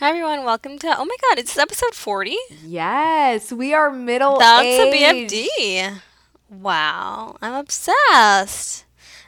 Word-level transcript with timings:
Hi 0.00 0.08
everyone, 0.08 0.44
welcome 0.44 0.78
to 0.78 0.98
Oh 0.98 1.04
my 1.04 1.16
god, 1.28 1.38
it's 1.38 1.58
episode 1.58 1.94
40? 1.94 2.34
Yes, 2.64 3.52
we 3.52 3.74
are 3.74 3.90
middle 3.90 4.38
That's 4.38 4.64
aged. 4.64 5.34
a 5.34 5.48
BFD. 5.58 6.00
Wow, 6.48 7.36
I'm 7.42 7.52
obsessed. 7.52 8.86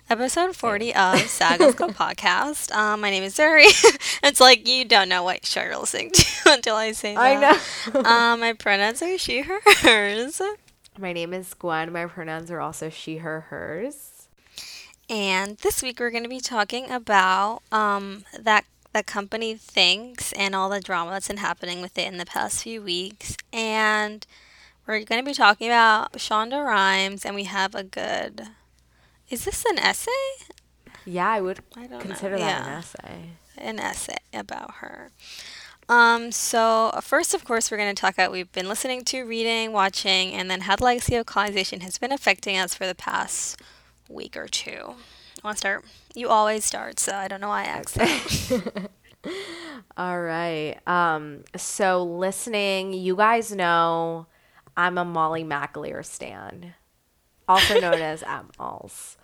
Episode 0.09 0.57
40 0.57 0.95
of 0.95 1.17
Sagos 1.17 1.77
Go 1.77 1.89
Podcast. 1.89 2.75
Um, 2.75 3.03
my 3.03 3.11
name 3.11 3.23
is 3.23 3.37
Zuri. 3.37 3.67
it's 4.23 4.41
like 4.41 4.67
you 4.67 4.87
don't 4.87 5.11
know 5.11 5.23
what 5.23 5.45
show 5.45 5.63
you're 5.63 5.77
listening 5.77 6.11
to 6.13 6.25
until 6.47 6.77
I 6.77 6.93
say 6.93 7.17
that. 7.17 7.63
I 7.93 7.93
know. 7.93 8.01
um, 8.09 8.41
my 8.41 8.55
pronouns 8.55 9.03
are 9.03 9.19
she, 9.19 9.43
her, 9.43 9.61
hers. 9.83 10.41
My 10.99 11.13
name 11.13 11.35
is 11.35 11.53
Gwen. 11.53 11.93
My 11.93 12.07
pronouns 12.07 12.51
are 12.51 12.63
also 12.63 12.89
she, 12.89 13.19
her, 13.19 13.43
hers. 13.43 14.27
And 15.11 15.59
this 15.59 15.83
week 15.83 16.01
we're 16.01 16.11
going 16.11 16.23
to 16.23 16.31
be 16.31 16.41
talking 16.41 16.91
about 16.91 17.61
um, 17.71 18.25
that 18.41 18.65
the 18.93 19.03
company 19.03 19.55
Thinx 19.55 20.33
and 20.37 20.55
all 20.55 20.69
the 20.69 20.81
drama 20.81 21.13
that's 21.13 21.29
been 21.29 21.39
happening 21.39 21.81
with 21.81 21.97
it 21.99 22.07
in 22.07 22.19
the 22.19 22.27
past 22.27 22.63
few 22.63 22.83
weeks. 22.83 23.37
And 23.53 24.27
we're 24.87 25.05
going 25.05 25.23
to 25.23 25.29
be 25.29 25.35
talking 25.35 25.69
about 25.69 26.13
Shonda 26.15 26.65
Rhimes, 26.65 27.25
and 27.25 27.35
we 27.35 27.45
have 27.45 27.75
a 27.75 27.85
good. 27.85 28.49
Is 29.31 29.45
this 29.45 29.65
an 29.65 29.79
essay? 29.79 30.11
Yeah, 31.05 31.31
I 31.31 31.41
would 31.41 31.61
I 31.77 31.87
don't 31.87 32.01
consider 32.01 32.37
know. 32.37 32.45
that 32.45 32.67
an 32.67 32.73
essay. 32.73 33.31
An 33.57 33.79
essay 33.79 34.17
about 34.33 34.75
her. 34.77 35.11
Um, 35.89 36.33
so 36.33 36.93
first, 37.03 37.35
of 37.35 37.45
course, 37.45 37.71
we're 37.71 37.77
going 37.77 37.95
to 37.95 38.01
talk 38.01 38.15
about 38.15 38.33
we've 38.33 38.53
been 38.53 38.69
listening 38.69 39.05
to, 39.07 39.23
reading, 39.25 39.73
watching, 39.73 40.33
and 40.33 40.51
then 40.51 40.63
how 40.63 40.77
the 40.77 40.85
legacy 40.85 41.17
of 41.17 41.27
colonization 41.27 41.81
has 41.81 41.99
been 41.99 42.13
affecting 42.13 42.57
us 42.57 42.75
for 42.75 42.87
the 42.87 42.95
past 42.95 43.61
week 44.09 44.37
or 44.37 44.49
two. 44.49 44.95
Want 45.43 45.57
to 45.57 45.59
start? 45.59 45.85
You 46.15 46.29
always 46.29 46.65
start, 46.65 46.99
so 47.01 47.15
I 47.15 47.29
don't 47.29 47.41
know 47.41 47.49
why 47.49 47.63
I 47.63 47.65
asked 47.65 47.95
that. 47.95 48.91
All 49.97 50.21
right. 50.21 50.77
Um, 50.87 51.45
so 51.57 52.05
listening, 52.05 52.93
you 52.93 53.17
guys 53.17 53.53
know 53.53 54.27
I'm 54.77 54.99
a 54.99 55.05
Molly 55.05 55.45
McAleer 55.45 56.05
stan, 56.05 56.75
also 57.49 57.81
known 57.81 57.95
as 58.01 58.23
Malls. 58.59 59.17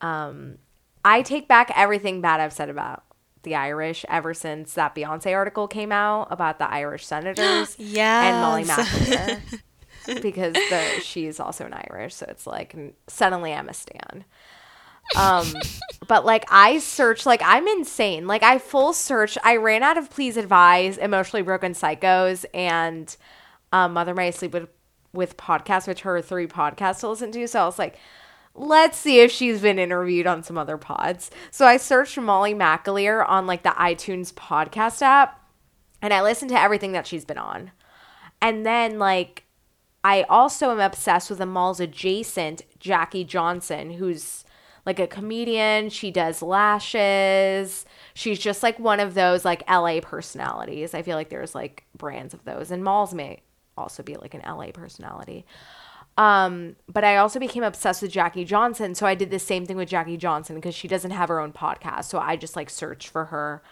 Um, 0.00 0.58
I 1.04 1.22
take 1.22 1.48
back 1.48 1.72
everything 1.76 2.20
bad 2.20 2.40
I've 2.40 2.52
said 2.52 2.68
about 2.70 3.04
the 3.42 3.56
Irish 3.56 4.04
ever 4.08 4.34
since 4.34 4.74
that 4.74 4.94
Beyonce 4.94 5.34
article 5.34 5.66
came 5.66 5.90
out 5.90 6.28
about 6.30 6.58
the 6.60 6.70
Irish 6.70 7.04
senators 7.12 7.76
and 7.78 8.40
Molly 8.40 8.62
Yes. 8.62 8.88
McAleer 10.06 10.20
because 10.22 10.54
the 10.54 11.00
she's 11.02 11.40
also 11.40 11.66
an 11.66 11.74
Irish, 11.74 12.14
so 12.14 12.26
it's 12.28 12.46
like 12.46 12.76
suddenly 13.08 13.52
I'm 13.52 13.68
a 13.68 13.74
stan. 13.74 14.24
Um, 15.16 15.52
but 16.08 16.24
like 16.24 16.44
I 16.50 16.78
search, 16.78 17.26
like 17.26 17.42
I'm 17.44 17.66
insane. 17.68 18.26
Like 18.26 18.42
I 18.42 18.58
full 18.58 18.92
search. 18.92 19.36
I 19.44 19.56
ran 19.56 19.82
out 19.82 19.98
of 19.98 20.10
Please 20.10 20.36
Advise, 20.36 20.98
Emotionally 20.98 21.42
Broken 21.42 21.72
Psychos, 21.72 22.44
and 22.54 23.14
um, 23.72 23.92
Mother 23.92 24.14
May 24.14 24.28
I 24.28 24.30
Sleep 24.30 24.52
with 24.52 24.68
with 25.12 25.36
podcasts, 25.36 25.86
which 25.86 26.00
her 26.02 26.20
three 26.22 26.46
podcasts 26.46 27.00
to 27.00 27.08
listen 27.08 27.32
to. 27.32 27.46
So 27.46 27.62
I 27.62 27.66
was 27.66 27.78
like, 27.78 27.98
let's 28.54 28.96
see 28.96 29.20
if 29.20 29.30
she's 29.30 29.60
been 29.60 29.78
interviewed 29.78 30.26
on 30.26 30.42
some 30.42 30.56
other 30.56 30.78
pods. 30.78 31.30
So 31.50 31.66
I 31.66 31.76
searched 31.76 32.18
Molly 32.18 32.54
McAleer 32.54 33.28
on 33.28 33.46
like 33.46 33.62
the 33.62 33.70
iTunes 33.70 34.32
podcast 34.32 35.02
app, 35.02 35.40
and 36.00 36.12
I 36.12 36.22
listened 36.22 36.50
to 36.50 36.60
everything 36.60 36.92
that 36.92 37.06
she's 37.06 37.24
been 37.24 37.38
on. 37.38 37.70
And 38.40 38.66
then 38.66 38.98
like 38.98 39.44
I 40.04 40.22
also 40.24 40.70
am 40.70 40.80
obsessed 40.80 41.30
with 41.30 41.38
the 41.38 41.46
Malls 41.46 41.80
adjacent 41.80 42.62
Jackie 42.78 43.24
Johnson, 43.24 43.90
who's 43.90 44.44
like 44.84 44.98
a 44.98 45.06
comedian. 45.06 45.90
She 45.90 46.10
does 46.10 46.42
lashes. 46.42 47.84
She's 48.14 48.38
just 48.38 48.62
like 48.62 48.78
one 48.78 49.00
of 49.00 49.14
those 49.14 49.44
like 49.44 49.68
LA 49.68 50.00
personalities. 50.00 50.94
I 50.94 51.02
feel 51.02 51.16
like 51.16 51.28
there's 51.28 51.54
like 51.54 51.84
brands 51.96 52.34
of 52.34 52.44
those, 52.44 52.70
and 52.70 52.82
Malls 52.82 53.14
may 53.14 53.42
also 53.76 54.02
be 54.02 54.16
like 54.16 54.34
an 54.34 54.42
LA 54.46 54.70
personality. 54.72 55.46
Um, 56.18 56.76
but 56.88 57.04
I 57.04 57.16
also 57.16 57.38
became 57.38 57.62
obsessed 57.62 58.02
with 58.02 58.10
Jackie 58.10 58.44
Johnson. 58.44 58.94
So 58.94 59.06
I 59.06 59.14
did 59.14 59.30
the 59.30 59.38
same 59.38 59.64
thing 59.64 59.76
with 59.76 59.88
Jackie 59.88 60.18
Johnson 60.18 60.56
because 60.56 60.74
she 60.74 60.88
doesn't 60.88 61.10
have 61.10 61.28
her 61.28 61.40
own 61.40 61.52
podcast. 61.52 62.04
So 62.04 62.18
I 62.18 62.36
just 62.36 62.54
like 62.54 62.68
searched 62.68 63.08
for 63.08 63.26
her 63.26 63.62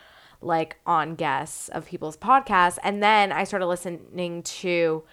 like 0.40 0.76
on 0.86 1.16
guests 1.16 1.68
of 1.68 1.86
people's 1.86 2.16
podcasts. 2.16 2.78
And 2.82 3.02
then 3.02 3.30
I 3.30 3.44
started 3.44 3.66
listening 3.66 4.42
to 4.42 5.04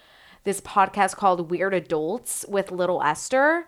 this 0.45 0.61
podcast 0.61 1.17
called 1.17 1.51
Weird 1.51 1.73
Adults 1.73 2.45
with 2.47 2.71
Little 2.71 3.03
Esther. 3.03 3.67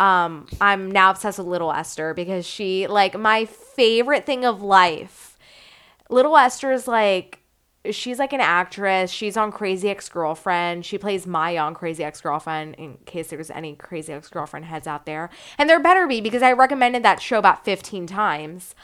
Um, 0.00 0.46
I'm 0.62 0.90
now 0.90 1.10
obsessed 1.10 1.36
with 1.36 1.46
Little 1.46 1.70
Esther 1.70 2.14
because 2.14 2.46
she 2.46 2.86
like 2.86 3.18
my 3.18 3.44
favorite 3.44 4.24
thing 4.24 4.46
of 4.46 4.62
life. 4.62 5.38
Little 6.08 6.38
Esther 6.38 6.72
is 6.72 6.88
like 6.88 7.40
she's 7.90 8.18
like 8.18 8.32
an 8.32 8.40
actress. 8.40 9.10
She's 9.10 9.36
on 9.36 9.52
Crazy 9.52 9.90
Ex 9.90 10.08
Girlfriend. 10.08 10.86
She 10.86 10.96
plays 10.96 11.26
Maya 11.26 11.58
on 11.58 11.74
Crazy 11.74 12.02
Ex 12.02 12.22
Girlfriend. 12.22 12.76
In 12.76 12.96
case 13.04 13.28
there's 13.28 13.50
any 13.50 13.74
Crazy 13.74 14.14
Ex 14.14 14.28
Girlfriend 14.28 14.64
heads 14.64 14.86
out 14.86 15.04
there, 15.04 15.28
and 15.58 15.68
there 15.68 15.78
better 15.78 16.06
be 16.06 16.22
because 16.22 16.42
I 16.42 16.52
recommended 16.52 17.02
that 17.02 17.20
show 17.20 17.38
about 17.38 17.66
15 17.66 18.06
times. 18.06 18.74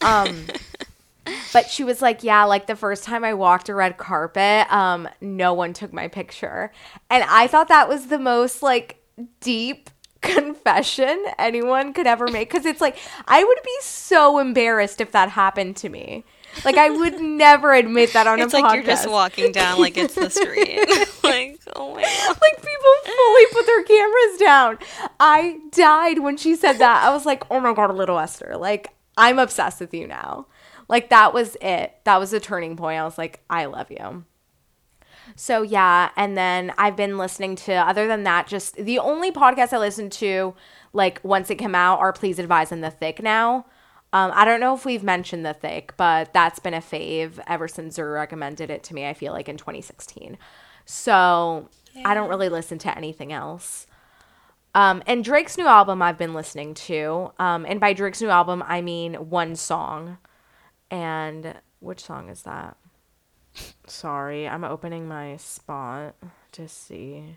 Um, 0.00 0.46
but 1.52 1.70
she 1.70 1.82
was 1.82 2.00
like, 2.00 2.22
yeah, 2.22 2.44
like 2.44 2.68
the 2.68 2.76
first 2.76 3.02
time 3.02 3.24
I 3.24 3.34
walked 3.34 3.68
a 3.68 3.74
red 3.74 3.96
carpet, 3.98 4.72
um, 4.72 5.08
no 5.20 5.54
one 5.54 5.72
took 5.72 5.92
my 5.92 6.06
picture, 6.06 6.70
and 7.10 7.24
I 7.24 7.48
thought 7.48 7.66
that 7.66 7.88
was 7.88 8.06
the 8.06 8.20
most 8.20 8.62
like 8.62 9.02
deep 9.40 9.90
confession 10.22 11.24
anyone 11.38 11.92
could 11.92 12.06
ever 12.06 12.28
make 12.28 12.50
because 12.50 12.64
it's 12.64 12.80
like 12.80 12.96
I 13.26 13.42
would 13.44 13.58
be 13.62 13.76
so 13.82 14.38
embarrassed 14.38 15.00
if 15.00 15.12
that 15.12 15.28
happened 15.30 15.76
to 15.78 15.88
me. 15.88 16.24
Like 16.64 16.76
I 16.76 16.90
would 16.90 17.20
never 17.20 17.72
admit 17.74 18.12
that 18.12 18.26
on 18.26 18.40
it's 18.40 18.54
a 18.54 18.56
like 18.56 18.64
podcast. 18.64 18.74
you're 18.74 18.84
just 18.84 19.10
walking 19.10 19.52
down 19.52 19.80
like 19.80 19.96
it's 19.96 20.14
the 20.14 20.30
street. 20.30 20.78
like, 21.24 21.60
oh 21.76 21.94
my 21.94 22.02
god. 22.02 22.38
like 22.40 22.56
people 22.56 23.14
fully 23.14 23.46
put 23.52 23.66
their 23.66 23.82
cameras 23.84 24.38
down. 24.38 24.78
I 25.20 25.58
died 25.70 26.20
when 26.20 26.36
she 26.36 26.54
said 26.54 26.74
that. 26.74 27.04
I 27.04 27.10
was 27.10 27.26
like, 27.26 27.42
"Oh 27.50 27.60
my 27.60 27.74
god, 27.74 27.94
little 27.94 28.18
Esther." 28.18 28.56
Like 28.56 28.90
I'm 29.16 29.38
obsessed 29.38 29.80
with 29.80 29.92
you 29.92 30.06
now. 30.06 30.46
Like 30.88 31.10
that 31.10 31.34
was 31.34 31.56
it. 31.60 31.98
That 32.04 32.18
was 32.18 32.32
a 32.32 32.40
turning 32.40 32.76
point. 32.76 33.00
I 33.00 33.04
was 33.04 33.18
like, 33.18 33.40
"I 33.50 33.66
love 33.66 33.90
you." 33.90 34.24
So 35.36 35.62
yeah, 35.62 36.10
and 36.16 36.36
then 36.36 36.72
I've 36.78 36.96
been 36.96 37.18
listening 37.18 37.56
to 37.56 37.72
other 37.72 38.06
than 38.06 38.22
that 38.24 38.46
just 38.46 38.76
the 38.76 38.98
only 38.98 39.30
podcast 39.30 39.72
I 39.72 39.78
listen 39.78 40.10
to 40.10 40.54
like 40.92 41.20
once 41.22 41.50
it 41.50 41.56
came 41.56 41.74
out 41.74 42.00
are 42.00 42.12
Please 42.12 42.38
Advise 42.38 42.72
and 42.72 42.82
The 42.82 42.90
Thick 42.90 43.22
now. 43.22 43.66
Um, 44.14 44.30
I 44.34 44.44
don't 44.44 44.60
know 44.60 44.74
if 44.74 44.84
we've 44.84 45.02
mentioned 45.02 45.46
The 45.46 45.54
Thick, 45.54 45.94
but 45.96 46.32
that's 46.34 46.58
been 46.58 46.74
a 46.74 46.80
fave 46.80 47.38
ever 47.46 47.66
since 47.66 47.94
Zur 47.94 48.12
recommended 48.12 48.68
it 48.70 48.82
to 48.84 48.94
me, 48.94 49.06
I 49.06 49.14
feel 49.14 49.32
like 49.32 49.48
in 49.48 49.56
2016. 49.56 50.36
So 50.84 51.70
I 52.04 52.14
don't 52.14 52.28
really 52.28 52.50
listen 52.50 52.78
to 52.78 52.96
anything 52.96 53.32
else. 53.32 53.86
Um, 54.74 55.02
and 55.06 55.24
Drake's 55.24 55.58
new 55.58 55.66
album 55.66 56.02
I've 56.02 56.18
been 56.18 56.34
listening 56.34 56.74
to. 56.74 57.32
Um, 57.38 57.66
and 57.66 57.80
by 57.80 57.92
Drake's 57.92 58.20
new 58.20 58.28
album, 58.28 58.62
I 58.66 58.80
mean 58.80 59.14
one 59.14 59.56
song. 59.56 60.18
And 60.90 61.54
which 61.80 62.00
song 62.00 62.28
is 62.28 62.42
that? 62.42 62.76
Sorry, 63.86 64.48
I'm 64.48 64.64
opening 64.64 65.06
my 65.06 65.36
spot 65.36 66.14
to 66.52 66.68
see. 66.68 67.36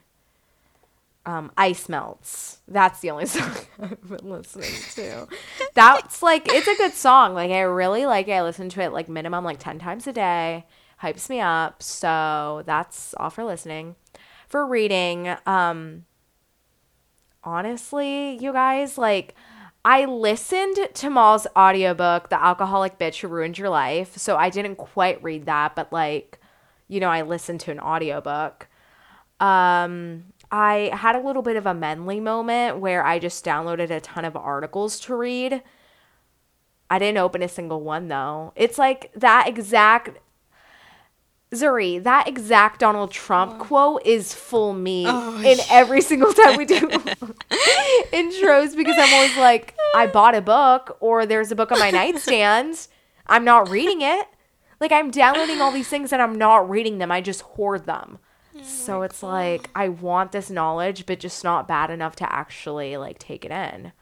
Um, 1.25 1.51
Ice 1.57 1.89
Melts. 1.89 2.59
That's 2.67 2.99
the 2.99 3.09
only 3.09 3.25
song 3.25 3.51
I've 3.81 4.07
been 4.07 4.29
listening 4.29 4.71
to. 4.93 5.27
That's 5.73 6.21
like 6.21 6.47
it's 6.47 6.67
a 6.67 6.75
good 6.75 6.93
song. 6.93 7.33
Like 7.33 7.51
I 7.51 7.61
really 7.61 8.05
like 8.05 8.27
it. 8.27 8.33
I 8.33 8.43
listen 8.43 8.69
to 8.69 8.81
it 8.81 8.93
like 8.93 9.09
minimum 9.09 9.43
like 9.43 9.59
10 9.59 9.79
times 9.79 10.05
a 10.07 10.13
day. 10.13 10.65
Hypes 11.01 11.29
me 11.29 11.41
up. 11.41 11.81
So 11.81 12.63
that's 12.65 13.15
all 13.17 13.31
for 13.31 13.43
listening. 13.43 13.95
For 14.47 14.65
reading, 14.65 15.35
um 15.47 16.05
honestly, 17.43 18.37
you 18.37 18.53
guys, 18.53 18.97
like 18.97 19.35
I 19.85 20.05
listened 20.05 20.89
to 20.95 21.09
Maul's 21.11 21.45
audiobook, 21.55 22.29
The 22.29 22.43
Alcoholic 22.43 22.97
Bitch 22.97 23.21
Who 23.21 23.27
Ruined 23.27 23.59
Your 23.59 23.69
Life. 23.69 24.17
So 24.17 24.35
I 24.35 24.49
didn't 24.49 24.77
quite 24.77 25.23
read 25.23 25.45
that, 25.45 25.75
but 25.75 25.93
like, 25.93 26.39
you 26.87 26.99
know, 26.99 27.09
I 27.09 27.21
listened 27.21 27.59
to 27.61 27.71
an 27.71 27.79
audiobook. 27.79 28.67
Um, 29.39 30.25
I 30.51 30.89
had 30.91 31.15
a 31.15 31.19
little 31.19 31.43
bit 31.43 31.55
of 31.55 31.67
a 31.67 31.73
Menly 31.73 32.19
moment 32.19 32.79
where 32.79 33.05
I 33.05 33.19
just 33.19 33.45
downloaded 33.45 33.91
a 33.91 33.99
ton 33.99 34.25
of 34.25 34.35
articles 34.35 34.99
to 35.01 35.15
read. 35.15 35.61
I 36.89 36.97
didn't 36.97 37.19
open 37.19 37.43
a 37.43 37.47
single 37.47 37.81
one 37.81 38.07
though. 38.07 38.53
It's 38.55 38.79
like 38.79 39.11
that 39.15 39.47
exact 39.47 40.17
Zuri, 41.53 42.03
that 42.03 42.27
exact 42.27 42.79
Donald 42.79 43.11
Trump 43.11 43.59
quote 43.59 44.01
is 44.05 44.33
full 44.33 44.73
me 44.73 45.05
Oh, 45.07 45.41
in 45.45 45.59
every 45.69 46.01
single 46.01 46.33
time 46.33 46.57
we 46.57 46.65
do 46.65 46.79
intros 48.11 48.75
because 48.75 48.95
I'm 48.97 49.13
always 49.13 49.37
like, 49.37 49.75
I 49.95 50.07
bought 50.07 50.35
a 50.35 50.41
book 50.41 50.97
or 50.99 51.25
there's 51.25 51.51
a 51.51 51.55
book 51.55 51.71
on 51.71 51.79
my 51.79 51.91
nightstand. 51.91 52.87
I'm 53.27 53.45
not 53.45 53.69
reading 53.69 54.01
it. 54.01 54.27
Like 54.79 54.91
I'm 54.91 55.11
downloading 55.11 55.61
all 55.61 55.71
these 55.71 55.87
things 55.87 56.11
and 56.11 56.21
I'm 56.21 56.37
not 56.37 56.69
reading 56.69 56.97
them. 56.97 57.11
I 57.11 57.21
just 57.21 57.41
hoard 57.41 57.85
them. 57.85 58.19
so 58.63 59.01
it's 59.03 59.21
like 59.23 59.69
I 59.75 59.89
want 59.89 60.31
this 60.31 60.49
knowledge, 60.49 61.05
but 61.05 61.19
just 61.19 61.43
not 61.43 61.67
bad 61.67 61.89
enough 61.89 62.15
to 62.17 62.31
actually 62.33 62.97
like 62.97 63.19
take 63.19 63.45
it 63.45 63.51
in. 63.51 63.93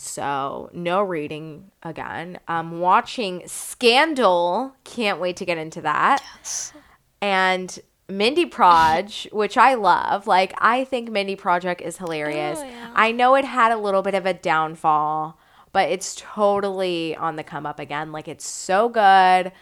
So, 0.00 0.70
no 0.72 1.02
reading 1.02 1.70
again. 1.82 2.40
Um 2.48 2.80
watching 2.80 3.42
Scandal. 3.46 4.74
Can't 4.84 5.20
wait 5.20 5.36
to 5.36 5.44
get 5.44 5.58
into 5.58 5.80
that. 5.82 6.22
Yes. 6.38 6.72
And 7.20 7.78
Mindy 8.08 8.46
Proj, 8.46 9.28
which 9.32 9.56
I 9.56 9.74
love. 9.74 10.26
Like 10.26 10.54
I 10.58 10.84
think 10.84 11.10
Mindy 11.10 11.36
Project 11.36 11.80
is 11.80 11.98
hilarious. 11.98 12.60
Oh, 12.60 12.64
yeah. 12.64 12.90
I 12.94 13.12
know 13.12 13.34
it 13.34 13.44
had 13.44 13.72
a 13.72 13.76
little 13.76 14.02
bit 14.02 14.14
of 14.14 14.26
a 14.26 14.34
downfall, 14.34 15.38
but 15.72 15.90
it's 15.90 16.14
totally 16.16 17.14
on 17.16 17.36
the 17.36 17.44
come 17.44 17.66
up 17.66 17.78
again. 17.78 18.10
Like 18.10 18.26
it's 18.26 18.46
so 18.46 18.88
good. 18.88 19.52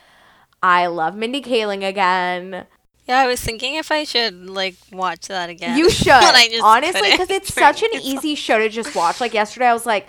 I 0.62 0.86
love 0.86 1.16
Mindy 1.16 1.42
Kaling 1.42 1.86
again. 1.86 2.66
Yeah, 3.08 3.20
I 3.20 3.26
was 3.26 3.40
thinking 3.40 3.76
if 3.76 3.90
I 3.90 4.04
should 4.04 4.50
like 4.50 4.76
watch 4.92 5.28
that 5.28 5.48
again. 5.48 5.78
You 5.78 5.88
should. 5.98 6.06
but 6.08 6.34
I 6.34 6.48
just 6.48 6.62
Honestly, 6.62 7.10
because 7.10 7.30
it's 7.30 7.52
such 7.54 7.82
an 7.82 7.88
easy 8.02 8.34
show 8.34 8.58
to 8.58 8.68
just 8.68 8.94
watch. 8.94 9.20
Like 9.20 9.32
yesterday, 9.32 9.66
I 9.66 9.72
was 9.72 9.86
like, 9.86 10.06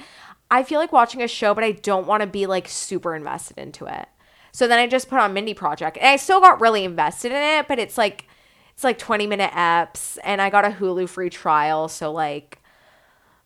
I 0.52 0.64
feel 0.64 0.80
like 0.80 0.92
watching 0.92 1.22
a 1.22 1.28
show, 1.28 1.54
but 1.54 1.64
I 1.64 1.72
don't 1.74 2.08
want 2.08 2.22
to 2.22 2.28
be 2.28 2.46
like 2.46 2.68
super 2.68 3.16
invested 3.16 3.58
into 3.58 3.86
it. 3.86 4.08
So 4.52 4.68
then 4.68 4.80
I 4.80 4.88
just 4.88 5.10
put 5.10 5.20
on 5.20 5.34
Mindy 5.34 5.54
Project, 5.54 5.98
and 5.98 6.08
I 6.08 6.16
still 6.16 6.40
got 6.40 6.60
really 6.60 6.84
invested 6.84 7.32
in 7.32 7.38
it, 7.38 7.68
but 7.68 7.80
it's 7.80 7.98
like 7.98 8.28
it's 8.74 8.84
like 8.84 8.98
20 8.98 9.28
minute 9.28 9.52
eps, 9.52 10.18
and 10.24 10.42
I 10.42 10.50
got 10.50 10.66
a 10.66 10.70
Hulu 10.70 11.08
free 11.10 11.30
trial, 11.30 11.88
so 11.88 12.12
like 12.12 12.60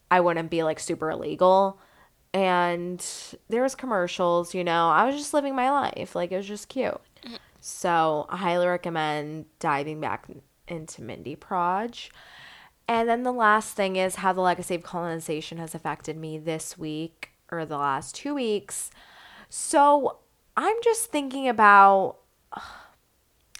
I 0.09 0.19
wouldn't 0.21 0.49
be 0.49 0.63
like 0.63 0.79
super 0.79 1.09
illegal. 1.09 1.79
And 2.33 3.05
there 3.49 3.61
was 3.61 3.75
commercials, 3.75 4.55
you 4.55 4.63
know. 4.63 4.89
I 4.89 5.05
was 5.05 5.15
just 5.15 5.33
living 5.33 5.55
my 5.55 5.69
life. 5.69 6.15
Like 6.15 6.31
it 6.31 6.37
was 6.37 6.47
just 6.47 6.67
cute. 6.69 6.99
So 7.59 8.25
I 8.29 8.37
highly 8.37 8.67
recommend 8.67 9.45
diving 9.59 10.01
back 10.01 10.25
into 10.67 11.01
Mindy 11.01 11.35
Proj. 11.35 12.11
And 12.87 13.07
then 13.07 13.23
the 13.23 13.31
last 13.31 13.75
thing 13.75 13.95
is 13.95 14.15
how 14.15 14.33
the 14.33 14.41
legacy 14.41 14.75
of 14.75 14.83
colonization 14.83 15.57
has 15.57 15.73
affected 15.73 16.17
me 16.17 16.37
this 16.37 16.77
week 16.77 17.31
or 17.51 17.65
the 17.65 17.77
last 17.77 18.15
two 18.15 18.35
weeks. 18.35 18.91
So 19.49 20.17
I'm 20.57 20.75
just 20.83 21.11
thinking 21.11 21.47
about, 21.47 22.17
I 22.53 22.61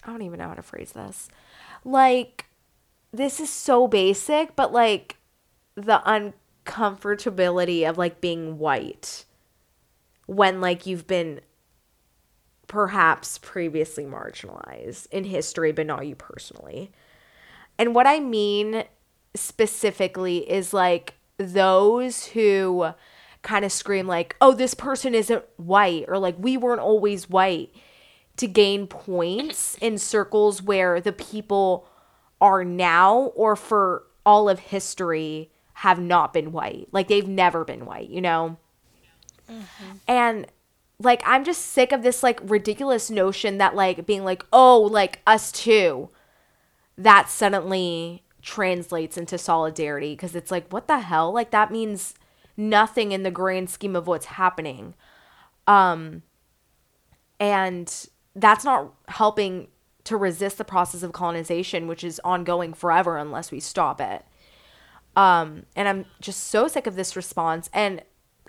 don't 0.06 0.22
even 0.22 0.38
know 0.38 0.48
how 0.48 0.54
to 0.54 0.62
phrase 0.62 0.92
this. 0.92 1.28
Like, 1.84 2.46
this 3.12 3.40
is 3.40 3.50
so 3.50 3.88
basic, 3.88 4.56
but 4.56 4.72
like 4.72 5.16
the 5.74 6.02
uncomfortability 6.66 7.88
of 7.88 7.96
like 7.96 8.20
being 8.20 8.58
white 8.58 9.24
when 10.26 10.60
like 10.60 10.86
you've 10.86 11.06
been 11.06 11.40
perhaps 12.66 13.38
previously 13.38 14.04
marginalized 14.04 15.06
in 15.12 15.24
history, 15.24 15.72
but 15.72 15.86
not 15.86 16.06
you 16.06 16.14
personally. 16.14 16.90
And 17.78 17.94
what 17.94 18.06
I 18.06 18.20
mean 18.20 18.84
specifically 19.34 20.50
is 20.50 20.72
like 20.72 21.14
those 21.38 22.26
who 22.26 22.88
kind 23.42 23.64
of 23.64 23.72
scream 23.72 24.06
like, 24.06 24.36
"Oh, 24.40 24.52
this 24.52 24.74
person 24.74 25.14
isn't 25.14 25.44
white," 25.56 26.04
or 26.08 26.18
like, 26.18 26.36
"We 26.38 26.56
weren't 26.56 26.80
always 26.80 27.28
white," 27.28 27.70
to 28.36 28.46
gain 28.46 28.86
points 28.86 29.76
in 29.80 29.98
circles 29.98 30.62
where 30.62 31.00
the 31.00 31.12
people 31.12 31.86
are 32.40 32.64
now 32.64 33.32
or 33.34 33.56
for 33.56 34.04
all 34.26 34.48
of 34.48 34.58
history 34.58 35.50
have 35.74 35.98
not 35.98 36.32
been 36.32 36.52
white. 36.52 36.88
Like 36.92 37.08
they've 37.08 37.28
never 37.28 37.64
been 37.64 37.84
white, 37.84 38.08
you 38.08 38.20
know? 38.20 38.56
Mm-hmm. 39.50 39.92
And 40.08 40.46
like 40.98 41.22
I'm 41.26 41.44
just 41.44 41.66
sick 41.66 41.92
of 41.92 42.02
this 42.02 42.22
like 42.22 42.40
ridiculous 42.42 43.10
notion 43.10 43.58
that 43.58 43.74
like 43.74 44.06
being 44.06 44.24
like, 44.24 44.44
"Oh, 44.52 44.80
like 44.80 45.20
us 45.26 45.52
too." 45.52 46.10
That 46.96 47.28
suddenly 47.28 48.22
translates 48.44 49.16
into 49.16 49.38
solidarity 49.38 50.12
because 50.12 50.36
it's 50.36 50.50
like, 50.50 50.70
what 50.72 50.86
the 50.86 51.00
hell? 51.00 51.32
Like 51.32 51.50
that 51.50 51.72
means 51.72 52.14
nothing 52.56 53.10
in 53.10 53.22
the 53.24 53.30
grand 53.30 53.70
scheme 53.70 53.96
of 53.96 54.06
what's 54.06 54.26
happening. 54.26 54.94
Um 55.66 56.22
and 57.40 58.08
that's 58.36 58.64
not 58.64 58.92
helping 59.08 59.68
to 60.04 60.16
resist 60.16 60.58
the 60.58 60.64
process 60.64 61.02
of 61.02 61.12
colonization, 61.12 61.88
which 61.88 62.04
is 62.04 62.20
ongoing 62.24 62.74
forever 62.74 63.16
unless 63.16 63.50
we 63.50 63.58
stop 63.58 64.00
it. 64.00 64.24
Um, 65.16 65.64
and 65.74 65.88
I'm 65.88 66.06
just 66.20 66.44
so 66.44 66.68
sick 66.68 66.86
of 66.86 66.96
this 66.96 67.16
response. 67.16 67.70
And 67.72 68.02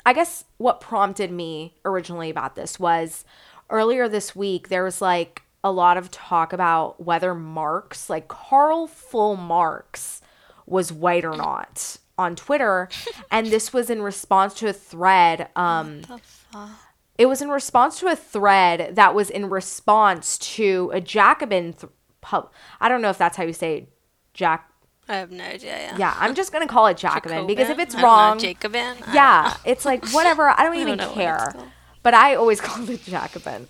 I 0.05 0.13
guess 0.13 0.43
what 0.57 0.81
prompted 0.81 1.31
me 1.31 1.75
originally 1.85 2.29
about 2.29 2.55
this 2.55 2.79
was 2.79 3.23
earlier 3.69 4.09
this 4.09 4.35
week, 4.35 4.67
there 4.67 4.83
was 4.83 5.01
like 5.01 5.43
a 5.65 5.71
lot 5.71 5.97
of 5.97 6.11
talk 6.11 6.53
about 6.53 7.03
whether 7.03 7.33
Marx, 7.35 8.09
like 8.09 8.27
Karl 8.29 8.87
Full 8.87 9.35
Marx, 9.35 10.21
was 10.65 10.93
white 10.93 11.25
or 11.25 11.35
not 11.45 11.97
on 12.17 12.35
Twitter. 12.35 12.87
and 13.31 13.47
this 13.47 13.73
was 13.73 13.89
in 13.89 14.01
response 14.01 14.53
to 14.53 14.67
a 14.69 14.73
thread. 14.73 15.49
Um, 15.55 16.01
The 16.03 16.19
fuck? 16.23 16.69
it 17.17 17.25
was 17.25 17.41
in 17.41 17.49
response 17.49 17.99
to 17.99 18.07
a 18.07 18.15
thread 18.15 18.95
that 18.95 19.13
was 19.15 19.29
in 19.29 19.49
response 19.49 20.37
to 20.37 20.91
a 20.93 21.01
Jacobin 21.01 21.73
th- 21.73 21.91
pub. 22.21 22.51
I 22.79 22.87
don't 22.87 23.01
know 23.01 23.09
if 23.09 23.17
that's 23.17 23.35
how 23.37 23.43
you 23.43 23.53
say. 23.53 23.89
Jack. 24.33 24.69
I 25.07 25.15
have 25.17 25.31
no 25.31 25.43
idea. 25.45 25.77
Yeah. 25.77 25.97
Yeah, 25.97 26.15
I'm 26.19 26.35
just 26.35 26.51
gonna 26.51 26.67
call 26.67 26.87
it 26.87 26.97
Jacobin 26.97 27.47
because 27.47 27.69
if 27.69 27.77
Jacobin? 27.77 27.83
it's 27.87 27.95
I 27.95 28.01
don't 28.01 28.09
know, 28.09 28.15
wrong, 28.15 28.39
Jacobin. 28.39 28.97
I 29.07 29.13
yeah, 29.13 29.57
it's 29.65 29.85
like 29.85 30.05
whatever. 30.11 30.49
I 30.49 30.63
don't 30.63 30.73
don't 30.73 30.81
even 30.81 30.97
know 30.97 31.07
what 31.07 31.13
care. 31.15 31.51
called. 31.53 31.67
But 32.05 32.13
I 32.13 32.35
always 32.35 32.61
call 32.67 32.87
it 32.87 33.03
Jacobin. 33.03 33.67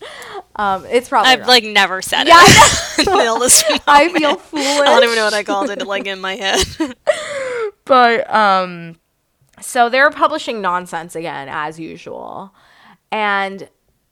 Um, 0.58 0.86
it's 0.88 1.08
probably 1.08 1.32
I've 1.32 1.40
wrong. 1.40 1.48
like 1.48 1.64
never 1.64 2.02
said 2.02 2.28
Yeah, 2.28 2.36
it. 2.42 3.08
until 3.08 3.40
this 3.40 3.64
I 3.88 4.10
feel 4.10 4.36
foolish. 4.36 4.66
I 4.82 4.86
don't 4.86 5.04
even 5.06 5.16
know 5.16 5.24
what 5.24 5.34
I 5.34 5.44
called 5.44 5.70
it. 5.70 5.88
Like 5.88 6.06
in 6.06 6.20
my 6.20 6.36
head. 6.36 6.66
but 7.86 8.30
um 8.34 8.98
so 9.62 9.88
they're 9.90 10.12
publishing 10.12 10.60
nonsense 10.62 11.16
again 11.16 11.48
as 11.50 11.80
usual 11.80 12.54
and 13.12 13.70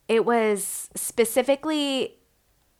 it 0.08 0.26
was 0.26 0.90
specifically 0.96 2.16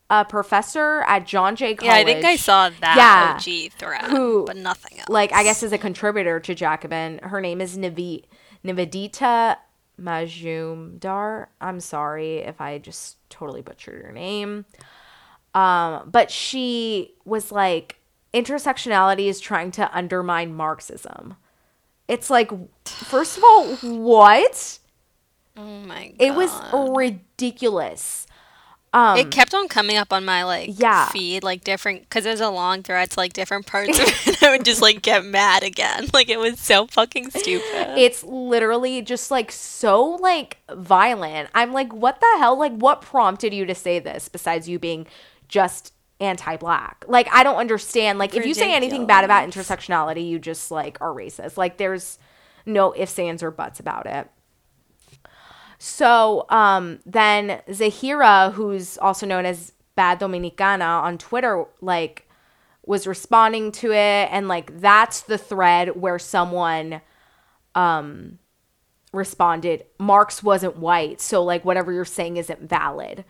a 0.08 0.24
professor 0.24 1.02
at 1.06 1.26
john 1.26 1.56
jay 1.56 1.74
college 1.74 1.86
yeah, 1.92 1.96
I 1.96 2.04
think 2.04 2.24
I 2.24 2.36
saw 2.36 2.70
that 2.80 2.94
Yeah. 2.96 3.34
OG 3.36 3.72
thread, 3.78 4.04
Who, 4.10 4.44
but 4.46 4.56
nothing 4.56 4.98
else. 5.00 5.08
like 5.08 5.32
i 5.32 5.42
guess 5.42 5.62
is 5.62 5.72
a 5.72 5.78
contributor 5.78 6.40
to 6.40 6.54
jacobin 6.54 7.18
her 7.22 7.40
name 7.40 7.60
is 7.60 7.76
Nivi- 7.76 8.24
nivedita 8.64 9.56
majumdar. 10.00 11.46
I'm 11.60 11.80
sorry 11.80 12.38
if 12.38 12.60
i 12.60 12.78
just 12.78 13.16
totally 13.30 13.62
butchered 13.62 14.02
your 14.02 14.12
name. 14.12 14.64
Um, 15.54 16.08
but 16.10 16.30
she 16.30 17.14
was 17.24 17.52
like 17.52 17.96
intersectionality 18.32 19.26
is 19.26 19.40
trying 19.40 19.70
to 19.72 19.96
undermine 19.96 20.54
marxism. 20.54 21.36
It's 22.08 22.28
like 22.28 22.50
first 22.84 23.38
of 23.38 23.44
all 23.44 23.76
what? 23.76 24.78
Oh 25.56 25.78
my 25.80 26.08
god, 26.08 26.16
it 26.18 26.34
was 26.34 26.50
ridiculous 26.96 28.26
um 28.94 29.18
It 29.18 29.30
kept 29.30 29.52
on 29.52 29.68
coming 29.68 29.96
up 29.98 30.12
on 30.12 30.24
my 30.24 30.44
like 30.44 30.70
Yeah. 30.78 31.08
feed, 31.08 31.42
like 31.42 31.64
different 31.64 32.00
because 32.02 32.24
there's 32.24 32.40
a 32.40 32.48
long 32.48 32.82
thread 32.82 33.10
to 33.10 33.20
like 33.20 33.34
different 33.34 33.66
parts 33.66 33.98
of 33.98 34.06
it. 34.26 34.42
I 34.42 34.50
would 34.50 34.64
just 34.64 34.80
like 34.80 35.02
get 35.02 35.24
mad 35.26 35.62
again. 35.62 36.06
Like 36.14 36.30
it 36.30 36.38
was 36.38 36.58
so 36.60 36.86
fucking 36.86 37.30
stupid. 37.30 37.98
it's 37.98 38.22
literally 38.24 39.02
just 39.02 39.30
like 39.30 39.50
so 39.52 40.02
like 40.22 40.58
violent 40.74 41.50
i'm 41.54 41.72
like 41.72 41.92
what 41.92 42.20
the 42.20 42.36
hell 42.38 42.56
like 42.58 42.72
what 42.72 43.02
prompted 43.02 43.52
you 43.52 43.66
to 43.66 43.74
say 43.74 43.98
this 43.98 44.28
besides 44.28 44.68
you 44.68 44.78
being 44.78 45.06
just 45.48 45.92
anti-black 46.20 47.04
like 47.08 47.28
i 47.32 47.42
don't 47.42 47.56
understand 47.56 48.18
like 48.18 48.34
if 48.34 48.46
you 48.46 48.54
say 48.54 48.72
anything 48.74 49.06
bad 49.06 49.24
about 49.24 49.48
intersectionality 49.48 50.26
you 50.26 50.38
just 50.38 50.70
like 50.70 50.96
are 51.00 51.12
racist 51.12 51.56
like 51.56 51.76
there's 51.78 52.18
no 52.64 52.94
ifs 52.96 53.18
ands 53.18 53.42
or 53.42 53.50
buts 53.50 53.80
about 53.80 54.06
it 54.06 54.28
so 55.84 56.46
um 56.48 56.98
then 57.04 57.60
zahira 57.68 58.52
who's 58.52 58.96
also 58.98 59.26
known 59.26 59.44
as 59.44 59.72
bad 59.96 60.18
dominicana 60.18 61.02
on 61.02 61.18
twitter 61.18 61.64
like 61.80 62.26
was 62.86 63.06
responding 63.06 63.72
to 63.72 63.92
it 63.92 64.28
and 64.30 64.48
like 64.48 64.80
that's 64.80 65.22
the 65.22 65.38
thread 65.38 66.00
where 66.00 66.18
someone 66.18 67.00
um 67.74 68.38
responded 69.14 69.84
marx 69.98 70.42
wasn't 70.42 70.76
white 70.76 71.20
so 71.20 71.42
like 71.42 71.64
whatever 71.64 71.92
you're 71.92 72.04
saying 72.04 72.36
isn't 72.36 72.68
valid. 72.68 73.24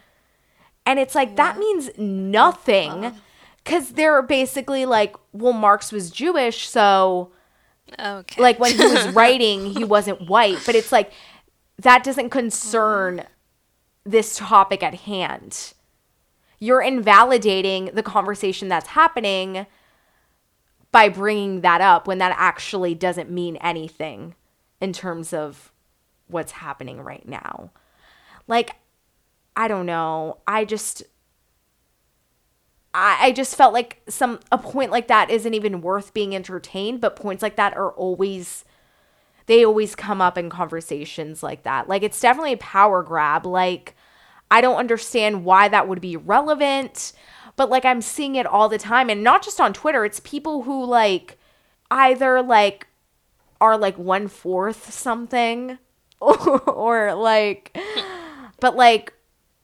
And 0.87 0.99
it's 0.99 1.15
like 1.15 1.37
that 1.37 1.59
means 1.59 1.91
nothing 1.97 3.13
because 3.63 3.93
they're 3.93 4.23
basically 4.23 4.87
like 4.87 5.17
well 5.33 5.53
marx 5.53 5.93
was 5.93 6.11
jewish 6.11 6.69
so 6.69 7.33
okay. 7.99 8.43
like 8.43 8.59
when 8.59 8.73
he 8.73 8.85
was 8.85 9.09
writing 9.15 9.67
he 9.67 9.85
wasn't 9.85 10.29
white. 10.29 10.59
But 10.67 10.75
it's 10.75 10.93
like 10.93 11.13
that 11.79 12.05
doesn't 12.05 12.31
concern 12.31 13.25
this 14.05 14.37
topic 14.37 14.83
at 14.83 14.95
hand. 14.95 15.73
You're 16.59 16.83
invalidating 16.83 17.91
the 17.93 18.03
conversation 18.03 18.69
that's 18.69 18.89
happening 18.89 19.67
by 20.93 21.09
bringing 21.09 21.63
that 21.63 21.81
up 21.81 22.07
when 22.07 22.19
that 22.19 22.35
actually 22.39 22.95
doesn't 22.95 23.31
mean 23.31 23.57
anything 23.57 24.35
in 24.81 24.93
terms 24.93 25.33
of 25.33 25.73
what's 26.29 26.53
happening 26.53 27.01
right 27.01 27.27
now. 27.27 27.71
Like 28.47 28.77
i 29.57 29.69
don't 29.69 29.87
know. 29.87 30.39
I 30.47 30.65
just 30.65 31.03
I, 32.97 33.33
just 33.33 33.57
felt 33.57 33.73
like 33.73 34.03
some 34.09 34.39
a 34.53 34.59
point 34.59 34.93
like 34.93 35.09
that 35.09 35.29
isn't 35.29 35.53
even 35.53 35.81
worth 35.81 36.15
being 36.15 36.33
entertained 36.33 37.01
but 37.01 37.17
points 37.17 37.43
like 37.43 37.57
that 37.57 37.77
are 37.77 37.91
always 37.91 38.65
they 39.47 39.65
always 39.65 39.95
come 39.95 40.21
up 40.21 40.39
in 40.39 40.51
conversations 40.51 41.43
like 41.43 41.63
that. 41.65 41.89
Like 41.89 42.03
it's 42.03 42.21
definitely 42.21 42.55
a 42.55 42.59
power 42.59 43.03
grab. 43.03 43.47
Like 43.47 43.95
I 44.51 44.61
don't 44.61 44.77
understand 44.77 45.45
why 45.45 45.69
that 45.69 45.89
would 45.89 46.01
be 46.01 46.17
relevant, 46.17 47.13
but 47.57 47.71
like 47.71 47.85
I'm 47.85 48.03
seeing 48.03 48.37
it 48.37 48.47
all 48.47 48.69
the 48.69 48.79
time 48.79 49.11
and 49.11 49.23
not 49.23 49.43
just 49.43 49.61
on 49.61 49.73
Twitter, 49.73 50.05
it's 50.05 50.21
people 50.21 50.63
who 50.63 50.85
like 50.85 51.39
either 51.91 52.43
like 52.43 52.89
are 53.61 53.79
like 53.79 53.99
one 53.99 54.29
fourth 54.29 54.93
something 54.93 55.79
or, 56.21 57.15
like 57.15 57.77
but 58.61 58.77
like 58.77 59.13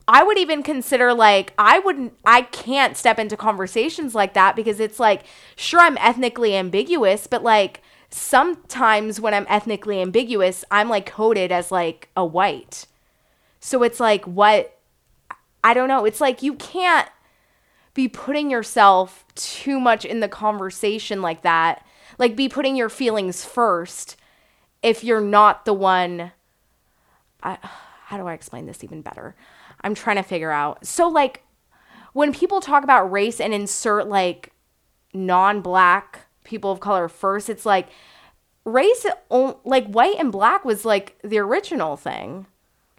I 0.06 0.22
would 0.22 0.38
even 0.38 0.62
consider 0.62 1.14
like 1.14 1.54
I 1.58 1.78
wouldn't 1.78 2.14
I 2.24 2.42
can't 2.42 2.96
step 2.96 3.18
into 3.18 3.36
conversations 3.36 4.14
like 4.14 4.34
that 4.34 4.56
because 4.56 4.80
it's 4.80 5.00
like 5.00 5.22
sure 5.56 5.80
I'm 5.80 5.96
ethnically 5.98 6.54
ambiguous 6.54 7.26
but 7.26 7.42
like 7.42 7.82
sometimes 8.10 9.20
when 9.20 9.34
I'm 9.34 9.46
ethnically 9.48 10.00
ambiguous 10.00 10.64
I'm 10.70 10.88
like 10.88 11.06
coded 11.06 11.52
as 11.52 11.70
like 11.70 12.08
a 12.16 12.24
white. 12.24 12.86
So 13.60 13.82
it's 13.82 14.00
like 14.00 14.24
what 14.24 14.78
I 15.62 15.74
don't 15.74 15.88
know, 15.88 16.04
it's 16.04 16.20
like 16.20 16.42
you 16.42 16.54
can't 16.54 17.08
be 17.94 18.08
putting 18.08 18.50
yourself 18.50 19.24
too 19.34 19.78
much 19.80 20.04
in 20.04 20.20
the 20.20 20.28
conversation 20.28 21.22
like 21.22 21.42
that. 21.42 21.84
Like 22.18 22.36
be 22.36 22.48
putting 22.48 22.76
your 22.76 22.88
feelings 22.88 23.44
first 23.44 24.16
if 24.82 25.04
you're 25.04 25.20
not 25.20 25.64
the 25.64 25.74
one 25.74 26.32
I, 27.42 27.58
how 28.04 28.16
do 28.16 28.26
I 28.26 28.34
explain 28.34 28.66
this 28.66 28.84
even 28.84 29.02
better? 29.02 29.34
I'm 29.82 29.94
trying 29.94 30.16
to 30.16 30.22
figure 30.22 30.50
out. 30.50 30.86
So 30.86 31.08
like 31.08 31.42
when 32.12 32.32
people 32.32 32.60
talk 32.60 32.84
about 32.84 33.10
race 33.10 33.40
and 33.40 33.54
insert 33.54 34.08
like 34.08 34.52
non-black 35.14 36.26
people 36.50 36.70
of 36.70 36.80
color 36.80 37.08
first, 37.08 37.48
it's 37.48 37.64
like 37.64 37.88
race 38.64 39.06
like 39.64 39.86
white 39.86 40.16
and 40.18 40.30
black 40.30 40.64
was 40.64 40.84
like 40.84 41.18
the 41.22 41.38
original 41.38 41.96
thing. 41.96 42.46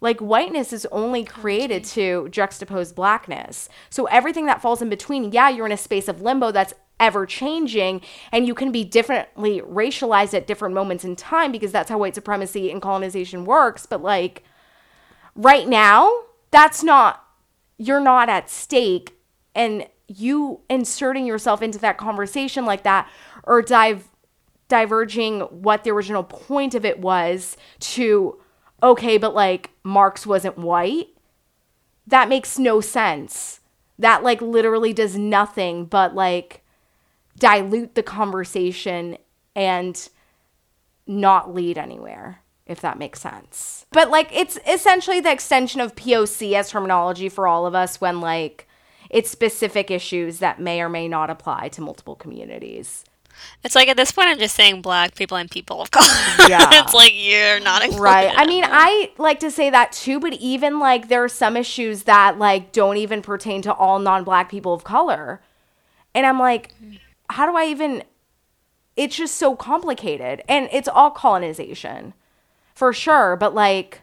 Like 0.00 0.18
whiteness 0.18 0.72
is 0.72 0.84
only 0.90 1.22
created 1.22 1.84
to 1.84 2.26
juxtapose 2.32 2.92
blackness. 2.92 3.68
So 3.88 4.06
everything 4.06 4.46
that 4.46 4.60
falls 4.60 4.82
in 4.82 4.88
between, 4.88 5.30
yeah, 5.30 5.48
you're 5.48 5.66
in 5.66 5.70
a 5.70 5.76
space 5.76 6.08
of 6.08 6.20
limbo 6.20 6.50
that's 6.50 6.74
ever 6.98 7.24
changing 7.26 8.00
and 8.32 8.46
you 8.46 8.54
can 8.54 8.72
be 8.72 8.82
differently 8.84 9.60
racialized 9.60 10.34
at 10.34 10.46
different 10.46 10.74
moments 10.74 11.04
in 11.04 11.14
time 11.14 11.52
because 11.52 11.70
that's 11.70 11.90
how 11.90 11.98
white 11.98 12.14
supremacy 12.16 12.70
and 12.70 12.82
colonization 12.82 13.44
works, 13.44 13.86
but 13.86 14.02
like 14.02 14.42
right 15.36 15.68
now, 15.68 16.22
that's 16.50 16.82
not 16.82 17.24
you're 17.78 18.00
not 18.00 18.28
at 18.28 18.48
stake 18.48 19.16
and 19.54 19.86
you 20.06 20.60
inserting 20.68 21.26
yourself 21.26 21.62
into 21.62 21.78
that 21.78 21.98
conversation 21.98 22.64
like 22.64 22.82
that 22.82 23.08
or 23.44 23.62
dive 23.62 24.08
diverging 24.68 25.40
what 25.40 25.84
the 25.84 25.90
original 25.90 26.24
point 26.24 26.74
of 26.74 26.84
it 26.84 26.98
was 26.98 27.56
to 27.78 28.38
okay 28.82 29.18
but 29.18 29.34
like 29.34 29.70
marx 29.84 30.26
wasn't 30.26 30.56
white 30.56 31.08
that 32.06 32.28
makes 32.28 32.58
no 32.58 32.80
sense 32.80 33.60
that 33.98 34.22
like 34.22 34.40
literally 34.40 34.92
does 34.92 35.16
nothing 35.16 35.84
but 35.84 36.14
like 36.14 36.62
dilute 37.38 37.94
the 37.94 38.02
conversation 38.02 39.16
and 39.54 40.08
not 41.06 41.54
lead 41.54 41.76
anywhere 41.76 42.42
if 42.66 42.80
that 42.80 42.98
makes 42.98 43.20
sense. 43.20 43.86
But 43.92 44.10
like 44.10 44.28
it's 44.32 44.58
essentially 44.66 45.20
the 45.20 45.32
extension 45.32 45.80
of 45.80 45.94
POC 45.94 46.54
as 46.54 46.70
terminology 46.70 47.28
for 47.28 47.46
all 47.46 47.66
of 47.66 47.74
us 47.74 48.00
when 48.00 48.20
like 48.20 48.68
it's 49.10 49.30
specific 49.30 49.90
issues 49.90 50.38
that 50.38 50.60
may 50.60 50.80
or 50.80 50.88
may 50.88 51.08
not 51.08 51.28
apply 51.28 51.68
to 51.70 51.80
multiple 51.80 52.16
communities. 52.16 53.04
It's 53.64 53.74
like 53.74 53.88
at 53.88 53.96
this 53.96 54.12
point, 54.12 54.28
I'm 54.28 54.38
just 54.38 54.54
saying 54.54 54.82
black 54.82 55.14
people 55.14 55.36
and 55.36 55.50
people 55.50 55.80
of 55.80 55.90
color. 55.90 56.06
Yeah. 56.48 56.82
it's 56.84 56.92
like 56.92 57.12
you're 57.14 57.60
not 57.60 57.82
included. 57.82 58.02
Right. 58.02 58.32
I 58.36 58.46
mean, 58.46 58.64
I 58.66 59.12
like 59.18 59.40
to 59.40 59.50
say 59.50 59.70
that 59.70 59.92
too, 59.92 60.18
but 60.18 60.32
even 60.34 60.78
like 60.78 61.08
there 61.08 61.22
are 61.22 61.28
some 61.28 61.56
issues 61.56 62.02
that 62.04 62.38
like 62.38 62.72
don't 62.72 62.96
even 62.96 63.22
pertain 63.22 63.62
to 63.62 63.72
all 63.72 63.98
non 63.98 64.24
black 64.24 64.50
people 64.50 64.74
of 64.74 64.82
color. 64.84 65.40
And 66.14 66.26
I'm 66.26 66.38
like, 66.38 66.74
how 67.30 67.50
do 67.50 67.56
I 67.56 67.66
even. 67.66 68.04
It's 68.94 69.16
just 69.16 69.36
so 69.36 69.56
complicated. 69.56 70.42
And 70.48 70.68
it's 70.70 70.88
all 70.88 71.10
colonization 71.10 72.12
for 72.74 72.92
sure. 72.92 73.36
But 73.36 73.54
like, 73.54 74.02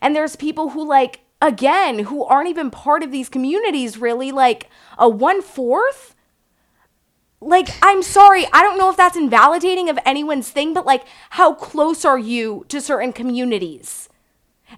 and 0.00 0.14
there's 0.14 0.36
people 0.36 0.70
who 0.70 0.86
like, 0.86 1.20
again, 1.42 2.00
who 2.00 2.24
aren't 2.24 2.48
even 2.48 2.70
part 2.70 3.02
of 3.02 3.10
these 3.10 3.28
communities 3.28 3.98
really, 3.98 4.30
like 4.30 4.68
a 4.98 5.08
one 5.08 5.42
fourth. 5.42 6.13
Like, 7.44 7.68
I'm 7.82 8.02
sorry, 8.02 8.46
I 8.54 8.62
don't 8.62 8.78
know 8.78 8.88
if 8.90 8.96
that's 8.96 9.18
invalidating 9.18 9.90
of 9.90 9.98
anyone's 10.06 10.48
thing, 10.48 10.72
but 10.72 10.86
like, 10.86 11.04
how 11.30 11.52
close 11.52 12.04
are 12.04 12.18
you 12.18 12.64
to 12.68 12.80
certain 12.80 13.12
communities? 13.12 14.08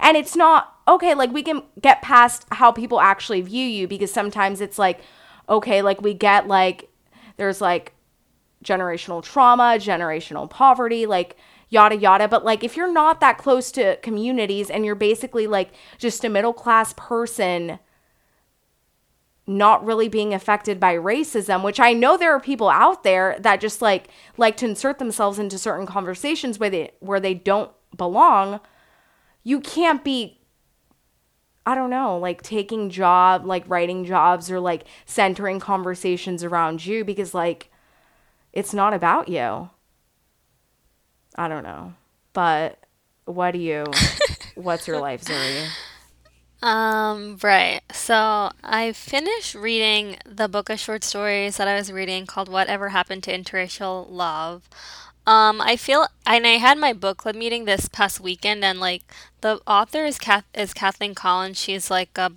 And 0.01 0.17
it's 0.17 0.35
not, 0.35 0.75
okay, 0.89 1.15
like, 1.15 1.33
we 1.33 1.45
can 1.45 1.63
get 1.81 2.03
past 2.03 2.45
how 2.51 2.73
people 2.73 3.01
actually 3.01 3.41
view 3.41 3.65
you 3.65 3.87
because 3.87 4.13
sometimes 4.13 4.61
it's 4.61 4.81
like, 4.81 5.01
okay, 5.49 5.81
like, 5.81 6.03
we 6.03 6.13
get 6.13 6.49
like, 6.49 6.91
there's 7.37 7.61
like 7.61 7.93
generational 8.65 9.23
trauma, 9.23 9.77
generational 9.79 10.51
poverty, 10.51 11.07
like, 11.07 11.37
yada 11.69 11.97
yada 11.97 12.29
but 12.29 12.45
like 12.45 12.63
if 12.63 12.77
you're 12.77 12.93
not 12.93 13.21
that 13.21 13.39
close 13.39 13.73
to 13.73 13.97
communities 13.97 14.71
and 14.71 14.85
you're 14.85 14.95
basically 14.95 15.49
like 15.49 15.71
just 15.99 16.25
a 16.25 16.29
middle 16.29 16.53
class 16.53 16.95
person 16.97 17.81
not 19.47 19.85
really 19.85 20.09
being 20.09 20.35
affected 20.35 20.81
by 20.81 20.95
racism 20.95 21.63
which 21.63 21.79
i 21.79 21.93
know 21.93 22.17
there 22.17 22.33
are 22.35 22.41
people 22.41 22.69
out 22.69 23.05
there 23.05 23.37
that 23.41 23.61
just 23.61 23.81
like 23.81 24.09
like 24.37 24.57
to 24.57 24.67
insert 24.67 24.99
themselves 24.99 25.39
into 25.39 25.59
certain 25.59 25.87
conversations 25.87 26.59
where 26.59 26.71
they 26.71 26.91
where 27.01 27.21
they 27.21 27.35
don't 27.35 27.71
belong 27.97 28.59
you 29.45 29.61
can't 29.61 30.03
be 30.03 30.41
i 31.65 31.75
don't 31.75 31.91
know 31.91 32.19
like 32.19 32.43
taking 32.43 32.91
job 32.91 33.45
like 33.45 33.65
writing 33.69 34.05
jobs 34.05 34.51
or 34.51 34.59
like 34.59 34.85
centering 35.05 35.61
conversations 35.61 36.43
around 36.43 36.85
you 36.85 37.05
because 37.05 37.33
like 37.33 37.71
it's 38.53 38.75
not 38.75 38.93
about 38.93 39.29
you 39.29 39.71
I 41.37 41.49
don't 41.49 41.63
know. 41.63 41.95
But 42.33 42.79
what 43.25 43.53
do 43.53 43.59
you 43.59 43.85
what's 44.55 44.89
your 44.89 45.01
life, 45.01 45.23
Zuri? 45.25 45.69
Um, 46.63 47.39
right. 47.43 47.81
So 47.93 48.51
I 48.65 48.93
finished 48.93 49.55
reading 49.55 50.17
the 50.25 50.49
book 50.49 50.71
of 50.71 50.81
short 50.81 51.05
stories 51.05 51.59
that 51.59 51.69
I 51.69 51.75
was 51.75 51.93
reading 51.93 52.27
called 52.27 52.49
Whatever 52.49 52.91
Happened 52.91 53.23
to 53.25 53.37
Interracial 53.37 54.11
Love. 54.11 54.69
Um, 55.27 55.61
I 55.61 55.77
feel, 55.77 56.07
and 56.25 56.47
I 56.47 56.59
had 56.59 56.79
my 56.79 56.93
book 56.93 57.19
club 57.19 57.35
meeting 57.35 57.65
this 57.65 57.89
past 57.89 58.21
weekend, 58.21 58.65
and 58.65 58.79
like 58.79 59.03
the 59.41 59.61
author 59.67 60.05
is 60.05 60.19
Kath, 60.19 60.45
is 60.55 60.73
Kathleen 60.73 61.15
Collins. 61.15 61.59
She's 61.59 61.91
like 61.91 62.17
a 62.17 62.33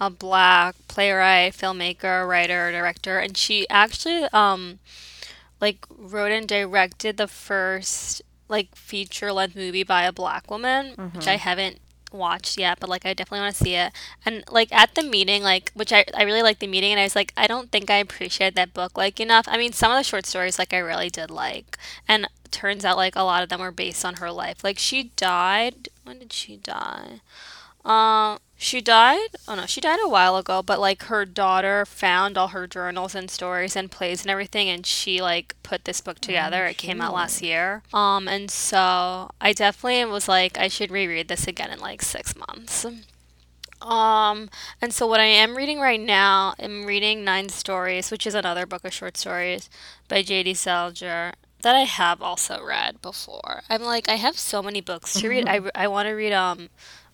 a 0.00 0.10
black 0.10 0.76
playwright, 0.86 1.54
filmmaker, 1.54 2.28
writer, 2.28 2.70
director, 2.70 3.18
and 3.18 3.36
she 3.36 3.68
actually 3.68 4.24
um 4.32 4.78
like 5.60 5.86
wrote 5.90 6.30
and 6.30 6.46
directed 6.46 7.16
the 7.16 7.26
first 7.26 8.22
like 8.48 8.74
feature 8.76 9.32
length 9.32 9.56
movie 9.56 9.82
by 9.82 10.04
a 10.04 10.12
black 10.12 10.50
woman, 10.50 10.94
mm-hmm. 10.94 11.16
which 11.16 11.26
I 11.26 11.34
mm-hmm. 11.34 11.40
haven't 11.40 11.78
watched 12.12 12.58
yet, 12.58 12.78
but 12.80 12.88
like 12.88 13.06
I 13.06 13.14
definitely 13.14 13.40
want 13.44 13.56
to 13.56 13.64
see 13.64 13.74
it. 13.74 13.92
And 14.24 14.44
like 14.50 14.72
at 14.72 14.94
the 14.94 15.02
meeting, 15.02 15.42
like 15.42 15.72
which 15.74 15.92
I 15.92 16.04
I 16.14 16.22
really 16.22 16.42
liked 16.42 16.60
the 16.60 16.66
meeting, 16.66 16.92
and 16.92 17.00
I 17.00 17.04
was 17.04 17.16
like 17.16 17.32
I 17.36 17.46
don't 17.46 17.70
think 17.70 17.90
I 17.90 17.96
appreciated 17.96 18.54
that 18.56 18.74
book 18.74 18.96
like 18.96 19.20
enough. 19.20 19.46
I 19.48 19.58
mean, 19.58 19.72
some 19.72 19.90
of 19.92 19.98
the 19.98 20.04
short 20.04 20.26
stories 20.26 20.58
like 20.58 20.72
I 20.72 20.78
really 20.78 21.10
did 21.10 21.30
like, 21.30 21.78
and 22.06 22.28
turns 22.50 22.84
out 22.84 22.96
like 22.96 23.16
a 23.16 23.22
lot 23.22 23.42
of 23.42 23.48
them 23.48 23.60
were 23.60 23.72
based 23.72 24.04
on 24.04 24.16
her 24.16 24.30
life. 24.30 24.64
Like 24.64 24.78
she 24.78 25.12
died. 25.16 25.88
When 26.04 26.18
did 26.18 26.32
she 26.32 26.56
die? 26.56 27.20
Um, 27.84 28.38
she 28.60 28.80
died. 28.80 29.28
Oh 29.46 29.54
no, 29.54 29.66
she 29.66 29.80
died 29.80 30.00
a 30.02 30.08
while 30.08 30.36
ago. 30.36 30.62
But 30.62 30.80
like 30.80 31.04
her 31.04 31.24
daughter 31.24 31.86
found 31.86 32.36
all 32.36 32.48
her 32.48 32.66
journals 32.66 33.14
and 33.14 33.30
stories 33.30 33.76
and 33.76 33.90
plays 33.90 34.22
and 34.22 34.30
everything, 34.30 34.68
and 34.68 34.84
she 34.84 35.22
like 35.22 35.54
put 35.62 35.84
this 35.84 36.00
book 36.00 36.18
together. 36.18 36.64
Oh, 36.66 36.70
it 36.70 36.76
came 36.76 37.00
out 37.00 37.14
last 37.14 37.40
year. 37.40 37.82
Um, 37.94 38.26
and 38.26 38.50
so 38.50 39.30
I 39.40 39.52
definitely 39.54 40.04
was 40.06 40.28
like, 40.28 40.58
I 40.58 40.66
should 40.66 40.90
reread 40.90 41.28
this 41.28 41.46
again 41.46 41.70
in 41.70 41.78
like 41.78 42.02
six 42.02 42.34
months. 42.36 42.84
Um, 43.80 44.50
and 44.82 44.92
so 44.92 45.06
what 45.06 45.20
I 45.20 45.26
am 45.26 45.56
reading 45.56 45.78
right 45.78 46.00
now, 46.00 46.54
I'm 46.58 46.84
reading 46.84 47.24
Nine 47.24 47.48
Stories, 47.48 48.10
which 48.10 48.26
is 48.26 48.34
another 48.34 48.66
book 48.66 48.84
of 48.84 48.92
short 48.92 49.16
stories 49.16 49.70
by 50.08 50.22
J.D. 50.22 50.54
Salinger 50.54 51.34
that 51.62 51.76
I 51.76 51.82
have 51.82 52.20
also 52.20 52.62
read 52.64 53.00
before. 53.02 53.62
I'm 53.70 53.82
like, 53.82 54.08
I 54.08 54.14
have 54.14 54.38
so 54.38 54.62
many 54.62 54.80
books 54.80 55.14
to 55.20 55.28
read. 55.28 55.48
I, 55.48 55.60
I 55.74 55.86
want 55.88 56.08
to 56.08 56.12
read 56.12 56.32
um 56.32 56.70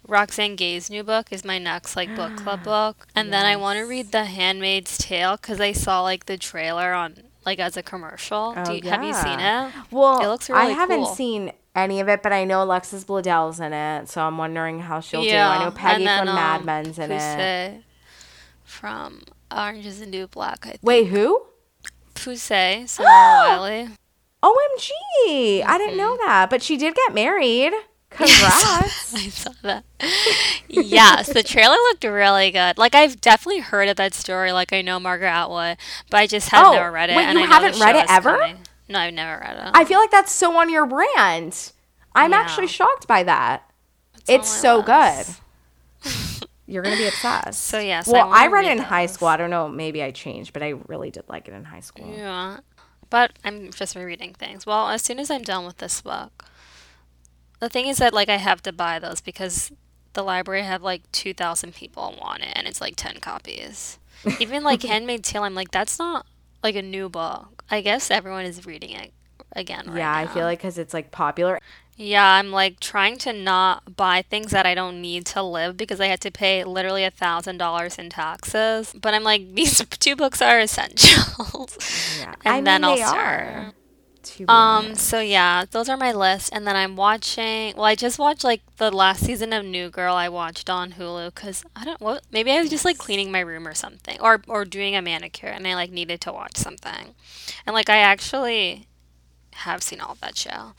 Roxane 0.07 0.57
Gay's 0.57 0.91
new 0.91 1.03
book 1.03 1.33
is 1.33 1.45
my 1.45 1.59
next 1.59 1.97
like 1.97 2.15
book 2.15 2.37
club 2.37 2.63
book, 2.63 3.07
and 3.15 3.29
yes. 3.29 3.33
then 3.33 3.47
I 3.47 3.57
want 3.57 3.79
to 3.79 3.85
read 3.85 4.13
The 4.13 4.25
Handmaid's 4.25 4.99
Tale 4.99 5.37
because 5.37 5.61
I 5.61 5.73
saw 5.73 6.03
like 6.03 6.27
the 6.27 6.37
trailer 6.37 6.93
on 6.93 7.17
like 7.47 7.59
as 7.59 7.77
a 7.77 7.83
commercial. 7.83 8.55
Oh, 8.57 8.73
you, 8.73 8.81
yeah. 8.83 8.97
Have 8.97 9.05
you 9.05 9.15
seen 9.15 9.41
it? 9.41 9.73
Well, 9.91 10.21
it 10.21 10.27
looks 10.29 10.51
really 10.51 10.61
I 10.61 10.67
haven't 10.71 11.05
cool. 11.05 11.15
seen 11.15 11.53
any 11.75 12.01
of 12.01 12.09
it, 12.09 12.23
but 12.23 12.33
I 12.33 12.45
know 12.45 12.63
Alexis 12.63 13.05
Bledel's 13.05 13.61
in 13.61 13.73
it, 13.73 14.09
so 14.09 14.23
I'm 14.23 14.39
wondering 14.39 14.81
how 14.81 15.01
she'll 15.01 15.25
yeah. 15.25 15.57
do. 15.57 15.61
I 15.61 15.65
know 15.65 15.71
Peggy 15.71 16.05
then, 16.05 16.21
from 16.21 16.29
um, 16.29 16.35
Mad 16.35 16.65
Men's 16.65 16.99
in 16.99 17.11
it. 17.11 17.83
From 18.65 19.23
Orange 19.51 19.87
is 19.87 20.01
the 20.01 20.07
New 20.07 20.27
Black. 20.27 20.67
I 20.67 20.71
think. 20.71 20.83
Wait, 20.83 21.07
who? 21.07 21.47
Poussey, 22.15 22.89
Samara 22.89 23.09
Wiley. 23.59 23.89
OMG. 24.43 25.65
I 25.65 25.79
didn't 25.79 25.97
know 25.97 26.17
that. 26.19 26.51
But 26.51 26.63
she 26.63 26.77
did 26.77 26.95
get 26.95 27.15
married. 27.15 27.73
Congrats. 28.17 29.15
I 29.15 29.29
saw 29.29 29.53
that. 29.63 29.85
yes, 30.69 31.33
the 31.33 31.43
trailer 31.43 31.75
looked 31.75 32.05
really 32.05 32.51
good. 32.51 32.79
Like 32.79 32.95
I've 32.95 33.21
definitely 33.21 33.61
heard 33.61 33.89
of 33.89 33.97
that 33.97 34.15
story. 34.15 34.53
Like 34.53 34.73
I 34.73 34.83
know 34.83 34.99
Margaret 35.01 35.29
Atwood, 35.29 35.77
but 36.11 36.19
I 36.19 36.27
just 36.27 36.49
have 36.51 36.67
Oh, 36.67 36.73
never 36.73 36.91
read 36.93 37.11
it. 37.11 37.17
wait, 37.17 37.25
and 37.25 37.39
you 37.39 37.45
I 37.45 37.49
haven't 37.49 37.81
read 37.81 37.97
it 37.97 38.07
ever? 38.09 38.39
coming. 38.39 38.59
No, 38.89 38.99
I've 38.99 39.15
never 39.15 39.41
read 39.41 39.57
it. 39.57 39.71
I 39.75 39.85
feel 39.85 39.99
like 39.99 40.11
that's 40.11 40.31
so 40.33 40.57
on 40.59 40.71
your 40.71 40.87
brand. 40.87 41.73
I'm 42.15 42.31
Yeah. 42.33 42.39
actually 42.39 42.67
shocked 42.69 43.07
by 43.09 43.23
that. 43.25 43.69
That's 44.27 44.31
it's 44.31 44.49
so 44.49 44.81
was. 44.81 45.41
good. 46.05 46.47
You're 46.67 46.83
gonna 46.83 46.97
be 46.97 47.07
obsessed. 47.07 47.63
So, 47.65 47.79
yes, 47.79 48.07
well, 48.07 48.29
wanna 48.29 48.39
I, 48.41 48.45
read 48.47 48.53
read 48.53 48.65
it 48.67 48.73
in 48.73 48.79
high 48.85 49.07
school. 49.07 49.29
I 49.29 49.37
don't 49.37 49.51
know, 49.51 49.69
maybe 49.69 50.03
I 50.03 50.11
changed, 50.13 50.53
but 50.55 50.63
I 50.63 50.71
really 50.89 51.11
did 51.11 51.25
like 51.29 51.47
it 51.49 51.53
in 51.55 51.65
high 51.65 51.81
school. 51.81 52.11
Yeah. 52.17 52.59
But 53.11 53.33
I'm 53.45 53.71
just 53.71 53.95
rereading 53.97 54.33
things. 54.35 54.65
Well, 54.65 54.89
as 54.89 55.03
soon 55.03 55.19
as 55.19 55.31
I'm 55.31 55.43
done 55.43 55.67
with 55.67 55.77
this 55.79 56.01
book, 56.01 56.47
the 57.61 57.69
thing 57.69 57.87
is 57.87 57.99
that 57.99 58.13
like 58.15 58.29
I 58.29 58.37
have 58.37 58.63
to 58.63 58.73
buy 58.73 58.99
those 58.99 59.21
because 59.21 59.73
the 60.15 60.23
library 60.23 60.63
have 60.63 60.83
like 60.83 61.11
2,000 61.13 61.75
people 61.75 62.17
want 62.21 62.43
it 62.43 62.53
and 62.55 62.67
it's 62.67 62.81
like 62.81 62.97
10 62.97 63.19
copies. 63.21 63.99
Even 64.39 64.63
like 64.63 64.83
Handmaid's 64.85 65.31
Tale, 65.31 65.43
I'm 65.45 65.55
like, 65.55 65.71
that's 65.71 65.99
not 65.99 66.27
like 66.63 66.77
a 66.77 66.83
new 66.83 67.09
book. 67.09 67.65
I 67.71 67.81
guess 67.81 68.11
everyone 68.11 68.45
is 68.45 68.67
reading 68.67 68.91
it 68.93 69.13
again 69.57 69.87
right 69.89 70.01
yeah, 70.01 70.15
I 70.17 70.27
feel 70.27 70.45
like 70.45 70.59
because 70.61 70.79
it's 70.79 70.95
like 70.95 71.11
popular. 71.11 71.59
Yeah, 71.97 72.27
I'm 72.27 72.51
like 72.51 72.81
trying 72.81 73.19
to 73.19 73.33
not 73.33 73.97
buy 73.97 74.23
things 74.23 74.51
that 74.51 74.67
I 74.67 74.75
don't 74.75 75.01
need 75.01 75.27
to 75.27 75.43
live 75.43 75.77
because 75.77 76.01
I 76.01 76.07
had 76.09 76.21
to 76.23 76.31
pay 76.33 76.65
literally 76.65 77.05
a 77.05 77.11
thousand 77.11 77.59
dollars 77.59 77.99
in 77.99 78.11
taxes. 78.11 78.93
But 79.01 79.15
I'm 79.15 79.23
like, 79.23 79.55
these 79.55 79.79
two 80.01 80.17
books 80.17 80.43
are 80.43 80.59
essentials. 80.61 81.79
Yeah, 82.09 82.35
And 82.45 82.57
I 82.57 82.61
mean 82.61 82.65
then 82.65 82.85
I'll 82.85 82.97
they 82.97 83.03
start. 83.05 83.47
are. 83.47 83.75
Um, 84.49 84.95
so 84.95 85.21
yeah, 85.21 85.65
those 85.71 85.89
are 85.89 85.97
my 85.97 86.13
list. 86.13 86.51
And 86.53 86.67
then 86.67 86.77
I'm 86.77 86.97
watching, 86.97 87.75
well, 87.77 87.85
I 87.85 87.95
just 87.95 88.19
watched 88.19 88.45
like 88.45 88.63
the 88.77 88.91
last 88.91 89.25
season 89.25 89.53
of 89.53 89.65
New 89.65 89.91
Girl 89.91 90.15
I 90.15 90.29
watched 90.29 90.69
on 90.71 90.93
Hulu 90.93 91.35
because 91.35 91.65
I 91.75 91.85
don't, 91.85 92.01
what, 92.01 92.23
maybe 92.31 92.51
I 92.51 92.61
was 92.61 92.71
just 92.71 92.85
like 92.85 92.99
cleaning 92.99 93.31
my 93.31 93.41
room 93.41 93.67
or 93.67 93.75
something 93.75 94.19
or, 94.21 94.43
or 94.49 94.65
doing 94.65 94.97
a 94.97 95.03
manicure 95.03 95.49
and 95.49 95.67
I 95.67 95.75
like 95.75 95.91
needed 95.91 96.21
to 96.23 96.33
watch 96.33 96.57
something. 96.57 97.15
And 97.67 97.75
like 97.75 97.89
I 97.89 97.99
actually 97.99 98.87
have 99.53 99.83
seen 99.83 100.01
all 100.01 100.17
that 100.21 100.37
show. 100.37 100.73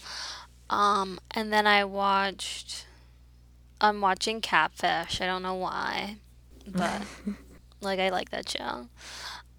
Um, 0.70 1.20
and 1.32 1.54
then 1.54 1.68
I 1.68 1.84
watched, 1.86 2.86
I'm 3.80 4.02
watching 4.02 4.42
Catfish. 4.42 5.22
I 5.22 5.25
don't 5.25 5.44
know 5.44 5.56
why, 5.56 6.18
but 6.68 7.02
like 7.82 8.00
I 8.00 8.10
like 8.10 8.32
that 8.32 8.50
show. 8.50 8.88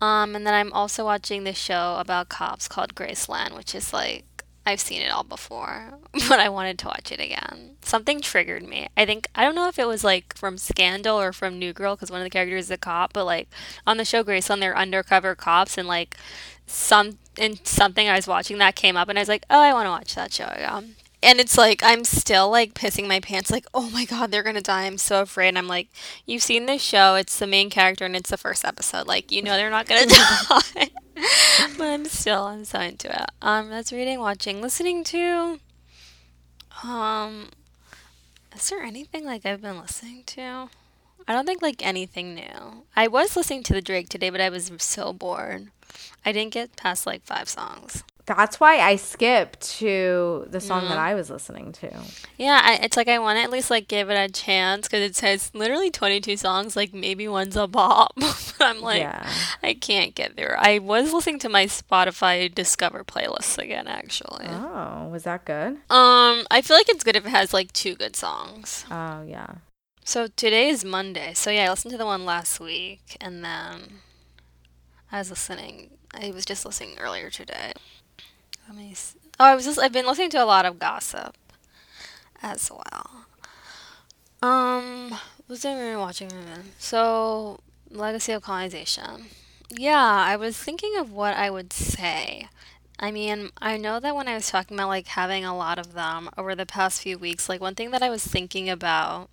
Um, 0.01 0.37
and 0.37 0.47
then 0.47 0.55
I'm 0.55 0.73
also 0.73 1.05
watching 1.05 1.45
this 1.45 1.57
show 1.57 1.97
about 1.99 2.29
cops 2.29 2.69
called 2.69 2.95
Graceland, 2.95 3.57
which 3.57 3.75
is 3.75 3.93
like 3.93 4.25
I've 4.67 4.81
seen 4.81 5.01
it 5.01 5.13
all 5.13 5.23
before, 5.23 5.99
but 6.29 6.41
I 6.41 6.49
wanted 6.49 6.79
to 6.81 6.89
watch 6.89 7.13
it 7.13 7.21
again. 7.21 7.77
Something 7.83 8.21
triggered 8.21 8.65
me. 8.65 8.89
I 8.97 9.07
think 9.07 9.29
I 9.35 9.45
don't 9.45 9.55
know 9.55 9.69
if 9.69 9.79
it 9.79 9.87
was 9.87 10.03
like 10.03 10.37
from 10.37 10.59
Scandal 10.59 11.21
or 11.21 11.33
from 11.33 11.59
New 11.59 11.73
Girl 11.73 11.95
because 11.95 12.11
one 12.11 12.21
of 12.21 12.25
the 12.25 12.31
characters 12.31 12.65
is 12.65 12.71
a 12.73 12.77
cop, 12.77 13.13
but 13.13 13.25
like 13.25 13.49
on 13.87 13.97
the 13.97 14.05
show 14.05 14.25
Graceland, 14.25 14.61
they're 14.61 14.77
undercover 14.77 15.37
cops, 15.37 15.79
and 15.79 15.87
like 15.87 16.17
some 16.67 17.19
in 17.39 17.65
something 17.65 18.09
I 18.09 18.17
was 18.17 18.27
watching 18.27 18.59
that 18.59 18.75
came 18.75 18.97
up, 18.97 19.09
and 19.09 19.19
I 19.19 19.23
was 19.23 19.29
like, 19.29 19.45
oh, 19.49 19.61
I 19.61 19.73
want 19.73 19.87
to 19.87 19.91
watch 19.91 20.15
that 20.17 20.33
show 20.33 20.49
again. 20.49 20.97
And 21.27 21.41
it's 21.41 21.59
like 21.59 21.83
I'm 21.83 22.05
still 22.05 22.49
like 22.49 22.73
pissing 22.73 23.09
my 23.09 23.19
pants, 23.19 23.51
like, 23.51 23.67
oh 23.75 23.91
my 23.91 24.05
god, 24.05 24.31
they're 24.31 24.45
gonna 24.45 24.61
die. 24.61 24.85
I'm 24.85 24.97
so 24.97 25.23
afraid. 25.23 25.49
And 25.49 25.59
I'm 25.59 25.67
like, 25.67 25.89
you've 26.25 26.45
seen 26.45 26.67
this 26.67 26.81
show, 26.81 27.17
it's 27.17 27.37
the 27.37 27.49
main 27.49 27.69
character 27.69 28.05
and 28.05 28.15
it's 28.15 28.31
the 28.31 28.37
first 28.37 28.65
episode. 28.65 29.09
Like, 29.09 29.33
you 29.33 29.43
know 29.43 29.57
they're 29.57 29.69
not 29.69 29.89
gonna 29.89 30.07
die. 30.07 30.91
but 31.77 31.85
I'm 31.85 32.05
still 32.05 32.45
I'm 32.45 32.65
so 32.65 32.79
into 32.79 33.11
it. 33.11 33.29
Um 33.43 33.71
that's 33.71 33.93
reading, 33.93 34.21
watching, 34.21 34.63
listening 34.63 35.03
to. 35.03 35.59
Um 36.85 37.49
is 38.55 38.71
there 38.71 38.85
anything 38.85 39.25
like 39.25 39.45
I've 39.45 39.63
been 39.63 39.81
listening 39.81 40.23
to? 40.27 40.69
I 41.27 41.33
don't 41.33 41.45
think 41.45 41.61
like 41.61 41.85
anything 41.85 42.37
new. 42.37 42.85
I 42.95 43.09
was 43.09 43.37
listening 43.37 43.65
to 43.65 43.73
the 43.73 43.83
Drake 43.83 44.09
today, 44.09 44.31
but 44.31 44.41
I 44.41 44.49
was 44.49 44.71
so 44.79 45.13
bored. 45.13 45.73
I 46.25 46.31
didn't 46.31 46.55
get 46.55 46.77
past 46.77 47.05
like 47.05 47.25
five 47.25 47.49
songs. 47.49 48.05
That's 48.27 48.59
why 48.59 48.81
I 48.81 48.97
skipped 48.97 49.61
to 49.79 50.47
the 50.51 50.61
song 50.61 50.83
Mm. 50.83 50.89
that 50.89 50.99
I 50.99 51.15
was 51.15 51.31
listening 51.31 51.71
to. 51.75 51.91
Yeah, 52.37 52.61
I, 52.63 52.75
it's 52.83 52.97
like 52.97 53.07
I 53.09 53.19
want 53.21 53.39
to 53.39 53.43
at 53.43 53.51
least 53.51 53.71
like 53.71 53.87
give 53.87 54.11
it 54.11 54.15
a 54.17 54.29
chance 54.33 54.89
because 54.89 55.01
it 55.03 55.15
says 55.15 55.51
literally 55.55 55.91
22 55.91 56.37
songs. 56.37 56.75
Like 56.77 56.93
maybe 56.93 57.29
one's 57.29 57.57
a 57.57 57.67
bop, 57.69 58.13
but 58.17 58.57
I'm 58.61 58.81
like 58.81 59.01
yeah. 59.03 59.29
I 59.63 59.75
can't 59.75 60.15
get 60.15 60.35
there. 60.37 60.57
I 60.59 60.79
was 60.81 61.13
listening 61.13 61.39
to 61.41 61.49
my 61.49 61.67
Spotify 61.67 62.53
Discover 62.53 63.05
playlist 63.05 63.59
again, 63.59 63.87
actually. 63.87 64.47
Oh, 64.49 65.09
was 65.11 65.23
that 65.23 65.45
good? 65.45 65.75
Um, 65.89 66.47
I 66.51 66.63
feel 66.65 66.77
like 66.77 66.89
it's 66.89 67.05
good 67.05 67.17
if 67.17 67.25
it 67.27 67.31
has 67.31 67.55
like 67.55 67.73
two 67.73 67.95
good 67.95 68.17
songs. 68.17 68.85
Oh, 68.91 69.23
yeah. 69.23 69.55
So 70.05 70.27
today 70.27 70.69
is 70.69 70.85
Monday. 70.85 71.33
So 71.35 71.51
yeah, 71.51 71.67
I 71.67 71.71
listened 71.71 71.93
to 71.93 71.99
the 71.99 72.07
one 72.07 72.25
last 72.25 72.59
week, 72.61 73.17
and 73.21 73.45
then 73.45 74.01
I 75.13 75.19
was 75.19 75.31
listening. 75.31 75.91
I 76.13 76.31
was 76.31 76.45
just 76.45 76.65
listening 76.65 76.97
earlier 76.99 77.31
today. 77.31 77.73
Let 78.67 78.77
me. 78.77 78.93
s 78.93 79.15
Oh, 79.39 79.45
I 79.45 79.55
was 79.55 79.65
just. 79.65 79.79
I've 79.79 79.93
been 79.93 80.07
listening 80.07 80.31
to 80.31 80.43
a 80.43 80.45
lot 80.45 80.65
of 80.65 80.79
gossip, 80.79 81.37
as 82.43 82.71
well. 82.71 83.27
Um, 84.43 85.19
was 85.49 85.65
I 85.65 85.79
really 85.79 85.97
watching? 85.97 86.31
So, 86.79 87.61
Legacy 87.91 88.33
of 88.33 88.43
Colonization. 88.43 89.27
Yeah, 89.71 90.01
I 90.01 90.37
was 90.37 90.57
thinking 90.57 90.97
of 90.97 91.13
what 91.13 91.37
I 91.37 91.51
would 91.51 91.73
say. 91.73 92.49
I 92.99 93.11
mean, 93.11 93.51
I 93.59 93.77
know 93.77 94.01
that 94.01 94.15
when 94.17 94.29
I 94.29 94.35
was 94.35 94.49
talking 94.51 94.77
about 94.77 94.89
like 94.89 95.09
having 95.09 95.45
a 95.45 95.57
lot 95.57 95.79
of 95.79 95.93
them 95.93 96.31
over 96.39 96.55
the 96.55 96.67
past 96.67 97.03
few 97.03 97.19
weeks, 97.19 97.49
like 97.49 97.61
one 97.61 97.75
thing 97.75 97.91
that 97.91 98.03
I 98.03 98.09
was 98.09 98.25
thinking 98.27 98.71
about, 98.71 99.29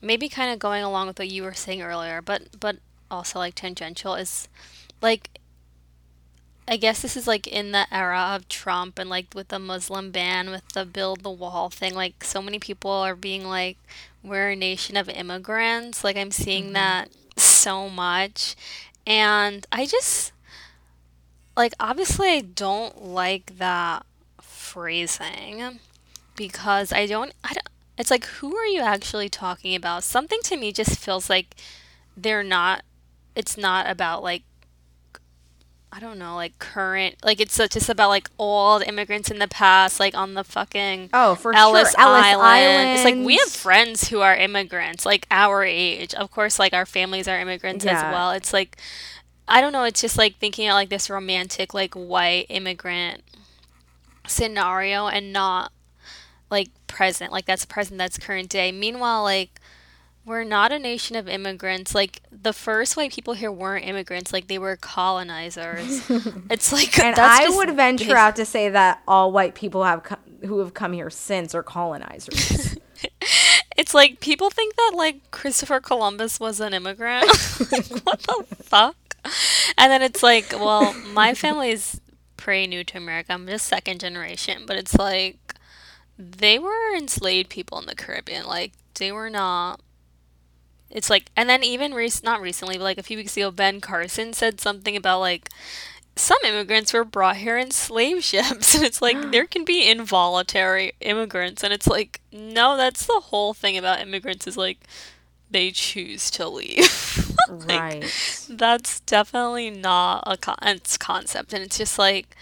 maybe 0.00 0.28
kind 0.28 0.52
of 0.52 0.58
going 0.58 0.84
along 0.84 1.08
with 1.08 1.18
what 1.18 1.30
you 1.30 1.42
were 1.42 1.54
saying 1.54 1.82
earlier, 1.82 2.22
but 2.22 2.60
but 2.60 2.76
also 3.10 3.38
like 3.38 3.54
tangential 3.54 4.14
is 4.14 4.48
like 5.02 5.40
I 6.68 6.76
guess 6.76 7.00
this 7.00 7.16
is 7.16 7.26
like 7.26 7.46
in 7.46 7.72
the 7.72 7.86
era 7.90 8.32
of 8.34 8.46
Trump 8.48 8.98
and 8.98 9.08
like 9.08 9.26
with 9.34 9.48
the 9.48 9.58
Muslim 9.58 10.10
ban, 10.10 10.50
with 10.50 10.68
the 10.74 10.84
build 10.84 11.22
the 11.22 11.30
wall 11.30 11.70
thing, 11.70 11.94
like 11.94 12.22
so 12.22 12.42
many 12.42 12.58
people 12.58 12.90
are 12.90 13.16
being 13.16 13.46
like, 13.46 13.78
we're 14.22 14.50
a 14.50 14.56
nation 14.56 14.96
of 14.96 15.08
immigrants. 15.08 16.04
Like 16.04 16.16
I'm 16.16 16.30
seeing 16.30 16.64
mm-hmm. 16.64 16.72
that 16.74 17.08
so 17.36 17.88
much. 17.88 18.54
And 19.06 19.66
I 19.72 19.86
just 19.86 20.32
like 21.56 21.72
obviously 21.80 22.28
I 22.28 22.40
don't 22.42 23.02
like 23.02 23.56
that 23.56 24.04
phrasing 24.42 25.80
because 26.36 26.92
I 26.92 27.06
don't 27.06 27.32
I 27.42 27.54
don't 27.54 27.68
it's 27.96 28.10
like 28.10 28.26
who 28.26 28.54
are 28.54 28.66
you 28.66 28.82
actually 28.82 29.30
talking 29.30 29.74
about? 29.74 30.04
Something 30.04 30.40
to 30.44 30.56
me 30.58 30.72
just 30.72 30.98
feels 30.98 31.30
like 31.30 31.56
they're 32.14 32.44
not 32.44 32.84
it's 33.34 33.56
not 33.56 33.88
about 33.88 34.22
like 34.22 34.42
I 35.90 36.00
don't 36.00 36.18
know, 36.18 36.36
like 36.36 36.58
current, 36.58 37.16
like 37.24 37.40
it's 37.40 37.56
just 37.56 37.88
about 37.88 38.10
like 38.10 38.28
old 38.38 38.82
immigrants 38.82 39.30
in 39.30 39.38
the 39.38 39.48
past, 39.48 39.98
like 39.98 40.14
on 40.14 40.34
the 40.34 40.44
fucking 40.44 41.08
Oh, 41.14 41.34
for 41.34 41.54
Ellis, 41.54 41.92
sure. 41.92 42.00
Ellis 42.00 42.26
Island. 42.26 42.90
It's 42.90 43.04
like 43.04 43.16
we 43.16 43.36
have 43.38 43.48
friends 43.48 44.08
who 44.08 44.20
are 44.20 44.36
immigrants, 44.36 45.06
like 45.06 45.26
our 45.30 45.64
age. 45.64 46.14
Of 46.14 46.30
course, 46.30 46.58
like 46.58 46.74
our 46.74 46.84
families 46.84 47.26
are 47.26 47.40
immigrants 47.40 47.86
as 47.86 48.02
well. 48.02 48.32
It's 48.32 48.52
like 48.52 48.76
I 49.48 49.62
don't 49.62 49.72
know. 49.72 49.84
It's 49.84 50.02
just 50.02 50.18
like 50.18 50.36
thinking 50.36 50.68
of 50.68 50.74
like 50.74 50.90
this 50.90 51.08
romantic, 51.08 51.72
like 51.72 51.94
white 51.94 52.46
immigrant 52.50 53.22
scenario, 54.26 55.08
and 55.08 55.32
not 55.32 55.72
like 56.50 56.68
present. 56.86 57.32
Like 57.32 57.46
that's 57.46 57.64
present. 57.64 57.96
That's 57.96 58.18
current 58.18 58.50
day. 58.50 58.72
Meanwhile, 58.72 59.22
like 59.22 59.58
we're 60.28 60.44
not 60.44 60.72
a 60.72 60.78
nation 60.78 61.16
of 61.16 61.28
immigrants. 61.28 61.94
Like 61.94 62.20
the 62.30 62.52
first 62.52 62.96
white 62.96 63.12
people 63.12 63.34
here 63.34 63.50
weren't 63.50 63.84
immigrants. 63.84 64.32
Like 64.32 64.46
they 64.48 64.58
were 64.58 64.76
colonizers. 64.76 66.08
it's 66.50 66.72
like 66.72 66.98
And 66.98 67.16
that's 67.16 67.46
I 67.46 67.56
would 67.56 67.74
venture 67.74 68.16
out 68.16 68.36
to 68.36 68.44
say 68.44 68.68
that 68.68 69.02
all 69.08 69.32
white 69.32 69.54
people 69.54 69.84
have 69.84 70.02
co- 70.04 70.16
who 70.46 70.58
have 70.60 70.74
come 70.74 70.92
here 70.92 71.10
since 71.10 71.54
are 71.54 71.62
colonizers. 71.62 72.76
It's 73.78 73.94
like 73.94 74.18
people 74.18 74.50
think 74.50 74.74
that 74.74 74.92
like 74.96 75.30
Christopher 75.30 75.78
Columbus 75.78 76.40
was 76.40 76.58
an 76.58 76.74
immigrant. 76.74 77.26
like, 77.72 77.86
what 78.04 78.18
the 78.20 78.44
fuck? 78.56 78.96
And 79.78 79.92
then 79.92 80.02
it's 80.02 80.20
like, 80.20 80.50
well, 80.52 80.92
my 81.14 81.32
family's 81.32 82.00
pretty 82.36 82.66
new 82.66 82.82
to 82.82 82.98
America. 82.98 83.32
I'm 83.32 83.46
just 83.46 83.68
second 83.68 84.00
generation, 84.00 84.64
but 84.66 84.76
it's 84.76 84.96
like 84.96 85.54
they 86.18 86.58
were 86.58 86.96
enslaved 86.96 87.50
people 87.50 87.78
in 87.78 87.86
the 87.86 87.94
Caribbean. 87.94 88.46
Like 88.46 88.72
they 88.94 89.12
were 89.12 89.30
not. 89.30 89.80
It's 90.90 91.10
like, 91.10 91.30
and 91.36 91.48
then 91.48 91.62
even 91.62 91.92
rec- 91.94 92.22
not 92.24 92.40
recently, 92.40 92.76
but 92.78 92.84
like 92.84 92.98
a 92.98 93.02
few 93.02 93.16
weeks 93.18 93.36
ago, 93.36 93.50
Ben 93.50 93.80
Carson 93.80 94.32
said 94.32 94.60
something 94.60 94.96
about 94.96 95.20
like 95.20 95.48
some 96.16 96.38
immigrants 96.44 96.92
were 96.92 97.04
brought 97.04 97.36
here 97.36 97.56
in 97.56 97.70
slave 97.70 98.24
ships 98.24 98.74
and 98.76 98.84
it's 98.84 99.00
like 99.00 99.30
there 99.30 99.46
can 99.54 99.64
be 99.64 99.88
involuntary 99.88 100.92
immigrants 101.00 101.62
and 101.62 101.72
it's 101.72 101.86
like 101.86 102.20
no 102.32 102.76
that's 102.76 103.06
the 103.06 103.20
whole 103.26 103.54
thing 103.54 103.78
about 103.78 104.00
immigrants 104.00 104.44
is 104.48 104.56
like 104.56 104.78
they 105.50 105.70
choose 105.70 106.28
to 106.32 106.48
leave 106.48 107.34
Like, 107.48 107.68
right. 107.80 108.46
that's 108.50 108.98
definitely 109.00 109.70
not 109.70 110.24
a 110.26 110.36
con- 110.36 110.56
it's 110.62 110.98
concept 110.98 111.52
and 111.52 111.62
it's 111.62 111.78
just 111.78 111.98
like 112.00 112.34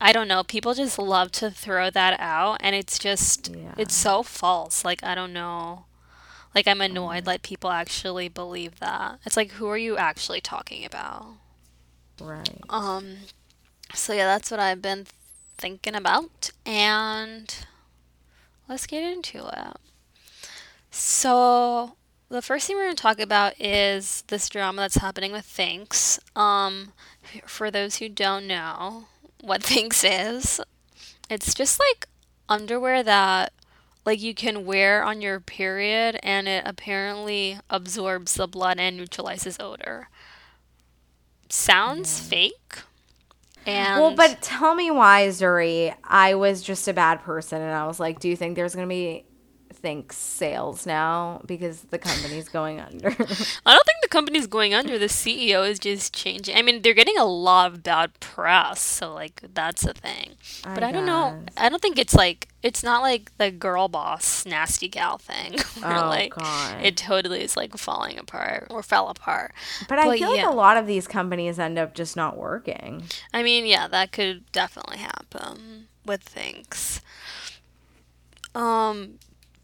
I 0.00 0.12
don't 0.12 0.26
know, 0.28 0.42
people 0.42 0.74
just 0.74 0.98
love 0.98 1.30
to 1.32 1.50
throw 1.50 1.90
that 1.90 2.18
out 2.18 2.56
and 2.60 2.74
it's 2.74 2.98
just 2.98 3.54
Yeah. 3.54 3.74
it's 3.76 3.94
so 3.94 4.22
false. 4.22 4.84
Like 4.84 5.04
I 5.04 5.14
don't 5.14 5.32
know. 5.32 5.84
Like 6.56 6.66
I'm 6.66 6.80
annoyed 6.80 7.26
that 7.26 7.42
people 7.42 7.70
actually 7.70 8.28
believe 8.30 8.80
that. 8.80 9.18
It's 9.26 9.36
like 9.36 9.52
who 9.52 9.68
are 9.68 9.76
you 9.76 9.98
actually 9.98 10.40
talking 10.40 10.86
about? 10.86 11.34
Right. 12.18 12.62
Um 12.70 13.18
so 13.94 14.14
yeah, 14.14 14.24
that's 14.24 14.50
what 14.50 14.58
I've 14.58 14.80
been 14.80 15.06
thinking 15.58 15.94
about 15.94 16.50
and 16.64 17.54
let's 18.70 18.86
get 18.86 19.02
into 19.02 19.46
it. 19.46 19.76
So 20.90 21.96
the 22.30 22.40
first 22.40 22.66
thing 22.66 22.76
we're 22.76 22.84
going 22.84 22.96
to 22.96 23.02
talk 23.02 23.20
about 23.20 23.60
is 23.60 24.24
this 24.28 24.48
drama 24.48 24.80
that's 24.80 24.96
happening 24.96 25.32
with 25.32 25.44
Thinx. 25.44 26.18
Um, 26.34 26.92
for 27.44 27.70
those 27.70 27.96
who 27.96 28.08
don't 28.08 28.46
know 28.46 29.04
what 29.42 29.60
Thinx 29.62 30.04
is, 30.04 30.60
it's 31.28 31.52
just 31.54 31.78
like 31.78 32.08
underwear 32.48 33.02
that 33.02 33.52
like 34.06 34.22
you 34.22 34.34
can 34.34 34.64
wear 34.64 35.02
on 35.02 35.20
your 35.20 35.40
period 35.40 36.18
and 36.22 36.48
it 36.48 36.62
apparently 36.64 37.58
absorbs 37.68 38.34
the 38.34 38.46
blood 38.46 38.78
and 38.78 38.96
neutralizes 38.96 39.58
odor. 39.60 40.08
Sounds 41.50 42.18
fake. 42.18 42.78
And 43.66 44.00
Well, 44.00 44.14
but 44.14 44.40
tell 44.40 44.76
me 44.76 44.90
why, 44.92 45.26
Zuri. 45.28 45.94
I 46.04 46.36
was 46.36 46.62
just 46.62 46.86
a 46.86 46.92
bad 46.92 47.20
person, 47.22 47.60
and 47.60 47.72
I 47.72 47.86
was 47.86 47.98
like, 47.98 48.20
"Do 48.20 48.28
you 48.28 48.36
think 48.36 48.54
there's 48.54 48.76
gonna 48.76 48.86
be 48.86 49.25
Thinx 49.86 50.12
sales 50.14 50.84
now 50.84 51.40
because 51.46 51.82
the 51.82 51.98
company's 51.98 52.48
going 52.48 52.80
under?" 52.80 53.08
I 53.66 53.72
don't 53.72 53.86
think 53.86 54.00
the 54.02 54.08
company's 54.08 54.46
going 54.48 54.74
under. 54.74 54.98
The 54.98 55.06
CEO 55.06 55.68
is 55.68 55.78
just 55.78 56.12
changing. 56.14 56.56
I 56.56 56.62
mean, 56.62 56.82
they're 56.82 56.94
getting 56.94 57.18
a 57.18 57.24
lot 57.24 57.72
of 57.72 57.82
bad 57.82 58.18
press, 58.18 58.80
so 58.80 59.14
like 59.14 59.42
that's 59.54 59.84
a 59.84 59.94
thing. 59.94 60.32
But 60.64 60.82
I, 60.82 60.90
don't 60.90 61.06
know. 61.06 61.42
I 61.56 61.68
don't 61.68 61.80
think 61.80 61.98
it's 61.98 62.14
like 62.14 62.48
it's 62.62 62.82
not 62.82 63.02
like 63.02 63.30
the 63.38 63.50
girl 63.52 63.86
boss 63.86 64.44
nasty 64.44 64.88
gal 64.88 65.18
thing 65.18 65.52
where 65.80 66.04
Oh, 66.04 66.08
like 66.08 66.34
God. 66.34 66.84
it 66.84 66.96
totally 66.96 67.42
is 67.42 67.56
like 67.56 67.76
falling 67.76 68.18
apart 68.18 68.66
or 68.70 68.82
fell 68.82 69.08
apart. 69.08 69.54
But 69.88 70.00
I 70.00 70.18
feel 70.18 70.34
yeah. 70.34 70.42
like 70.44 70.52
a 70.52 70.56
lot 70.56 70.76
of 70.76 70.86
these 70.88 71.06
companies 71.06 71.58
end 71.60 71.78
up 71.78 71.94
just 71.94 72.16
not 72.16 72.36
working. 72.36 73.04
I 73.32 73.42
mean, 73.44 73.66
yeah, 73.66 73.86
that 73.88 74.10
could 74.10 74.50
definitely 74.50 74.98
happen 74.98 75.86
with 76.04 76.24
Thinx. 76.24 77.00
Um, 78.54 79.18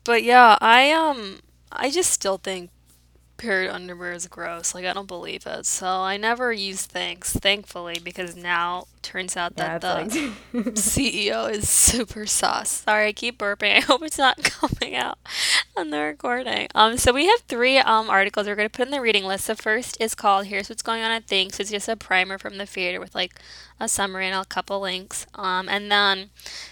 but 0.04 0.22
yeah, 0.22 0.56
I 0.60 0.90
um, 0.92 1.40
I 1.70 1.90
just 1.90 2.10
still 2.10 2.38
think 2.38 2.70
period 3.36 3.72
underwear 3.72 4.12
is 4.12 4.26
gross. 4.28 4.74
Like 4.74 4.84
I 4.84 4.92
don't 4.92 5.08
believe 5.08 5.46
it, 5.46 5.66
so 5.66 5.86
I 5.86 6.16
never 6.16 6.52
use 6.52 6.86
Thinx. 6.86 7.24
Thankfully, 7.24 7.98
because 8.02 8.36
now 8.36 8.86
turns 9.02 9.36
out 9.36 9.56
that 9.56 9.84
it's 9.84 10.14
the 10.14 10.20
like 10.54 10.66
CEO 10.76 11.50
is 11.50 11.68
super 11.68 12.26
sauce. 12.26 12.82
Sorry, 12.84 13.08
I 13.08 13.12
keep 13.12 13.38
burping. 13.38 13.76
I 13.76 13.80
hope 13.80 14.02
it's 14.02 14.18
not 14.18 14.42
coming 14.42 14.94
out 14.94 15.18
on 15.76 15.90
the 15.90 16.00
recording. 16.00 16.68
Um, 16.74 16.96
so 16.98 17.12
we 17.12 17.26
have 17.26 17.40
three 17.40 17.78
um 17.78 18.10
articles 18.10 18.46
we're 18.46 18.56
gonna 18.56 18.68
put 18.68 18.86
in 18.86 18.92
the 18.92 19.00
reading 19.00 19.24
list. 19.24 19.46
The 19.46 19.56
first 19.56 20.00
is 20.00 20.14
called 20.14 20.46
"Here's 20.46 20.68
What's 20.68 20.82
Going 20.82 21.02
On 21.02 21.10
at 21.10 21.26
Thinx." 21.26 21.58
It's 21.58 21.70
just 21.70 21.88
a 21.88 21.96
primer 21.96 22.38
from 22.38 22.58
the 22.58 22.66
theater 22.66 23.00
with 23.00 23.14
like 23.14 23.34
a 23.80 23.88
summary 23.88 24.26
and 24.26 24.34
a 24.34 24.44
couple 24.44 24.80
links. 24.80 25.26
Um, 25.34 25.68
and 25.68 25.90
then 25.90 26.30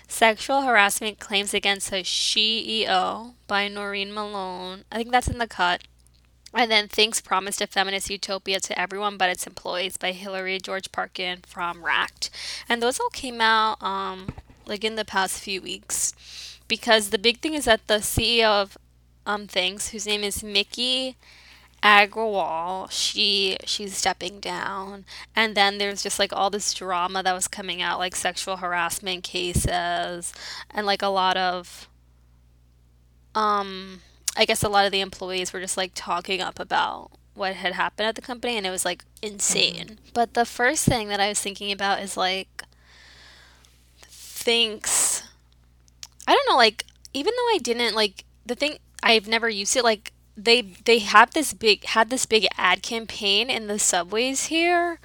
"Sexual 0.08 0.62
Harassment 0.62 1.18
Claims 1.18 1.54
Against 1.54 1.92
a 1.92 2.02
CEO" 2.02 3.34
by 3.46 3.68
Noreen 3.68 4.12
Malone. 4.12 4.84
I 4.92 4.96
think 4.96 5.12
that's 5.12 5.28
in 5.28 5.38
the 5.38 5.48
cut. 5.48 5.82
And 6.52 6.70
then 6.70 6.88
Thinx 6.88 7.22
Promised 7.22 7.60
a 7.60 7.66
Feminist 7.66 8.10
Utopia 8.10 8.58
to 8.60 8.78
Everyone 8.78 9.16
But 9.16 9.30
Its 9.30 9.46
Employees 9.46 9.96
by 9.96 10.12
Hillary 10.12 10.58
George 10.58 10.90
Parkin 10.90 11.40
from 11.46 11.84
Racked. 11.84 12.28
And 12.68 12.82
those 12.82 12.98
all 12.98 13.10
came 13.10 13.40
out 13.40 13.80
um, 13.80 14.30
like 14.66 14.82
in 14.82 14.96
the 14.96 15.04
past 15.04 15.40
few 15.40 15.62
weeks. 15.62 16.12
Because 16.66 17.10
the 17.10 17.18
big 17.18 17.40
thing 17.40 17.54
is 17.54 17.64
that 17.64 17.86
the 17.86 17.98
CEO 17.98 18.46
of 18.46 18.76
um, 19.26 19.46
Thinx, 19.46 19.90
whose 19.90 20.06
name 20.06 20.24
is 20.24 20.42
Miki 20.42 21.16
Agrawal, 21.82 22.90
she 22.90 23.56
she's 23.64 23.96
stepping 23.96 24.38
down. 24.40 25.04
And 25.34 25.54
then 25.54 25.78
there's 25.78 26.02
just 26.02 26.18
like 26.18 26.32
all 26.32 26.50
this 26.50 26.74
drama 26.74 27.22
that 27.22 27.32
was 27.32 27.48
coming 27.48 27.80
out, 27.80 27.98
like 27.98 28.14
sexual 28.14 28.58
harassment 28.58 29.24
cases 29.24 30.32
and 30.70 30.86
like 30.86 31.02
a 31.02 31.08
lot 31.08 31.36
of 31.36 31.88
um 33.34 34.00
I 34.36 34.44
guess 34.44 34.62
a 34.62 34.68
lot 34.68 34.84
of 34.86 34.92
the 34.92 35.00
employees 35.00 35.52
were 35.52 35.60
just 35.60 35.76
like 35.76 35.92
talking 35.94 36.40
up 36.40 36.60
about 36.60 37.10
what 37.34 37.54
had 37.54 37.72
happened 37.72 38.08
at 38.08 38.14
the 38.14 38.20
company 38.20 38.56
and 38.56 38.66
it 38.66 38.70
was 38.70 38.84
like 38.84 39.04
insane. 39.22 39.98
But 40.12 40.34
the 40.34 40.44
first 40.44 40.84
thing 40.84 41.08
that 41.08 41.20
I 41.20 41.28
was 41.28 41.40
thinking 41.40 41.72
about 41.72 42.02
is 42.02 42.16
like 42.16 42.62
Thinx 44.02 45.22
I 46.28 46.34
don't 46.34 46.48
know 46.48 46.56
like 46.56 46.84
even 47.14 47.32
though 47.34 47.54
I 47.54 47.58
didn't 47.62 47.94
like 47.94 48.24
the 48.44 48.54
thing 48.54 48.78
I've 49.02 49.28
never 49.28 49.48
used 49.48 49.76
it 49.76 49.84
like 49.84 50.12
they 50.36 50.62
they 50.62 50.98
have 51.00 51.32
this 51.32 51.52
big 51.52 51.84
had 51.84 52.10
this 52.10 52.26
big 52.26 52.46
ad 52.56 52.82
campaign 52.82 53.50
in 53.50 53.66
the 53.66 53.78
subways 53.78 54.46
here 54.46 54.98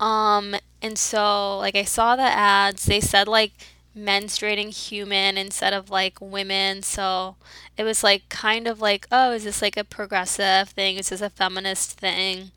um 0.00 0.56
and 0.82 0.98
so 0.98 1.58
like 1.58 1.76
I 1.76 1.84
saw 1.84 2.16
the 2.16 2.22
ads. 2.22 2.86
They 2.86 3.00
said 3.00 3.28
like 3.28 3.52
menstruating 3.96 4.70
human 4.70 5.36
instead 5.36 5.72
of 5.72 5.90
like 5.90 6.20
women 6.20 6.82
so 6.82 7.36
it 7.76 7.82
was 7.84 8.04
like 8.04 8.28
kind 8.28 8.66
of 8.66 8.80
like 8.80 9.06
oh 9.12 9.32
is 9.32 9.44
this 9.44 9.60
like 9.62 9.76
a 9.76 9.84
progressive 9.84 10.70
thing? 10.70 10.96
Is 10.96 11.10
this 11.10 11.20
a 11.20 11.30
feminist 11.30 11.98
thing? 11.98 12.52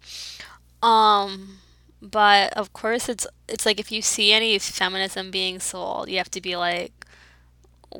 Um 0.82 1.60
but 2.01 2.51
of 2.53 2.73
course 2.73 3.08
it's 3.10 3.25
it's 3.47 3.65
like 3.65 3.79
if 3.79 3.91
you 3.91 4.01
see 4.01 4.32
any 4.34 4.58
feminism 4.60 5.32
being 5.32 5.60
sold 5.60 6.10
you 6.10 6.17
have 6.17 6.32
to 6.32 6.41
be 6.41 6.56
like 6.56 6.91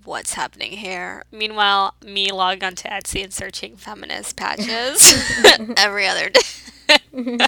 what's 0.04 0.34
happening 0.34 0.74
here. 0.74 1.24
Meanwhile 1.32 1.96
me 2.04 2.32
logging 2.32 2.64
onto 2.64 2.88
etsy 2.88 3.24
and 3.24 3.34
searching 3.34 3.76
feminist 3.76 4.36
patches 4.36 5.14
every 5.78 6.08
other 6.08 6.30
day. 6.30 7.38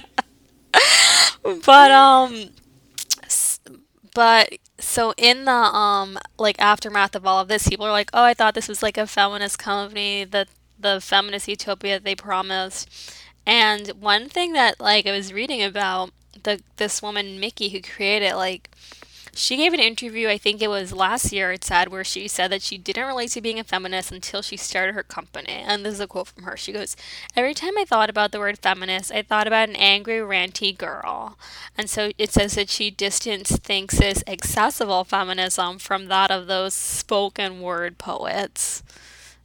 But 1.64 1.90
um 1.90 2.50
but 4.14 4.52
so 4.80 5.14
in 5.16 5.44
the 5.44 5.52
um 5.52 6.18
like 6.38 6.60
aftermath 6.60 7.14
of 7.14 7.26
all 7.26 7.38
of 7.40 7.48
this 7.48 7.68
people 7.68 7.86
are 7.86 7.92
like 7.92 8.10
oh 8.12 8.24
i 8.24 8.34
thought 8.34 8.54
this 8.54 8.68
was 8.68 8.82
like 8.82 8.98
a 8.98 9.06
feminist 9.06 9.58
company 9.58 10.24
that 10.24 10.48
the 10.78 11.00
feminist 11.00 11.48
utopia 11.48 11.98
they 12.00 12.14
promised. 12.14 13.14
And 13.46 13.88
one 14.00 14.28
thing 14.28 14.52
that 14.54 14.80
like 14.80 15.06
i 15.06 15.12
was 15.12 15.32
reading 15.32 15.62
about 15.62 16.10
the 16.42 16.60
this 16.76 17.00
woman 17.00 17.38
Miki 17.40 17.68
who 17.70 17.80
created 17.80 18.34
like 18.34 18.70
she 19.36 19.58
gave 19.58 19.74
an 19.74 19.80
interview, 19.80 20.28
I 20.28 20.38
think 20.38 20.62
it 20.62 20.68
was 20.68 20.94
last 20.94 21.30
year, 21.30 21.52
it 21.52 21.62
said, 21.62 21.88
where 21.88 22.04
she 22.04 22.26
said 22.26 22.50
that 22.50 22.62
she 22.62 22.78
didn't 22.78 23.06
relate 23.06 23.32
to 23.32 23.42
being 23.42 23.58
a 23.58 23.64
feminist 23.64 24.10
until 24.10 24.40
she 24.40 24.56
started 24.56 24.94
her 24.94 25.02
company. 25.02 25.52
And 25.52 25.84
this 25.84 25.94
is 25.94 26.00
a 26.00 26.06
quote 26.06 26.28
from 26.28 26.44
her. 26.44 26.56
She 26.56 26.72
goes, 26.72 26.96
Every 27.36 27.52
time 27.52 27.76
I 27.76 27.84
thought 27.84 28.08
about 28.08 28.32
the 28.32 28.38
word 28.38 28.58
feminist, 28.58 29.12
I 29.12 29.20
thought 29.20 29.46
about 29.46 29.68
an 29.68 29.76
angry, 29.76 30.20
ranty 30.20 30.76
girl. 30.76 31.36
And 31.76 31.90
so 31.90 32.12
it 32.16 32.32
says 32.32 32.54
that 32.54 32.70
she 32.70 32.90
distanced 32.90 33.62
Thinx 33.62 34.00
is 34.02 34.24
accessible 34.26 35.04
feminism 35.04 35.78
from 35.78 36.06
that 36.06 36.30
of 36.30 36.46
those 36.46 36.72
spoken 36.72 37.60
word 37.60 37.98
poets. 37.98 38.82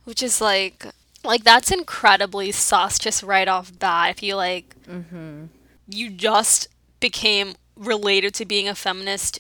Which 0.06 0.24
is 0.24 0.40
like, 0.40 0.86
like 1.26 1.44
that's 1.44 1.70
incredibly 1.70 2.54
sus 2.54 2.98
just 2.98 3.24
right 3.24 3.48
off 3.48 3.78
bat. 3.78 4.12
If 4.12 4.24
you 4.24 4.36
like, 4.36 4.74
mm-hmm. 4.88 5.48
you 5.90 6.10
just 6.12 6.70
became 7.02 7.56
related 7.76 8.34
to 8.36 8.46
being 8.46 8.70
a 8.70 8.76
feminist 8.76 9.40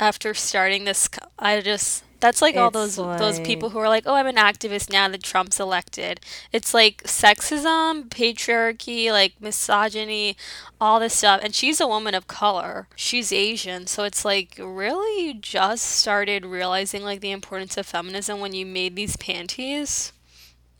after 0.00 0.34
starting 0.34 0.84
this 0.84 1.08
i 1.38 1.60
just 1.60 2.02
that's 2.20 2.42
like 2.42 2.54
all 2.54 2.68
It's 2.68 2.74
those 2.74 2.96
those 2.96 3.38
like- 3.38 3.46
people 3.46 3.70
who 3.70 3.78
are 3.78 3.88
like 3.88 4.04
oh 4.06 4.14
i'm 4.14 4.26
an 4.26 4.36
activist 4.36 4.92
now 4.92 5.08
that 5.08 5.22
trump's 5.22 5.58
elected. 5.58 6.20
It's 6.52 6.74
like 6.74 7.02
sexism 7.04 8.10
patriarchy 8.10 9.10
like 9.10 9.40
misogyny 9.40 10.36
all 10.78 11.00
this 11.00 11.14
stuff. 11.14 11.40
And 11.42 11.54
she's 11.54 11.80
a 11.80 11.86
woman 11.86 12.14
of 12.14 12.26
color. 12.26 12.88
She's 12.94 13.32
asian. 13.32 13.86
So 13.86 14.04
it's 14.04 14.22
like 14.22 14.56
really 14.58 15.28
you 15.28 15.34
just 15.34 15.86
started 15.86 16.44
realizing 16.44 17.02
like 17.04 17.20
the 17.20 17.30
importance 17.30 17.78
of 17.78 17.86
feminism 17.86 18.38
when 18.40 18.52
you 18.54 18.66
made 18.66 18.96
these 18.96 19.16
panties? 19.16 20.12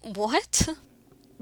What? 0.02 0.68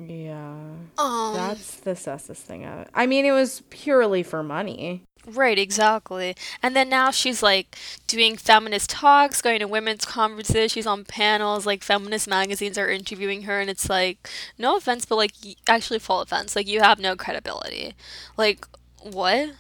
Yeah, 0.01 0.55
um. 0.97 1.35
That's 1.35 1.75
the 1.81 1.97
sussest 1.97 2.43
thing. 2.43 2.65
Of 2.65 2.83
it. 2.83 2.89
I 2.95 3.07
mean, 3.07 3.25
it 3.25 3.33
was 3.33 3.65
purely 3.69 4.23
for 4.23 4.45
money. 4.45 5.03
Right, 5.27 5.59
exactly. 5.59 6.35
And 6.63 6.75
then 6.75 6.89
now 6.89 7.11
she's 7.11 7.43
like 7.43 7.77
doing 8.07 8.37
feminist 8.37 8.89
talks, 8.91 9.43
going 9.43 9.59
to 9.61 9.69
women's 9.69 10.05
conferences. 10.07 10.73
She's 10.73 10.87
on 10.87 11.05
panels, 11.05 11.67
like 11.67 11.85
feminist 11.85 12.27
magazines 12.29 12.79
are 12.79 12.89
interviewing 12.89 13.43
her, 13.43 13.61
and 13.61 13.69
it's 13.69 13.91
like, 13.91 14.29
no 14.57 14.77
offense, 14.77 15.05
but 15.05 15.17
like, 15.17 15.33
actually, 15.69 15.99
full 15.99 16.21
offense. 16.21 16.57
Like, 16.57 16.67
you 16.67 16.81
have 16.81 16.99
no 16.99 17.15
credibility. 17.15 17.95
Like, 18.39 18.67
what? 19.03 19.51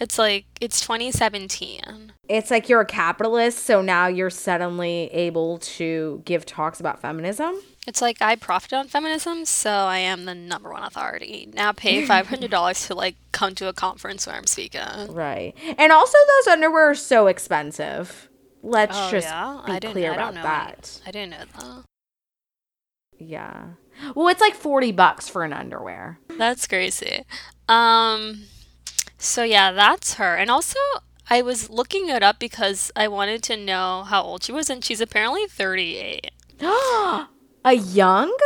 It's 0.00 0.18
like 0.18 0.46
it's 0.60 0.80
2017. 0.80 2.12
It's 2.28 2.50
like 2.50 2.68
you're 2.68 2.80
a 2.80 2.86
capitalist, 2.86 3.60
so 3.60 3.80
now 3.80 4.06
you're 4.06 4.30
suddenly 4.30 5.08
able 5.12 5.58
to 5.58 6.22
give 6.24 6.44
talks 6.44 6.80
about 6.80 7.00
feminism. 7.00 7.54
It's 7.86 8.00
like 8.02 8.20
I 8.20 8.34
profit 8.36 8.72
on 8.72 8.88
feminism, 8.88 9.44
so 9.44 9.70
I 9.70 9.98
am 9.98 10.24
the 10.24 10.34
number 10.34 10.70
one 10.72 10.82
authority. 10.82 11.48
Now 11.52 11.72
pay 11.72 12.04
five 12.06 12.26
hundred 12.26 12.50
dollars 12.50 12.86
to 12.86 12.94
like 12.94 13.16
come 13.32 13.54
to 13.56 13.68
a 13.68 13.72
conference 13.72 14.26
where 14.26 14.36
I'm 14.36 14.46
speaking. 14.46 14.80
Right. 15.10 15.54
And 15.78 15.92
also 15.92 16.18
those 16.38 16.52
underwear 16.52 16.90
are 16.90 16.94
so 16.94 17.26
expensive. 17.26 18.28
Let's 18.62 18.96
Oh 18.96 19.10
just 19.10 19.28
yeah, 19.28 19.60
be 19.66 19.72
I 19.72 19.80
clear 19.80 20.12
I 20.12 20.14
about 20.14 20.34
that. 20.34 21.00
I 21.06 21.10
didn't 21.10 21.30
know 21.30 21.44
that. 21.58 21.84
Yeah. 23.18 23.64
Well, 24.14 24.28
it's 24.28 24.40
like 24.40 24.54
40 24.54 24.92
bucks 24.92 25.28
for 25.28 25.44
an 25.44 25.52
underwear. 25.52 26.18
That's 26.36 26.66
crazy. 26.66 27.24
Um, 27.68 28.44
so 29.24 29.42
yeah, 29.42 29.72
that's 29.72 30.14
her. 30.14 30.36
And 30.36 30.50
also, 30.50 30.78
I 31.28 31.42
was 31.42 31.70
looking 31.70 32.08
it 32.08 32.22
up 32.22 32.38
because 32.38 32.92
I 32.94 33.08
wanted 33.08 33.42
to 33.44 33.56
know 33.56 34.04
how 34.04 34.22
old 34.22 34.44
she 34.44 34.52
was, 34.52 34.68
and 34.68 34.84
she's 34.84 35.00
apparently 35.00 35.46
38. 35.46 36.30
a 36.60 37.28
young? 37.72 38.36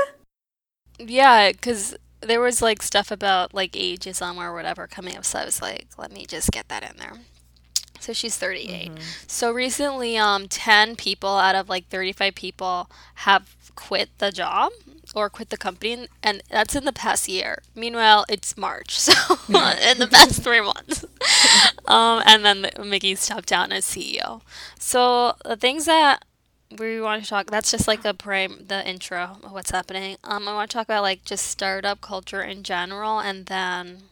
Yeah, 0.98 1.52
because 1.52 1.96
there 2.20 2.40
was 2.40 2.62
like 2.62 2.82
stuff 2.82 3.10
about 3.10 3.54
like 3.54 3.72
ageism 3.72 4.36
or 4.36 4.54
whatever 4.54 4.86
coming 4.86 5.16
up, 5.16 5.24
so 5.24 5.40
I 5.40 5.44
was 5.44 5.60
like, 5.60 5.88
let 5.98 6.12
me 6.12 6.26
just 6.26 6.50
get 6.50 6.68
that 6.68 6.88
in 6.88 6.96
there. 6.98 7.14
So 8.00 8.12
she's 8.12 8.36
38. 8.36 8.92
So 9.26 9.50
recently, 9.50 10.16
um, 10.16 10.48
10 10.48 10.96
people 10.96 11.36
out 11.36 11.54
of 11.54 11.68
like 11.68 11.88
35 11.88 12.34
people 12.34 12.90
have 13.16 13.56
quit 13.74 14.10
the 14.18 14.32
job 14.32 14.72
or 15.14 15.30
quit 15.30 15.50
the 15.50 15.56
company, 15.56 16.08
and 16.22 16.42
that's 16.50 16.74
in 16.74 16.84
the 16.84 16.92
past 16.92 17.28
year. 17.28 17.62
Meanwhile, 17.74 18.24
it's 18.28 18.56
March, 18.56 18.98
so 18.98 19.12
in 19.48 19.98
the 19.98 20.08
past 20.10 20.42
three 20.42 20.60
months. 20.60 21.04
um, 21.86 22.22
and 22.26 22.44
then 22.44 22.70
Miki 22.84 23.14
stepped 23.14 23.48
down 23.48 23.72
as 23.72 23.84
CEO. 23.84 24.42
So 24.78 25.34
the 25.44 25.56
things 25.56 25.86
that 25.86 26.24
we 26.76 27.00
want 27.00 27.22
to 27.22 27.28
talk 27.28 27.50
that's 27.50 27.70
just 27.70 27.88
like 27.88 28.04
a 28.04 28.12
prime 28.12 28.66
the 28.68 28.86
intro 28.86 29.38
of 29.42 29.52
what's 29.52 29.70
happening 29.70 30.18
um 30.22 30.46
i 30.46 30.52
want 30.52 30.70
to 30.70 30.76
talk 30.76 30.86
about 30.86 31.02
like 31.02 31.24
just 31.24 31.46
startup 31.46 32.02
culture 32.02 32.42
in 32.42 32.62
general 32.62 33.18
and 33.18 33.46
then 33.46 34.02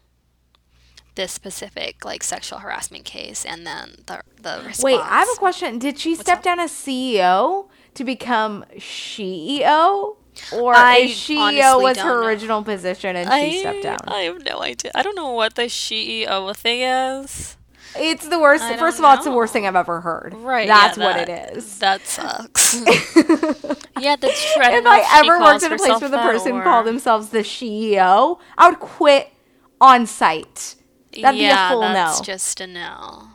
this 1.17 1.33
specific 1.33 2.05
like 2.05 2.23
sexual 2.23 2.61
harassment 2.61 3.05
case 3.05 3.45
and 3.45 3.67
then 3.67 3.97
the 4.07 4.23
the 4.41 4.63
response. 4.65 4.83
Wait, 4.83 5.01
I 5.01 5.21
have 5.21 5.29
a 5.29 5.39
question. 5.39 5.79
Did 5.79 5.99
she 5.99 6.15
step 6.15 6.39
up? 6.39 6.45
down 6.45 6.61
as 6.61 6.71
CEO 6.71 7.69
to 7.95 8.05
become 8.05 8.65
CEO? 8.77 10.17
Or 10.53 10.75
I 10.75 10.99
is 10.99 11.11
CEO 11.13 11.81
was 11.83 11.97
her 11.99 12.21
know. 12.21 12.27
original 12.27 12.63
position 12.63 13.17
and 13.17 13.29
I, 13.29 13.51
she 13.51 13.61
stepped 13.61 13.83
down? 13.83 13.99
I 14.07 14.21
have 14.21 14.45
no 14.45 14.61
idea. 14.61 14.93
I 14.95 15.03
don't 15.03 15.17
know 15.17 15.31
what 15.31 15.55
the 15.55 15.63
CEO 15.63 16.55
thing 16.55 16.83
is. 16.83 17.57
it's 17.97 18.29
the 18.29 18.39
worst. 18.39 18.63
First 18.79 18.99
of 18.99 19.07
all, 19.07 19.15
it's 19.15 19.25
the 19.25 19.31
worst 19.31 19.55
thing 19.55 19.67
I've 19.67 19.77
ever 19.77 20.03
heard. 20.03 20.35
Right. 20.35 20.69
That's 20.69 20.99
yeah, 20.99 21.05
what 21.05 21.17
it 21.17 21.57
is. 21.57 21.79
That 21.79 22.07
sucks. 22.07 22.75
yeah, 23.99 24.17
that's 24.17 24.55
true. 24.55 24.63
If 24.63 24.87
I 24.87 25.21
ever 25.21 25.41
worked 25.41 25.65
in 25.65 25.73
a 25.73 25.79
place 25.79 26.01
where 26.03 26.11
the 26.11 26.19
person 26.19 26.53
or- 26.53 26.63
called 26.63 26.87
themselves 26.87 27.31
the 27.31 27.39
CEO, 27.39 28.39
I 28.59 28.69
would 28.69 28.79
quit 28.79 29.33
on 29.81 30.07
site. 30.07 30.77
That'd 31.23 31.41
yeah, 31.41 31.69
be 31.69 31.75
a 31.75 31.77
full 31.77 31.81
that's 31.81 32.21
no. 32.21 32.25
just 32.25 32.61
a 32.61 32.67
no. 32.67 33.29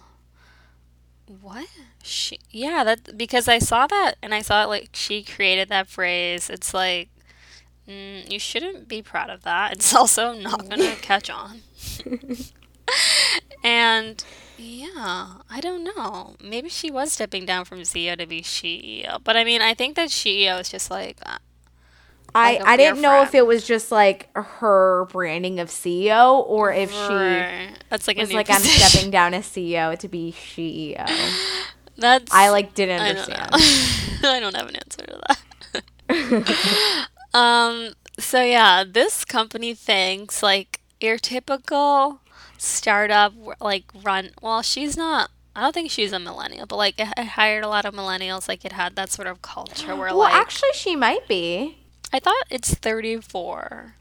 What? 1.41 1.67
She, 2.03 2.39
yeah, 2.49 2.83
that 2.83 3.17
because 3.17 3.47
I 3.47 3.59
saw 3.59 3.87
that 3.87 4.15
and 4.21 4.33
I 4.33 4.41
saw 4.41 4.63
it 4.63 4.67
like 4.67 4.89
she 4.93 5.23
created 5.23 5.69
that 5.69 5.87
phrase. 5.87 6.49
It's 6.49 6.73
like 6.73 7.09
mm, 7.87 8.29
you 8.29 8.39
shouldn't 8.39 8.87
be 8.87 9.01
proud 9.01 9.29
of 9.29 9.43
that. 9.43 9.71
It's 9.77 9.93
also 9.93 10.33
not 10.33 10.69
gonna 10.69 10.95
catch 11.01 11.29
on. 11.29 11.61
and 13.63 14.23
yeah, 14.57 15.27
I 15.49 15.59
don't 15.61 15.83
know. 15.83 16.35
Maybe 16.43 16.69
she 16.69 16.91
was 16.91 17.11
stepping 17.13 17.45
down 17.45 17.65
from 17.65 17.81
CEO 17.81 18.17
to 18.17 18.25
be 18.25 18.41
CEO, 18.41 19.19
but 19.23 19.37
I 19.37 19.43
mean, 19.43 19.61
I 19.61 19.73
think 19.73 19.95
that 19.95 20.09
CEO 20.09 20.59
is 20.59 20.69
just 20.69 20.91
like 20.91 21.17
uh, 21.25 21.37
I, 22.33 22.53
like 22.53 22.65
I 22.65 22.77
didn't 22.77 23.01
know 23.01 23.21
if 23.23 23.35
it 23.35 23.45
was 23.45 23.65
just 23.65 23.91
like 23.91 24.29
her 24.35 25.05
branding 25.11 25.59
of 25.59 25.67
CEO 25.69 26.45
or 26.47 26.71
if 26.71 26.91
she 26.91 27.75
that's 27.89 28.07
like 28.07 28.17
was 28.17 28.31
like 28.31 28.49
I'm 28.49 28.61
stepping 28.61 29.11
down 29.11 29.33
as 29.33 29.45
CEO 29.45 29.97
to 29.99 30.07
be 30.07 30.31
CEO. 30.31 31.05
That's 31.97 32.33
I 32.33 32.49
like 32.49 32.73
didn't 32.73 33.01
I 33.01 33.13
don't 33.13 33.29
understand. 33.29 33.49
I 34.23 34.39
don't 34.39 34.55
have 34.55 34.69
an 34.69 34.75
answer 34.75 35.05
to 35.05 35.21
that. 36.09 37.07
um. 37.33 37.93
So 38.17 38.41
yeah, 38.43 38.83
this 38.87 39.25
company 39.25 39.75
Thinx 39.75 40.41
like 40.41 40.79
your 40.99 41.17
typical 41.17 42.21
startup, 42.57 43.33
like 43.59 43.85
run. 44.03 44.31
Well, 44.41 44.61
she's 44.61 44.95
not. 44.95 45.31
I 45.55 45.61
don't 45.61 45.73
think 45.73 45.91
she's 45.91 46.13
a 46.13 46.19
millennial, 46.19 46.65
but 46.65 46.77
like 46.77 46.99
it, 46.99 47.09
it 47.17 47.25
hired 47.25 47.63
a 47.63 47.67
lot 47.67 47.85
of 47.85 47.93
millennials. 47.93 48.47
Like 48.47 48.63
it 48.63 48.71
had 48.71 48.95
that 48.95 49.11
sort 49.11 49.27
of 49.27 49.41
culture 49.41 49.95
where 49.95 50.07
well, 50.09 50.19
like 50.19 50.33
actually, 50.33 50.71
she 50.73 50.95
might 50.95 51.27
be. 51.27 51.77
I 52.13 52.19
thought 52.19 52.43
it's 52.49 52.73
thirty 52.73 53.21
four. 53.21 53.95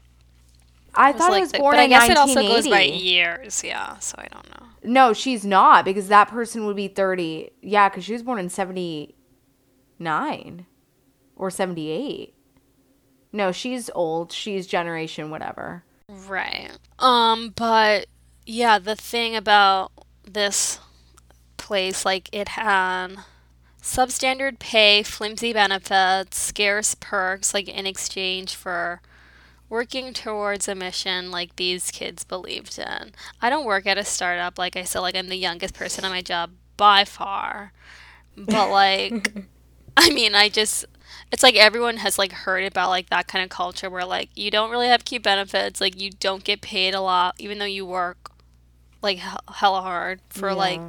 I 0.93 1.13
thought 1.13 1.33
it 1.33 1.39
was 1.39 1.53
born 1.53 1.75
but 1.75 1.79
I 1.79 1.83
in 1.83 1.89
guess 1.89 2.09
it 2.09 2.17
also 2.17 2.41
goes 2.41 2.67
by 2.67 2.81
years. 2.81 3.63
Yeah, 3.63 3.97
so 3.99 4.15
I 4.17 4.27
don't 4.27 4.49
know. 4.49 4.67
No, 4.83 5.13
she's 5.13 5.45
not 5.45 5.85
because 5.85 6.09
that 6.09 6.27
person 6.27 6.65
would 6.65 6.75
be 6.75 6.87
30. 6.87 7.51
Yeah, 7.61 7.89
because 7.89 8.03
she 8.03 8.13
was 8.13 8.23
born 8.23 8.39
in 8.39 8.49
79 8.49 10.65
or 11.35 11.51
78. 11.51 12.33
No, 13.31 13.51
she's 13.51 13.89
old. 13.93 14.31
She's 14.31 14.67
generation 14.67 15.29
whatever. 15.29 15.83
Right. 16.09 16.71
Um, 16.99 17.53
but 17.55 18.07
yeah, 18.45 18.79
the 18.79 18.95
thing 18.95 19.35
about 19.35 19.91
this 20.29 20.79
place, 21.57 22.05
like 22.05 22.29
it 22.31 22.49
had 22.49 23.15
substandard 23.81 24.59
pay, 24.59 25.03
flimsy 25.03 25.53
benefits, 25.53 26.37
scarce 26.39 26.95
perks, 26.95 27.53
like 27.53 27.67
in 27.67 27.85
exchange 27.87 28.55
for 28.55 29.01
working 29.69 30.13
towards 30.13 30.67
a 30.67 30.75
mission 30.75 31.31
like 31.31 31.55
these 31.55 31.91
kids 31.91 32.23
believed 32.23 32.77
in. 32.77 33.13
I 33.41 33.49
don't 33.49 33.65
work 33.65 33.87
at 33.87 33.97
a 33.97 34.03
startup, 34.05 34.57
like 34.59 34.75
I 34.75 34.83
said, 34.83 34.99
like 34.99 35.15
I'm 35.15 35.29
the 35.29 35.35
youngest 35.37 35.73
person 35.73 36.05
on 36.05 36.11
my 36.11 36.21
job 36.21 36.51
by 36.77 37.05
far. 37.05 37.73
But 38.37 38.69
like 38.71 39.33
I 39.97 40.09
mean, 40.11 40.35
I 40.35 40.49
just 40.49 40.85
it's 41.31 41.43
like 41.43 41.55
everyone 41.55 41.97
has 41.97 42.19
like 42.19 42.31
heard 42.33 42.63
about 42.65 42.89
like 42.89 43.09
that 43.09 43.27
kind 43.27 43.43
of 43.43 43.49
culture 43.49 43.89
where 43.89 44.05
like 44.05 44.29
you 44.35 44.51
don't 44.51 44.71
really 44.71 44.87
have 44.87 45.05
key 45.05 45.17
benefits, 45.17 45.81
like 45.81 45.99
you 45.99 46.11
don't 46.11 46.43
get 46.43 46.61
paid 46.61 46.93
a 46.93 47.01
lot 47.01 47.35
even 47.39 47.59
though 47.59 47.65
you 47.65 47.85
work 47.85 48.31
like 49.01 49.19
he- 49.19 49.53
hella 49.55 49.81
hard 49.81 50.19
for 50.29 50.49
Yeah. 50.49 50.55
like 50.55 50.81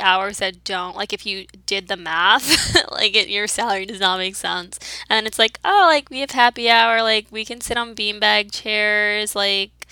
hours 0.00 0.38
that 0.38 0.64
don't 0.64 0.96
like 0.96 1.12
if 1.12 1.26
you 1.26 1.46
did 1.66 1.88
the 1.88 1.96
math 1.96 2.74
like 2.90 3.14
it, 3.14 3.28
your 3.28 3.46
salary 3.46 3.86
does 3.86 4.00
not 4.00 4.18
make 4.18 4.36
sense. 4.36 4.78
And 5.08 5.26
it's 5.26 5.38
like 5.38 5.58
oh 5.64 5.86
like 5.88 6.10
we 6.10 6.20
have 6.20 6.30
happy 6.30 6.68
hour 6.68 7.02
like 7.02 7.26
we 7.30 7.44
can 7.44 7.60
sit 7.60 7.76
on 7.76 7.94
beanbag 7.94 8.52
chairs 8.52 9.34
like 9.34 9.86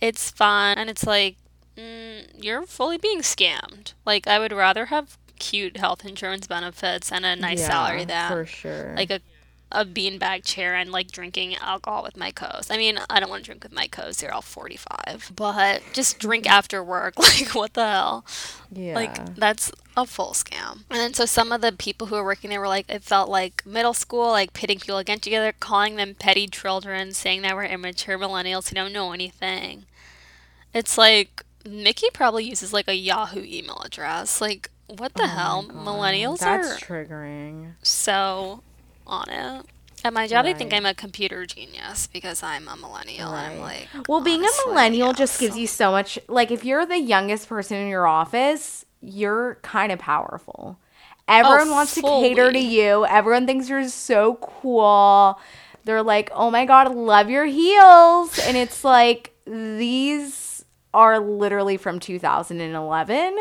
it's 0.00 0.30
fun. 0.30 0.78
And 0.78 0.90
it's 0.90 1.06
like 1.06 1.36
mm, 1.76 2.26
you're 2.34 2.66
fully 2.66 2.98
being 2.98 3.20
scammed. 3.20 3.92
Like 4.04 4.26
i 4.26 4.38
would 4.38 4.52
rather 4.52 4.86
have 4.86 5.18
cute 5.38 5.76
health 5.76 6.04
insurance 6.04 6.46
benefits 6.46 7.12
and 7.12 7.26
a 7.26 7.36
nice 7.36 7.64
salary 7.64 8.04
than 8.04 8.30
for 8.30 8.46
sure. 8.46 8.94
like 8.96 9.10
a 9.10 9.20
a 9.72 9.84
beanbag 9.84 10.44
chair 10.44 10.74
and 10.74 10.92
like 10.92 11.10
drinking 11.10 11.56
alcohol 11.56 12.02
with 12.02 12.16
my 12.16 12.30
co's. 12.30 12.68
I 12.70 12.76
mean, 12.76 12.98
I 13.10 13.18
don't 13.18 13.28
want 13.28 13.42
to 13.42 13.46
drink 13.46 13.64
with 13.64 13.72
my 13.72 13.86
co's. 13.88 14.18
They're 14.18 14.32
all 14.32 14.42
45. 14.42 15.32
But 15.34 15.82
just 15.92 16.18
drink 16.18 16.48
after 16.48 16.82
work. 16.82 17.14
Like, 17.26 17.54
what 17.54 17.74
the 17.74 17.86
hell? 17.86 18.24
yeah. 18.70 18.94
Like, 18.94 19.34
that's 19.34 19.72
a 19.96 20.06
full 20.06 20.30
scam. 20.32 20.84
And 20.90 20.98
then 21.00 21.14
so 21.14 21.26
some 21.26 21.50
of 21.52 21.60
the 21.60 21.72
people 21.72 22.06
who 22.06 22.14
were 22.14 22.24
working 22.24 22.50
there 22.50 22.60
were 22.60 22.68
like, 22.68 22.88
it 22.88 23.02
felt 23.02 23.28
like 23.28 23.66
middle 23.66 23.94
school, 23.94 24.30
like 24.30 24.52
pitting 24.52 24.78
people 24.78 24.98
against 24.98 25.26
each 25.26 25.34
other, 25.34 25.52
calling 25.52 25.96
them 25.96 26.14
petty 26.14 26.46
children, 26.46 27.12
saying 27.12 27.42
that 27.42 27.56
we're 27.56 27.64
immature 27.64 28.18
millennials 28.18 28.68
who 28.68 28.76
don't 28.76 28.92
know 28.92 29.12
anything. 29.12 29.84
It's 30.72 30.96
like, 30.96 31.42
Miki 31.68 32.08
probably 32.12 32.44
uses 32.44 32.72
like 32.72 32.86
a 32.88 32.94
Yahoo 32.94 33.42
email 33.44 33.82
address. 33.84 34.40
Like, 34.40 34.70
what 34.86 35.14
the 35.14 35.24
oh 35.24 35.26
hell? 35.26 35.64
Millennials 35.68 36.38
That's 36.38 36.70
are 36.70 36.76
triggering. 36.76 37.72
so 37.82 38.62
on 39.06 39.28
it. 39.28 39.66
At 40.04 40.12
my 40.12 40.26
job, 40.26 40.44
they 40.44 40.54
think 40.54 40.72
I'm 40.72 40.86
a 40.86 40.94
computer 40.94 41.46
genius 41.46 42.06
because 42.06 42.42
I'm 42.42 42.68
a 42.68 42.76
millennial. 42.76 43.30
I'm 43.30 43.58
Right. 43.60 43.88
like, 43.94 44.08
Well, 44.08 44.20
being 44.20 44.44
a 44.44 44.48
millennial 44.66 45.12
just 45.12 45.40
gives 45.40 45.56
you 45.56 45.66
so 45.66 45.90
much. 45.90 46.18
Like, 46.28 46.50
if 46.50 46.64
you're 46.64 46.86
the 46.86 46.98
youngest 46.98 47.48
person 47.48 47.78
in 47.78 47.88
your 47.88 48.06
office, 48.06 48.84
you're 49.00 49.56
kind 49.62 49.90
of 49.90 49.98
powerful. 49.98 50.78
Everyone 51.26 51.68
oh, 51.68 51.72
wants 51.72 51.94
to 51.96 52.02
cater 52.02 52.52
to 52.52 52.58
you. 52.58 53.04
Everyone 53.06 53.46
thinks 53.46 53.68
you're 53.68 53.88
so 53.88 54.34
cool. 54.36 55.40
They're 55.84 56.02
like, 56.02 56.30
oh 56.34 56.50
my 56.50 56.66
God, 56.66 56.94
love 56.94 57.28
your 57.28 57.46
heels. 57.46 58.38
And 58.38 58.56
it's 58.56 58.84
like, 58.84 59.34
these 59.44 60.64
are 60.94 61.18
literally 61.18 61.76
from 61.76 61.98
2011. 61.98 63.36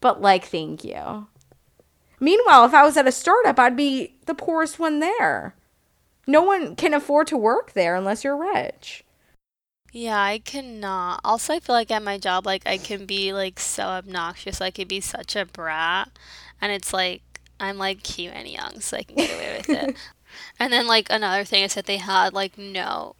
But, 0.00 0.20
like, 0.20 0.44
thank 0.44 0.84
you. 0.84 1.26
Meanwhile, 2.20 2.64
if 2.66 2.74
I 2.74 2.84
was 2.84 2.96
at 2.96 3.06
a 3.06 3.12
startup, 3.12 3.58
I'd 3.58 3.76
be 3.76 4.14
the 4.26 4.34
poorest 4.34 4.78
one 4.78 5.00
there. 5.00 5.54
No 6.26 6.42
one 6.42 6.74
can 6.76 6.94
afford 6.94 7.26
to 7.28 7.36
work 7.36 7.72
there 7.72 7.94
unless 7.94 8.24
you're 8.24 8.36
rich. 8.36 9.04
Yeah, 9.92 10.20
I 10.20 10.38
cannot. 10.38 11.20
Also, 11.24 11.54
I 11.54 11.60
feel 11.60 11.74
like 11.74 11.90
at 11.90 12.02
my 12.02 12.18
job, 12.18 12.44
like 12.46 12.66
I 12.66 12.78
can 12.78 13.06
be 13.06 13.32
like 13.32 13.60
so 13.60 13.84
obnoxious. 13.84 14.60
I 14.60 14.70
could 14.70 14.88
be 14.88 15.00
such 15.00 15.36
a 15.36 15.46
brat, 15.46 16.10
and 16.60 16.72
it's 16.72 16.92
like 16.92 17.22
I'm 17.60 17.78
like 17.78 18.02
cute 18.02 18.32
and 18.34 18.48
young, 18.48 18.80
so 18.80 18.98
I 18.98 19.02
can 19.04 19.16
get 19.16 19.34
away 19.34 19.56
with 19.58 19.70
it. 19.70 19.96
And 20.58 20.70
then 20.70 20.86
like 20.86 21.06
another 21.08 21.44
thing 21.44 21.62
is 21.62 21.74
that 21.74 21.86
they 21.86 21.96
had 21.96 22.34
like 22.34 22.58
no 22.58 23.16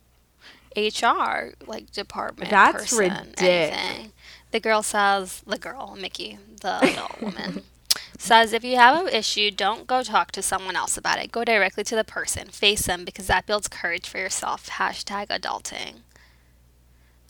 HR 0.77 1.55
like 1.67 1.91
department 1.91 2.51
That's 2.51 2.91
person, 2.91 3.11
ridic- 3.11 3.43
anything. 3.43 4.13
The 4.51 4.61
girl 4.61 4.83
says, 4.83 5.43
the 5.47 5.57
girl, 5.57 5.97
Miki, 5.99 6.39
the 6.61 6.79
adult 6.85 7.21
woman, 7.23 7.63
says 8.21 8.53
if 8.53 8.65
you 8.65 8.77
have 8.77 9.07
an 9.07 9.13
issue, 9.13 9.51
don't 9.51 9.87
go 9.87 10.03
talk 10.03 10.33
to 10.33 10.43
someone 10.43 10.77
else 10.77 10.97
about 10.97 11.19
it. 11.19 11.33
Go 11.33 11.45
directly 11.45 11.85
to 11.85 11.97
the 11.97 12.05
person, 12.05 12.49
face 12.49 12.87
them, 12.87 13.05
because 13.05 13.27
that 13.27 13.47
builds 13.47 13.69
courage 13.69 14.09
for 14.09 14.19
yourself. 14.19 14.69
Hashtag 14.69 15.29
adulting. 15.29 16.01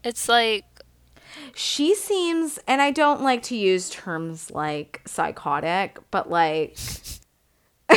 It's 0.05 0.29
like, 0.29 0.65
She 1.55 1.95
seems, 1.95 2.59
and 2.67 2.81
I 2.81 2.91
don't 2.91 3.23
like 3.23 3.43
to 3.45 3.57
use 3.57 3.91
terms 3.91 4.51
like 4.51 5.03
psychotic, 5.07 5.99
but 6.11 6.31
like. 6.31 6.77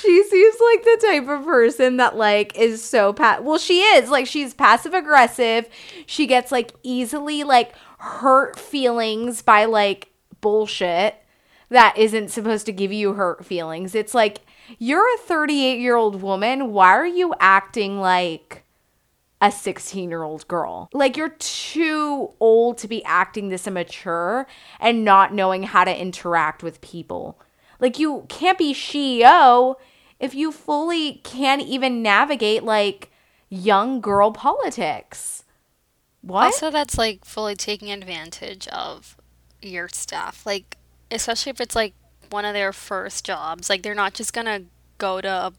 she 0.00 0.24
seems 0.24 0.56
like 0.60 0.82
the 0.82 0.98
type 1.06 1.28
of 1.28 1.44
person 1.44 1.98
that 1.98 2.16
like 2.16 2.58
is 2.58 2.82
so 2.82 3.12
pat 3.12 3.44
well 3.44 3.58
she 3.58 3.80
is 3.80 4.10
like 4.10 4.26
she's 4.26 4.52
passive 4.52 4.92
aggressive 4.92 5.68
she 6.04 6.26
gets 6.26 6.50
like 6.50 6.72
easily 6.82 7.44
like 7.44 7.72
hurt 7.98 8.58
feelings 8.58 9.40
by 9.40 9.64
like 9.66 10.09
bullshit 10.40 11.16
that 11.68 11.96
isn't 11.96 12.28
supposed 12.28 12.66
to 12.66 12.72
give 12.72 12.92
you 12.92 13.14
hurt 13.14 13.44
feelings 13.44 13.94
it's 13.94 14.14
like 14.14 14.40
you're 14.78 15.14
a 15.14 15.18
38 15.18 15.78
year 15.78 15.96
old 15.96 16.22
woman 16.22 16.72
why 16.72 16.90
are 16.90 17.06
you 17.06 17.34
acting 17.40 18.00
like 18.00 18.64
a 19.40 19.50
16 19.50 20.10
year 20.10 20.22
old 20.22 20.46
girl. 20.48 20.88
Like, 20.92 21.16
you're 21.16 21.30
too 21.38 22.30
old 22.40 22.78
to 22.78 22.88
be 22.88 23.02
acting 23.04 23.48
this 23.48 23.66
immature 23.66 24.46
and 24.78 25.04
not 25.04 25.32
knowing 25.32 25.62
how 25.62 25.84
to 25.84 26.00
interact 26.00 26.62
with 26.62 26.80
people. 26.80 27.40
Like, 27.78 27.98
you 27.98 28.26
can't 28.28 28.58
be 28.58 28.74
CEO 28.74 29.76
if 30.18 30.34
you 30.34 30.52
fully 30.52 31.22
can't 31.24 31.62
even 31.62 32.02
navigate, 32.02 32.64
like, 32.64 33.10
young 33.48 34.00
girl 34.00 34.30
politics. 34.30 35.44
What? 36.22 36.44
also, 36.44 36.70
that's 36.70 36.98
like 36.98 37.24
fully 37.24 37.54
taking 37.54 37.90
advantage 37.90 38.68
of 38.68 39.16
your 39.62 39.88
staff. 39.88 40.44
Like, 40.46 40.76
especially 41.10 41.50
if 41.50 41.60
it's 41.60 41.76
like 41.76 41.94
one 42.30 42.44
of 42.44 42.54
their 42.54 42.72
first 42.72 43.24
jobs. 43.24 43.68
Like, 43.68 43.82
they're 43.82 43.94
not 43.94 44.14
just 44.14 44.32
gonna 44.32 44.62
go 44.98 45.20
to 45.20 45.28
a, 45.28 45.52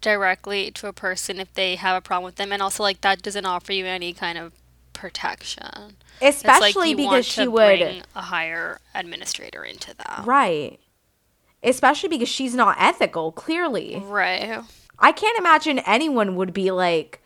directly 0.00 0.70
to 0.72 0.88
a 0.88 0.92
person 0.92 1.40
if 1.40 1.52
they 1.54 1.76
have 1.76 1.96
a 1.96 2.00
problem 2.00 2.24
with 2.24 2.36
them. 2.36 2.52
And 2.52 2.62
also, 2.62 2.82
like, 2.82 3.00
that 3.00 3.22
doesn't 3.22 3.46
offer 3.46 3.72
you 3.72 3.86
any 3.86 4.12
kind 4.12 4.38
of 4.38 4.52
protection. 4.92 5.96
Like 6.20 6.34
Especially 6.34 6.90
you 6.90 6.96
because 6.96 7.26
she 7.26 7.46
would. 7.46 7.78
bring 7.78 8.02
a 8.14 8.22
higher 8.22 8.80
administrator 8.94 9.62
into 9.62 9.94
that. 9.96 10.22
Right. 10.24 10.80
Especially 11.62 12.08
because 12.08 12.28
she's 12.28 12.54
not 12.54 12.76
ethical, 12.78 13.32
clearly. 13.32 14.02
Right. 14.02 14.62
I 14.98 15.12
can't 15.12 15.38
imagine 15.38 15.78
anyone 15.80 16.36
would 16.36 16.52
be 16.52 16.70
like, 16.70 17.20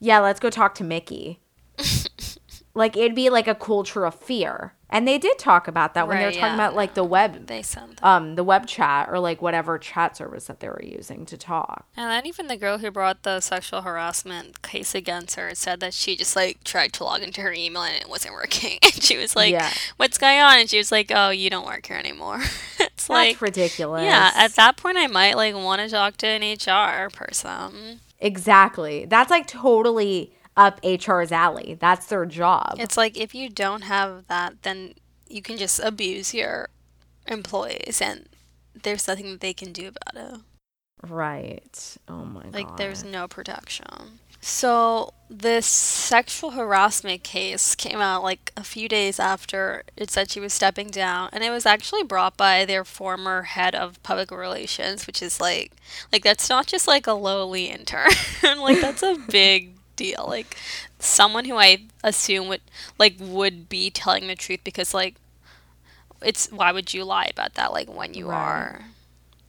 yeah, 0.00 0.18
let's 0.18 0.40
go 0.40 0.50
talk 0.50 0.74
to 0.76 0.84
Miki. 0.84 1.40
like 2.74 2.96
it'd 2.96 3.14
be 3.14 3.30
like 3.30 3.46
a 3.46 3.54
culture 3.54 4.04
of 4.04 4.14
fear. 4.14 4.72
And 4.88 5.06
they 5.06 5.18
did 5.18 5.38
talk 5.38 5.66
about 5.66 5.94
that 5.94 6.06
when 6.06 6.18
they 6.18 6.24
were 6.26 6.30
talking 6.30 6.44
yeah. 6.46 6.54
about 6.54 6.76
like 6.76 6.94
the 6.94 7.02
web 7.04 7.46
They 7.48 7.62
that. 7.62 7.98
um 8.02 8.36
the 8.36 8.44
web 8.44 8.66
chat 8.66 9.08
or 9.10 9.18
like 9.18 9.42
whatever 9.42 9.78
chat 9.78 10.16
service 10.16 10.46
that 10.46 10.60
they 10.60 10.68
were 10.68 10.82
using 10.82 11.26
to 11.26 11.36
talk. 11.36 11.86
And 11.96 12.08
then 12.10 12.24
even 12.26 12.46
the 12.46 12.56
girl 12.56 12.78
who 12.78 12.90
brought 12.92 13.22
the 13.24 13.40
sexual 13.40 13.82
harassment 13.82 14.62
case 14.62 14.94
against 14.94 15.34
her 15.36 15.54
said 15.54 15.80
that 15.80 15.92
she 15.92 16.16
just 16.16 16.36
like 16.36 16.62
tried 16.64 16.92
to 16.94 17.04
log 17.04 17.22
into 17.22 17.40
her 17.42 17.52
email 17.52 17.82
and 17.82 17.96
it 17.96 18.08
wasn't 18.08 18.34
working. 18.34 18.78
And 18.84 19.02
she 19.02 19.16
was 19.16 19.34
like, 19.34 19.50
Yeah. 19.52 19.70
"What's 19.96 20.18
going 20.18 20.38
on?" 20.40 20.60
And 20.60 20.70
she 20.70 20.78
was 20.78 20.92
like, 20.92 21.10
"Oh, 21.14 21.30
you 21.30 21.50
don't 21.50 21.66
work 21.66 21.86
here 21.86 21.96
anymore." 21.96 22.40
it's 22.78 22.78
That's 22.78 23.08
like, 23.08 23.40
ridiculous. 23.40 24.04
yeah. 24.04 24.30
At 24.36 24.52
that 24.52 24.76
point, 24.76 24.96
I 24.98 25.08
might 25.08 25.34
like 25.36 25.54
want 25.54 25.80
to 25.82 25.88
talk 25.88 26.16
to 26.18 26.26
an 26.28 26.42
HR 26.42 27.10
person. 27.10 28.00
exactly. 28.20 29.04
That's 29.06 29.30
like 29.30 29.46
totally 29.46 30.32
up 30.56 30.80
HR's 30.82 31.32
alley. 31.32 31.76
That's 31.78 32.06
their 32.06 32.26
job. 32.26 32.76
It's 32.78 32.96
like 32.96 33.16
if 33.16 33.34
you 33.34 33.48
don't 33.48 33.82
have 33.82 34.26
that, 34.28 34.62
then 34.62 34.94
you 35.28 35.42
can 35.42 35.56
just 35.56 35.80
abuse 35.80 36.32
your 36.32 36.68
employees, 37.26 38.00
and 38.00 38.28
there's 38.82 39.08
nothing 39.08 39.30
that 39.30 39.40
they 39.40 39.52
can 39.52 39.72
do 39.72 39.88
about 39.88 40.34
it. 40.34 40.40
right. 41.08 41.96
Oh 42.08 42.24
my 42.24 42.42
god. 42.44 42.54
Like 42.54 42.76
there's 42.76 43.04
no 43.04 43.28
protection. 43.28 44.20
So 44.40 45.12
this 45.28 45.66
sexual 45.66 46.52
harassment 46.52 47.24
case 47.24 47.74
came 47.74 48.00
out 48.00 48.22
like 48.22 48.52
a 48.56 48.62
few 48.62 48.88
days 48.88 49.18
after 49.18 49.82
it 49.96 50.10
said 50.10 50.30
she 50.30 50.38
was 50.38 50.52
stepping 50.52 50.86
down 50.88 51.30
and 51.32 51.42
it 51.42 51.50
was 51.50 51.66
actually 51.66 52.04
brought 52.04 52.36
by 52.36 52.64
their 52.64 52.84
former 52.84 53.42
head 53.42 53.74
of 53.74 54.00
public 54.04 54.30
relations, 54.30 55.06
which 55.06 55.20
is 55.20 55.40
like 55.40 55.72
like 56.12 56.22
that's 56.22 56.48
not 56.48 56.66
just 56.66 56.86
like 56.86 57.06
a 57.06 57.12
lowly 57.12 57.66
intern. 57.66 58.10
like 58.42 58.80
that's 58.80 59.02
a 59.02 59.16
big 59.28 59.75
deal. 59.96 60.24
Like 60.28 60.56
someone 60.98 61.46
who 61.46 61.56
I 61.56 61.78
assume 62.04 62.48
would 62.48 62.62
like 62.98 63.16
would 63.18 63.68
be 63.68 63.90
telling 63.90 64.26
the 64.28 64.34
truth 64.36 64.60
because 64.64 64.94
like 64.94 65.16
it's 66.22 66.48
why 66.50 66.72
would 66.72 66.94
you 66.94 67.04
lie 67.04 67.28
about 67.30 67.54
that 67.54 67.72
like 67.72 67.88
when 67.92 68.14
you 68.14 68.28
Right. 68.28 68.32
are 68.32 68.84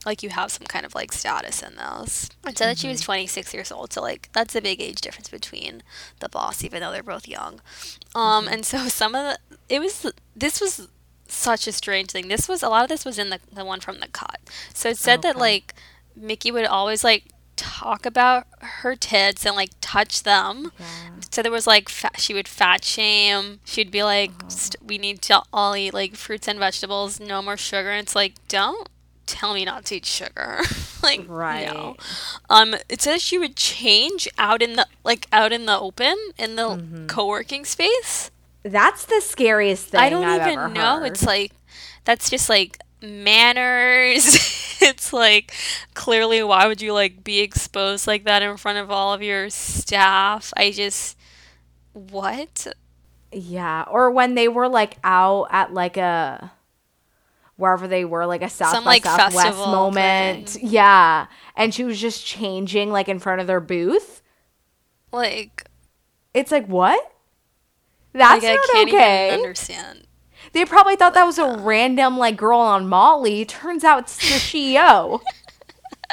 like 0.06 0.22
you 0.22 0.30
have 0.30 0.50
some 0.52 0.66
kind 0.66 0.86
of 0.86 0.94
like 0.94 1.12
status 1.12 1.62
in 1.62 1.76
those. 1.76 2.30
It 2.46 2.56
said 2.56 2.68
that 2.70 2.78
she 2.78 2.86
Mm-hmm. 2.86 2.92
was 2.92 3.00
26 3.00 3.52
years 3.52 3.72
old, 3.72 3.92
so 3.92 4.00
like 4.02 4.30
that's 4.32 4.54
a 4.54 4.60
big 4.62 4.80
age 4.80 5.00
difference 5.00 5.28
between 5.28 5.82
the 6.20 6.28
boss, 6.28 6.62
even 6.64 6.80
though 6.80 6.92
they're 6.92 7.02
both 7.02 7.28
young. 7.28 7.60
Um, 8.14 8.46
Mm-hmm. 8.46 8.48
and 8.48 8.64
so 8.64 8.88
some 8.88 9.14
of 9.14 9.24
the 9.24 9.38
it 9.68 9.80
was 9.80 10.06
this 10.36 10.60
was 10.60 10.88
such 11.26 11.66
a 11.66 11.72
strange 11.72 12.10
thing. 12.10 12.28
This 12.28 12.48
was 12.48 12.62
a 12.62 12.68
lot 12.68 12.84
of 12.84 12.88
this 12.88 13.04
was 13.04 13.18
in 13.18 13.30
the 13.30 13.40
the 13.52 13.64
one 13.64 13.80
from 13.80 14.00
the 14.00 14.08
cut. 14.08 14.40
So 14.72 14.88
it 14.90 14.98
said 14.98 15.22
that 15.22 15.36
like 15.36 15.74
Miki 16.16 16.50
would 16.50 16.66
always 16.66 17.04
like 17.04 17.24
talk 17.58 18.06
about 18.06 18.46
her 18.60 18.96
tits 18.96 19.44
and 19.44 19.54
like 19.54 19.70
touch 19.82 20.22
them. 20.22 20.72
Yeah. 20.78 20.86
So 21.30 21.42
there 21.42 21.52
was 21.52 21.66
like 21.66 21.88
fat, 21.90 22.18
she 22.20 22.32
would 22.32 22.48
fat 22.48 22.84
shame. 22.84 23.60
She'd 23.64 23.90
be 23.90 24.02
like, 24.02 24.30
st- 24.48 24.82
"We 24.82 24.96
need 24.96 25.20
to 25.22 25.42
all 25.52 25.76
eat 25.76 25.92
like 25.92 26.16
fruits 26.16 26.48
and 26.48 26.58
vegetables, 26.58 27.20
no 27.20 27.42
more 27.42 27.56
sugar." 27.58 27.90
And 27.90 28.00
it's 28.02 28.14
like, 28.14 28.34
don't 28.48 28.88
tell 29.26 29.52
me 29.52 29.64
not 29.66 29.84
to 29.86 29.96
eat 29.96 30.06
sugar. 30.06 30.60
like, 31.02 31.22
Right. 31.28 31.66
no. 31.66 31.96
Um, 32.48 32.74
it 32.88 33.02
says 33.02 33.20
she 33.20 33.36
would 33.38 33.56
change 33.56 34.26
out 34.38 34.62
in 34.62 34.76
the 34.76 34.86
like 35.04 35.26
out 35.32 35.52
in 35.52 35.66
the 35.66 35.78
open 35.78 36.16
in 36.38 36.56
the 36.56 36.62
Mm-hmm. 36.62 37.06
co-working 37.08 37.64
space. 37.66 38.30
That's 38.62 39.04
the 39.04 39.20
scariest 39.20 39.88
thing 39.88 40.00
I 40.00 40.08
don't 40.10 40.24
I've 40.24 40.46
even 40.50 40.72
know. 40.72 41.00
heard. 41.00 41.06
It's 41.08 41.24
like 41.26 41.52
that's 42.04 42.30
just 42.30 42.48
like 42.48 42.78
manners. 43.02 44.24
it's 44.98 45.12
like 45.12 45.54
clearly 45.94 46.42
why 46.42 46.66
would 46.66 46.82
you 46.82 46.92
like 46.92 47.22
be 47.24 47.40
exposed 47.40 48.06
like 48.06 48.24
that 48.24 48.42
in 48.42 48.56
front 48.56 48.78
of 48.78 48.90
all 48.90 49.14
of 49.14 49.22
your 49.22 49.48
staff? 49.50 50.52
I 50.56 50.72
just 50.72 51.16
what? 51.92 52.66
Yeah, 53.32 53.84
or 53.90 54.10
when 54.10 54.34
they 54.34 54.48
were 54.48 54.68
like 54.68 54.98
out 55.04 55.48
at 55.50 55.72
like 55.72 55.96
a 55.96 56.52
wherever 57.56 57.88
they 57.88 58.04
were, 58.04 58.26
like 58.26 58.42
a 58.42 58.48
South 58.48 58.70
Some, 58.70 58.84
by 58.84 58.92
like, 58.92 59.04
Southwest 59.04 59.34
festival 59.34 59.66
moment. 59.66 60.50
thing. 60.50 60.68
Yeah, 60.68 61.26
and 61.56 61.74
she 61.74 61.84
was 61.84 62.00
just 62.00 62.24
changing 62.26 62.90
like 62.92 63.08
in 63.08 63.18
front 63.18 63.40
of 63.40 63.46
their 63.46 63.60
booth. 63.60 64.22
Like 65.12 65.68
It's 66.34 66.52
like 66.52 66.66
what? 66.66 67.00
That's 68.12 68.42
like, 68.44 68.60
I 68.72 68.84
not 68.84 68.88
okay. 68.88 69.30
understand. 69.30 70.07
They 70.52 70.64
probably 70.64 70.96
thought 70.96 71.14
that 71.14 71.24
was 71.24 71.38
a 71.38 71.56
random 71.58 72.18
like 72.18 72.36
girl 72.36 72.60
on 72.60 72.88
Molly. 72.88 73.44
Turns 73.44 73.84
out 73.84 74.00
it's 74.04 74.16
the 74.16 74.34
CEO. 74.34 75.20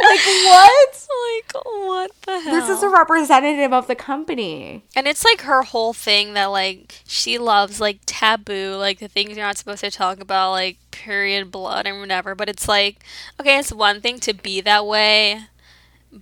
like 0.02 0.20
what? 0.26 1.08
Like 1.26 1.64
what 1.64 2.12
the 2.26 2.40
hell? 2.40 2.54
This 2.56 2.70
is 2.70 2.84
a 2.84 2.90
representative 2.90 3.74
of 3.74 3.88
the 3.88 3.96
company. 3.96 4.84
And 4.96 5.08
it's 5.08 5.24
like 5.24 5.42
her 5.42 5.64
whole 5.64 5.94
thing 5.94 6.34
that 6.34 6.46
like 6.46 7.02
she 7.08 7.38
loves 7.38 7.80
like 7.82 8.00
taboo, 8.06 8.76
like 8.76 9.00
the 9.00 9.08
things 9.08 9.36
you're 9.36 9.46
not 9.46 9.58
supposed 9.58 9.82
to 9.82 9.92
talk 9.92 10.20
about, 10.20 10.52
like 10.52 10.78
period 10.92 11.52
blood 11.52 11.88
and 11.88 12.00
whatever. 12.00 12.36
But 12.36 12.50
it's 12.50 12.68
like, 12.68 12.98
okay, 13.40 13.58
it's 13.60 13.72
one 13.72 14.02
thing 14.02 14.20
to 14.20 14.34
be 14.34 14.62
that 14.62 14.86
way, 14.86 15.42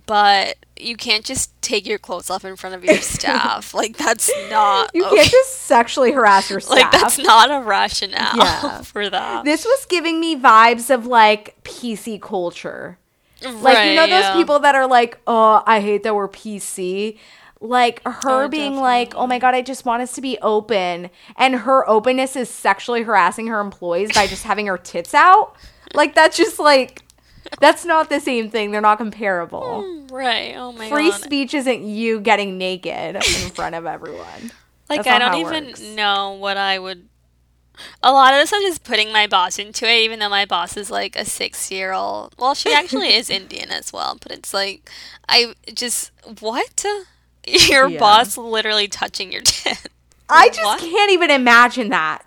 but 0.06 0.56
you 0.76 0.96
can't 0.96 1.24
just 1.24 1.50
take 1.62 1.86
your 1.86 1.98
clothes 1.98 2.28
off 2.30 2.44
in 2.44 2.56
front 2.56 2.74
of 2.74 2.84
your 2.84 2.96
staff. 3.00 3.72
like 3.74 3.96
that's 3.96 4.30
not 4.50 4.90
You 4.94 5.04
okay. 5.06 5.16
can't 5.16 5.30
just 5.30 5.52
sexually 5.62 6.12
harass 6.12 6.50
your 6.50 6.60
staff. 6.60 6.76
like 6.78 6.90
that's 6.92 7.18
not 7.18 7.50
a 7.50 7.64
rationale 7.64 8.36
Yeah. 8.36 8.80
for 8.82 9.08
that. 9.08 9.44
This 9.44 9.64
was 9.64 9.86
giving 9.86 10.18
me 10.20 10.36
vibes 10.36 10.92
of 10.92 11.06
like 11.06 11.56
PC 11.64 12.20
culture. 12.20 12.98
Like 13.42 13.88
you 13.90 13.94
know 13.94 14.06
those 14.06 14.24
yeah. 14.24 14.34
people 14.34 14.58
that 14.60 14.74
are 14.74 14.86
like, 14.86 15.18
"Oh, 15.26 15.62
I 15.66 15.80
hate 15.80 16.02
that 16.04 16.14
we're 16.14 16.28
PC." 16.28 17.18
Like 17.60 18.02
her 18.04 18.44
Oh, 18.44 18.48
being 18.48 18.76
like, 18.76 19.14
"Oh 19.14 19.26
my 19.26 19.38
god, 19.38 19.54
I 19.54 19.60
just 19.60 19.84
want 19.84 20.02
us 20.02 20.12
to 20.14 20.22
be 20.22 20.38
open." 20.40 21.10
And 21.36 21.54
her 21.56 21.86
openness 21.88 22.36
is 22.36 22.48
sexually 22.48 23.02
harassing 23.02 23.48
her 23.48 23.60
employees 23.60 24.12
by 24.14 24.26
just 24.26 24.44
having 24.44 24.66
her 24.66 24.78
tits 24.78 25.12
out. 25.12 25.54
Like 25.92 26.14
that's 26.14 26.38
just 26.38 26.58
like 26.58 27.02
That's 27.60 27.84
not 27.84 28.08
the 28.10 28.20
same 28.20 28.50
thing. 28.50 28.70
They're 28.70 28.80
not 28.80 28.98
comparable. 28.98 29.82
Hmm, 29.82 30.06
right. 30.14 30.54
Oh 30.56 30.72
my 30.72 30.88
God. 30.88 30.94
Free 30.94 31.10
god. 31.10 31.20
speech 31.20 31.54
isn't 31.54 31.82
you 31.84 32.20
getting 32.20 32.58
naked 32.58 33.16
in 33.16 33.50
front 33.50 33.74
of 33.74 33.86
everyone. 33.86 34.50
Like 34.90 35.06
I 35.06 35.18
don't 35.18 35.36
even 35.36 35.64
works. 35.68 35.80
know 35.80 36.32
what 36.38 36.58
I 36.58 36.78
would. 36.78 37.08
A 38.02 38.12
lot 38.12 38.34
of 38.34 38.40
this, 38.40 38.52
I'm 38.52 38.60
just 38.60 38.84
putting 38.84 39.10
my 39.12 39.26
boss 39.26 39.58
into 39.58 39.88
it, 39.90 39.96
even 40.02 40.18
though 40.18 40.28
my 40.28 40.44
boss 40.44 40.76
is 40.76 40.90
like 40.90 41.16
a 41.16 41.24
six-year-old. 41.24 42.34
Well, 42.38 42.54
she 42.54 42.70
actually 42.72 43.14
is 43.14 43.30
Indian 43.40 43.70
as 43.70 43.94
well, 43.94 44.18
but 44.20 44.30
it's 44.30 44.52
like 44.52 44.88
I 45.26 45.54
just 45.72 46.12
what 46.40 46.84
your 47.46 47.88
Yeah. 47.88 47.98
boss 47.98 48.36
literally 48.36 48.86
touching 48.86 49.32
your 49.32 49.40
tit. 49.40 49.88
I 50.28 50.48
just 50.50 50.62
What? 50.62 50.80
can't 50.80 51.10
even 51.10 51.30
imagine 51.30 51.88
that. 51.88 52.22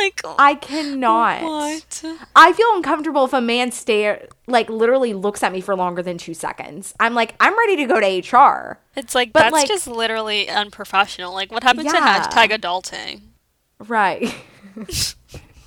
Like 0.00 0.20
I 0.38 0.54
cannot. 0.56 1.42
what? 1.42 2.04
I 2.34 2.52
feel 2.52 2.66
uncomfortable 2.74 3.24
if 3.24 3.32
a 3.32 3.40
man 3.40 3.70
stare 3.72 4.26
like 4.46 4.68
literally 4.68 5.14
looks 5.14 5.42
at 5.42 5.52
me 5.52 5.60
for 5.60 5.76
longer 5.76 6.02
than 6.02 6.18
two 6.18 6.34
seconds. 6.34 6.94
I'm 7.00 7.14
like, 7.14 7.34
I'm 7.40 7.56
ready 7.56 7.76
to 7.76 7.86
go 7.86 8.00
to 8.00 8.36
HR. 8.36 8.78
It's 8.96 9.14
like 9.14 9.32
But, 9.32 9.40
that's 9.40 9.52
like- 9.52 9.68
just 9.68 9.86
literally 9.86 10.48
unprofessional. 10.48 11.32
Like 11.32 11.52
what 11.52 11.62
happened 11.62 11.88
to 11.88 11.96
hashtag 11.96 12.50
adulting? 12.50 13.20
Right. 13.78 14.34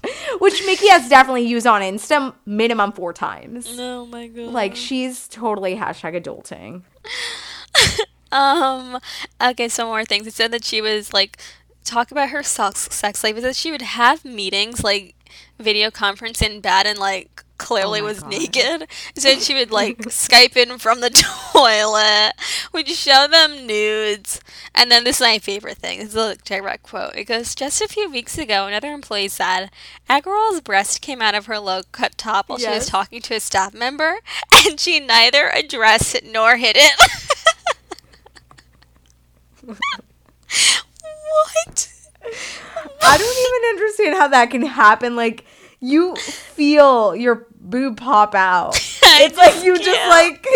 Which 0.40 0.64
Miki 0.66 0.88
has 0.90 1.10
definitely 1.10 1.46
used 1.46 1.68
on 1.68 1.82
Insta 1.82 2.34
minimum 2.46 2.92
four 2.92 3.12
times. 3.14 3.68
Oh 3.80 4.06
my 4.06 4.28
god. 4.28 4.48
Like 4.54 4.76
she's 4.76 5.28
totally 5.28 5.76
hashtag 5.76 6.22
adulting. 6.22 6.84
Um. 8.32 9.00
Okay. 9.42 9.68
Some 9.70 9.88
more 9.88 10.06
things. 10.06 10.28
It 10.28 10.36
said 10.36 10.52
that 10.52 10.64
she 10.64 10.82
was 10.82 11.14
like 11.14 11.40
talk 11.84 12.12
about 12.12 12.30
her 12.30 12.44
sex 12.44 12.88
sex 12.92 13.24
life. 13.24 13.38
is 13.38 13.44
that 13.44 13.56
she 13.56 13.72
would 13.72 13.82
have 13.82 14.24
meetings 14.26 14.84
like 14.84 15.16
video 15.60 15.92
conference 15.92 16.42
in 16.42 16.60
bed 16.62 16.86
and 16.88 16.98
like 17.00 17.44
clearly 17.58 18.00
Oh 18.00 18.06
was 18.06 18.22
God. 18.22 18.30
naked. 18.30 18.88
Said 19.16 19.42
she 19.42 19.54
would 19.54 19.70
like 19.72 19.98
Skype 20.04 20.56
in 20.56 20.78
from 20.78 21.02
the 21.02 21.10
toilet. 21.54 22.32
Would 22.74 22.88
show 22.88 23.28
them 23.30 23.68
nudes. 23.68 24.40
And 24.74 24.90
then 24.90 25.04
this 25.04 25.18
is 25.18 25.22
my 25.22 25.40
favorite 25.40 25.78
thing. 25.78 26.00
This 26.00 26.10
is 26.10 26.16
a 26.16 26.36
direct 26.38 26.84
quote. 26.84 27.16
It 27.16 27.26
goes, 27.26 27.54
Just 27.54 27.82
a 27.82 27.88
few 27.88 28.10
weeks 28.10 28.38
ago, 28.38 28.66
another 28.68 28.94
employee 28.94 29.28
said, 29.28 29.70
a 30.10 30.22
girl's 30.22 30.62
breast 30.62 31.02
came 31.02 31.22
out 31.22 31.36
of 31.36 31.48
her 31.48 31.60
low 31.60 31.82
cut 31.92 32.18
top 32.18 32.48
while 32.48 32.58
she 32.60 32.70
was 32.70 32.86
talking 32.88 33.22
to 33.24 33.36
a 33.36 33.40
staff 33.42 33.74
member, 33.74 34.20
and 34.66 34.80
she 34.80 35.00
neither 35.02 35.50
addressed 35.50 36.16
it 36.16 36.26
nor 36.26 36.56
hid 36.58 36.78
it. 36.80 36.94
What? 41.30 41.92
I 43.02 43.18
don't 43.18 43.38
even 43.38 43.70
understand 43.82 44.16
how 44.18 44.28
that 44.30 44.52
can 44.52 44.62
happen. 44.64 45.16
Like 45.16 45.46
you 45.80 46.16
feel 46.16 47.16
your 47.16 47.48
boob 47.60 47.98
pop 47.98 48.36
out. 48.36 48.76
It's 49.22 49.36
like 49.38 49.64
you 49.66 49.76
just 49.78 49.90
can't. 49.90 50.10
like 50.10 50.48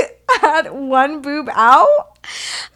had 0.42 0.72
one 0.72 1.22
boob 1.22 1.50
out 1.52 2.18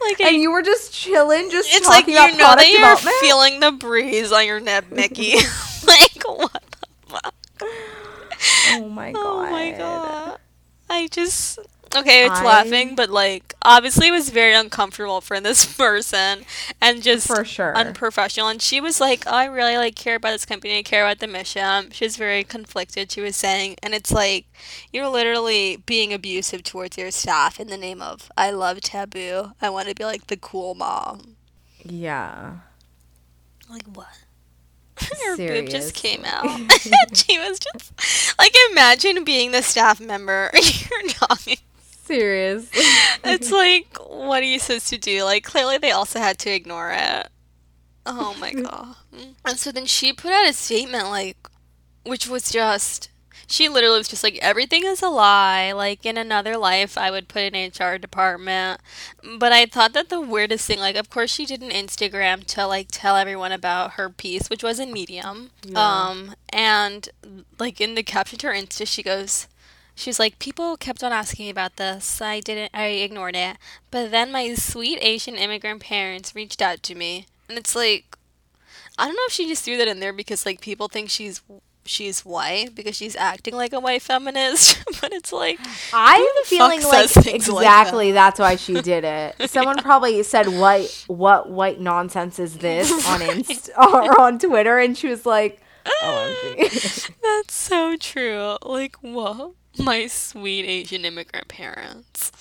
like 0.02 0.20
I- 0.20 0.30
and 0.30 0.42
you 0.42 0.52
were 0.52 0.62
just 0.64 0.92
chilling, 0.94 1.50
just 1.52 1.70
it's 1.72 1.86
like 1.88 2.06
talking 2.06 2.16
you 2.16 2.20
about 2.20 2.38
know 2.38 2.56
that 2.56 2.68
you're 2.70 2.80
development. 2.80 3.16
feeling 3.22 3.60
the 3.62 3.72
breeze 3.74 4.32
on 4.32 4.46
your 4.46 4.60
neck, 4.60 4.92
Miki. 4.92 5.36
like 5.88 6.24
what 6.26 6.64
the 6.82 6.88
fuck? 7.08 7.34
oh 8.72 8.90
my 8.90 9.12
god. 9.14 9.24
Oh 9.24 9.50
my 9.52 9.72
god. 9.72 10.40
I 10.90 11.08
just 11.08 11.60
okay, 11.96 12.26
it's 12.26 12.40
I- 12.40 12.44
laughing, 12.46 12.96
but 12.96 13.10
like 13.10 13.54
obviously 13.62 14.08
it 14.08 14.12
was 14.12 14.30
very 14.30 14.54
uncomfortable 14.54 15.22
for 15.22 15.40
this 15.40 15.66
person 15.78 16.44
and 16.82 17.02
just 17.04 17.28
For 17.28 17.44
sure. 17.46 17.76
unprofessional. 17.76 18.48
And 18.48 18.62
she 18.62 18.80
was 18.82 19.00
like, 19.02 19.24
oh, 19.28 19.32
I 19.32 19.46
really 19.46 19.78
like 19.78 19.96
care 19.96 20.16
about 20.16 20.32
this 20.32 20.46
company, 20.46 20.78
I 20.80 20.84
care 20.84 21.04
about 21.06 21.20
the 21.20 21.28
mission. 21.28 21.92
She 21.92 22.06
was 22.06 22.18
very 22.18 22.44
conflicted, 22.44 23.12
she 23.12 23.22
was 23.22 23.36
saying, 23.36 23.76
and 23.84 23.94
it's 23.94 24.12
like 24.12 24.46
you're 24.92 25.08
literally 25.10 25.78
being 25.86 26.14
abusive 26.14 26.64
towards 26.64 26.98
your 26.98 27.12
staff 27.12 27.60
in 27.60 27.68
the 27.68 27.78
name 27.78 28.02
of 28.02 28.32
I 28.38 28.52
love 28.52 28.82
taboo. 28.82 29.52
I 29.62 29.70
want 29.70 29.88
to 29.90 29.96
be 29.96 30.06
like 30.06 30.28
the 30.28 30.38
cool 30.38 30.76
mom. 30.76 31.36
Yeah. 31.84 32.58
Like 33.70 33.84
what? 33.94 34.08
Her 35.26 35.38
boob 35.38 35.70
just 35.70 35.94
came 35.94 36.24
out. 36.26 36.46
She 37.14 37.38
was 37.38 37.60
just 37.60 37.94
like, 38.40 38.54
imagine 38.72 39.24
being 39.24 39.52
the 39.52 39.62
staff 39.62 40.00
member. 40.00 40.50
You're 40.54 41.10
talking. 41.10 41.58
Seriously. 42.08 42.84
It's 43.24 43.52
like, 43.52 43.98
what 44.08 44.42
are 44.42 44.46
you 44.46 44.60
supposed 44.60 44.88
to 44.90 44.98
do? 44.98 45.24
Like, 45.24 45.44
clearly 45.44 45.78
they 45.78 45.92
also 45.92 46.20
had 46.20 46.38
to 46.40 46.50
ignore 46.50 46.92
it. 46.92 47.28
Oh 48.06 48.36
my 48.40 48.54
god. 48.64 48.96
And 49.44 49.58
so 49.58 49.72
then 49.72 49.86
she 49.86 50.14
put 50.14 50.32
out 50.32 50.48
a 50.48 50.54
statement, 50.54 51.10
like, 51.10 51.38
which 52.04 52.28
was 52.28 52.50
just. 52.52 53.10
She 53.50 53.70
literally 53.70 54.00
was 54.00 54.10
just 54.10 54.24
like, 54.26 54.38
everything 54.42 54.84
is 54.86 55.02
a 55.02 55.08
lie. 55.08 55.72
Like, 55.72 56.06
in 56.06 56.18
another 56.18 56.58
life, 56.58 56.98
I 56.98 57.10
would 57.12 57.30
put 57.30 57.54
an 57.54 57.72
HR 57.72 57.98
department. 57.98 58.82
But 59.40 59.54
I 59.54 59.66
thought 59.66 59.94
that 59.94 60.10
the 60.10 60.20
weirdest 60.20 60.68
thing, 60.68 60.80
like, 60.80 60.98
of 60.98 61.10
course, 61.10 61.32
she 61.32 61.46
did 61.46 61.62
an 61.62 61.70
Instagram 61.70 62.46
to, 62.48 62.68
like, 62.68 62.88
tell 62.92 63.16
everyone 63.16 63.54
about 63.54 63.92
her 63.94 64.10
piece, 64.10 64.50
which 64.50 64.64
was 64.64 64.82
in 64.82 64.92
Medium. 64.92 65.52
Yeah. 65.64 65.80
Um, 65.80 66.36
and, 66.50 67.08
like, 67.58 67.80
in 67.80 67.96
the 67.96 68.04
caption 68.04 68.38
to 68.40 68.48
her 68.48 68.54
Insta, 68.54 68.86
she 68.86 69.02
goes, 69.02 69.48
She's 69.98 70.20
like, 70.20 70.38
people 70.38 70.78
kept 70.78 71.04
on 71.04 71.12
asking 71.12 71.48
me 71.48 71.50
about 71.50 71.78
this. 71.78 72.22
I 72.22 72.40
didn't, 72.40 72.70
I 72.72 72.86
ignored 72.86 73.36
it. 73.36 73.58
But 73.90 74.12
then 74.12 74.32
my 74.32 74.54
sweet 74.54 75.00
Asian 75.02 75.34
immigrant 75.34 75.82
parents 75.82 76.36
reached 76.36 76.62
out 76.62 76.84
to 76.84 76.94
me. 76.94 77.26
And 77.50 77.58
it's 77.58 77.76
like, 77.76 78.16
I 79.00 79.08
don't 79.08 79.16
know 79.16 79.26
if 79.26 79.34
she 79.34 79.48
just 79.48 79.66
threw 79.66 79.76
that 79.78 79.88
in 79.88 80.00
there 80.00 80.14
because, 80.14 80.46
like, 80.46 80.62
people 80.62 80.88
think 80.88 81.10
she's 81.10 81.42
she's 81.88 82.26
white 82.26 82.76
because 82.76 82.96
she's 82.96 83.16
acting 83.16 83.56
like 83.56 83.74
a 83.74 83.80
white 83.80 84.04
feminist. 84.04 84.84
but 85.02 85.12
it's 85.14 85.34
like, 85.34 85.60
I'm 85.92 86.22
the 86.22 86.44
feeling 86.46 86.84
like 86.84 87.10
things 87.10 87.50
like 87.50 87.66
exactly 87.66 88.12
that's 88.12 88.40
why 88.40 88.56
she 88.56 88.80
did 88.82 89.04
it. 89.04 89.36
Someone 89.50 89.78
probably 89.78 90.22
said, 90.22 90.48
"What 90.48 91.06
what 91.08 91.50
white 91.50 91.80
nonsense 91.80 92.38
is 92.38 92.60
this?" 92.60 92.92
on 93.08 93.24
Inst 93.24 93.72
or 93.76 94.22
on 94.22 94.38
Twitter, 94.38 94.78
and 94.78 94.96
she 94.96 95.08
was 95.08 95.26
like, 95.26 95.60
oh, 95.88 96.56
"OMG." 96.60 97.12
that's 97.24 97.56
so 97.56 97.96
true. 97.98 98.58
Like, 98.62 98.96
whoa, 98.98 99.56
my 99.80 100.08
sweet 100.08 100.66
Asian 100.66 101.06
immigrant 101.06 101.48
parents. 101.48 102.32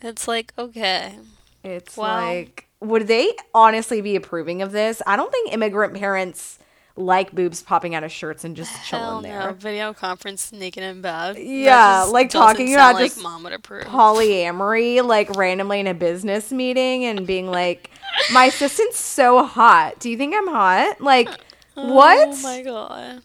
It's 0.00 0.28
like, 0.28 0.52
okay. 0.58 1.14
it's 1.62 1.96
Wow. 1.96 2.20
like, 2.20 2.66
would 2.80 3.06
they 3.06 3.34
honestly 3.54 4.00
be 4.00 4.16
approving 4.16 4.60
of 4.62 4.72
this? 4.72 5.00
I 5.06 5.16
don't 5.16 5.32
think 5.32 5.52
immigrant 5.52 5.94
parents 5.94 6.58
like 6.96 7.32
boobs 7.32 7.60
popping 7.60 7.94
out 7.94 8.04
of 8.04 8.12
shirts 8.12 8.44
and 8.44 8.54
just 8.54 8.84
chilling 8.84 9.22
no. 9.22 9.28
there. 9.28 9.52
Video 9.52 9.92
conference 9.92 10.52
naked 10.52 10.82
in 10.82 11.00
bed. 11.00 11.36
Yeah, 11.38 12.04
like 12.04 12.30
talking 12.30 12.72
about 12.72 12.94
like 12.94 13.10
just 13.10 13.22
mom 13.22 13.42
would 13.44 13.52
approve. 13.52 13.84
polyamory 13.84 15.04
like 15.04 15.34
randomly 15.36 15.80
in 15.80 15.86
a 15.88 15.94
business 15.94 16.52
meeting 16.52 17.04
and 17.04 17.26
being 17.26 17.50
like 17.50 17.90
my 18.32 18.44
assistant's 18.44 19.00
so 19.00 19.44
hot 19.44 19.98
do 19.98 20.08
you 20.08 20.16
think 20.16 20.34
i'm 20.36 20.46
hot 20.46 21.00
like 21.00 21.28
oh 21.76 21.92
what 21.92 22.28
Oh 22.28 22.36
my 22.42 22.62
god. 22.62 23.22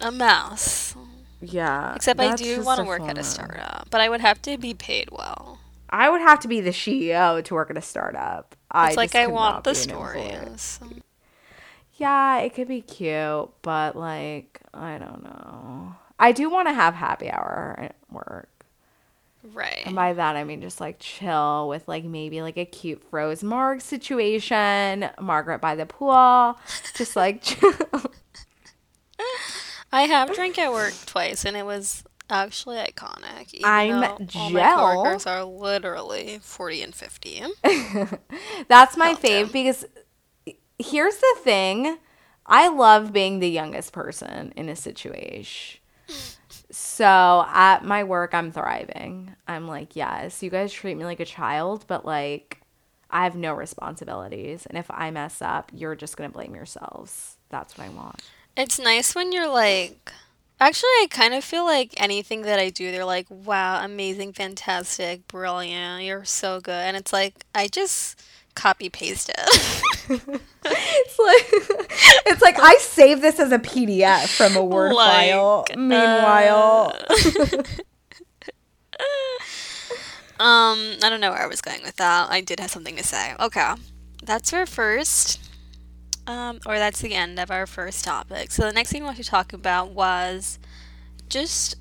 A 0.00 0.10
mess. 0.10 0.94
Yeah 1.40 1.94
Except 1.94 2.18
I 2.20 2.34
do 2.36 2.62
want 2.62 2.78
to 2.80 2.84
work 2.86 3.02
at 3.02 3.18
a 3.18 3.22
startup, 3.24 3.88
but 3.90 4.00
I 4.00 4.08
would 4.08 4.20
have 4.20 4.40
to 4.42 4.58
be 4.58 4.74
paid 4.74 5.10
well. 5.10 5.58
i 5.90 6.10
would 6.10 6.20
have 6.20 6.40
to 6.40 6.48
be 6.48 6.60
the 6.60 6.70
ceo 6.70 7.42
to 7.44 7.54
work 7.54 7.70
at 7.70 7.76
a 7.76 7.82
startup 7.82 8.54
i 8.70 8.88
It's 8.88 8.96
like 8.96 9.12
just 9.12 9.22
I 9.22 9.26
want 9.28 9.64
the 9.64 9.72
be 9.72 9.80
an 9.82 9.90
employee. 9.90 10.30
stories. 10.34 10.80
yeah 11.96 12.38
it 12.40 12.54
could 12.54 12.68
be 12.68 12.80
cute 12.82 13.48
but 13.62 13.96
like 13.96 14.60
i 14.74 14.98
don't 14.98 15.22
know 15.24 15.94
i 16.18 16.32
do 16.32 16.50
want 16.50 16.68
to 16.68 16.74
have 16.74 16.94
happy 16.94 17.30
hour 17.30 17.74
at 17.78 17.96
work 18.10 18.48
Right. 19.54 19.82
And 19.86 19.94
by 19.94 20.12
that 20.12 20.36
I 20.36 20.44
mean 20.44 20.60
just 20.60 20.78
like 20.80 20.96
chill 20.98 21.68
with 21.68 21.86
like 21.88 22.04
maybe 22.04 22.42
like 22.42 22.58
a 22.58 22.66
cute 22.66 23.02
Froze 23.08 23.42
Marg 23.42 23.80
situation, 23.80 25.08
Margaret 25.20 25.60
by 25.60 25.74
the 25.74 25.86
pool, 25.86 26.58
just 26.94 27.16
like 27.16 27.40
chill. 27.48 27.72
I 29.92 30.02
have 30.02 30.34
drank 30.34 30.58
at 30.58 30.72
work 30.72 30.94
twice, 31.06 31.44
and 31.44 31.56
it 31.56 31.64
was 31.64 32.04
actually 32.30 32.76
iconic. 32.76 33.54
Even 33.54 33.64
I'm 33.64 34.00
though 34.00 34.18
All 34.34 34.50
my 34.50 34.74
coworkers 34.74 35.26
are 35.26 35.44
literally 35.44 36.38
forty 36.42 36.82
and 36.82 36.94
fifty. 36.94 37.42
That's 38.68 38.96
my 38.96 39.14
Felt 39.14 39.22
fave 39.22 39.52
because 39.52 39.84
here's 40.78 41.16
the 41.16 41.36
thing. 41.42 41.98
I 42.46 42.68
love 42.68 43.12
being 43.12 43.40
the 43.40 43.48
youngest 43.48 43.92
person 43.92 44.52
in 44.56 44.68
a 44.68 44.76
situation. 44.76 45.80
So 46.70 47.44
at 47.48 47.84
my 47.84 48.04
work, 48.04 48.34
I'm 48.34 48.52
thriving. 48.52 49.34
I'm 49.46 49.66
like, 49.68 49.96
yes, 49.96 50.42
you 50.42 50.50
guys 50.50 50.72
treat 50.72 50.96
me 50.96 51.04
like 51.04 51.20
a 51.20 51.24
child, 51.24 51.84
but 51.86 52.04
like, 52.04 52.60
I 53.10 53.24
have 53.24 53.36
no 53.36 53.54
responsibilities. 53.54 54.66
And 54.66 54.78
if 54.78 54.90
I 54.90 55.10
mess 55.10 55.40
up, 55.40 55.70
you're 55.74 55.94
just 55.96 56.16
going 56.16 56.30
to 56.30 56.34
blame 56.34 56.54
yourselves. 56.54 57.36
That's 57.48 57.76
what 57.76 57.86
I 57.86 57.90
want. 57.90 58.22
It's 58.58 58.78
nice 58.80 59.14
when 59.14 59.30
you're 59.30 59.48
like. 59.48 60.12
Actually, 60.60 60.88
I 61.02 61.06
kind 61.08 61.32
of 61.34 61.44
feel 61.44 61.64
like 61.64 61.94
anything 61.96 62.42
that 62.42 62.58
I 62.58 62.70
do, 62.70 62.90
they're 62.90 63.04
like, 63.04 63.26
"Wow, 63.30 63.84
amazing, 63.84 64.32
fantastic, 64.32 65.28
brilliant, 65.28 66.02
you're 66.02 66.24
so 66.24 66.60
good," 66.60 66.72
and 66.72 66.96
it's 66.96 67.12
like 67.12 67.44
I 67.54 67.68
just 67.68 68.20
copy 68.56 68.90
paste 68.90 69.30
it. 69.30 70.40
It's 70.70 71.18
like 71.18 71.46
it's 72.26 72.42
like 72.42 72.58
I 72.60 72.76
saved 72.80 73.22
this 73.22 73.38
as 73.38 73.52
a 73.52 73.58
PDF 73.58 74.26
from 74.36 74.56
a 74.56 74.64
Word 74.64 74.92
Like, 74.92 75.30
file. 75.30 75.64
Meanwhile, 75.76 76.94
uh, 77.08 77.62
Um, 80.40 80.96
I 81.02 81.08
don't 81.08 81.20
know 81.20 81.30
where 81.30 81.42
I 81.42 81.46
was 81.46 81.60
going 81.60 81.82
with 81.82 81.96
that. 81.96 82.30
I 82.30 82.40
did 82.40 82.60
have 82.60 82.70
something 82.70 82.96
to 82.96 83.02
say. 83.02 83.34
Okay. 83.40 83.74
That's 84.22 84.52
our 84.52 84.66
first 84.66 85.47
um, 86.28 86.60
or 86.66 86.78
that's 86.78 87.00
the 87.00 87.14
end 87.14 87.40
of 87.40 87.50
our 87.50 87.66
first 87.66 88.04
topic. 88.04 88.52
So 88.52 88.62
the 88.62 88.72
next 88.72 88.92
thing 88.92 89.02
we 89.02 89.06
want 89.06 89.16
to 89.16 89.24
talk 89.24 89.52
about 89.52 89.90
was 89.90 90.58
just 91.28 91.76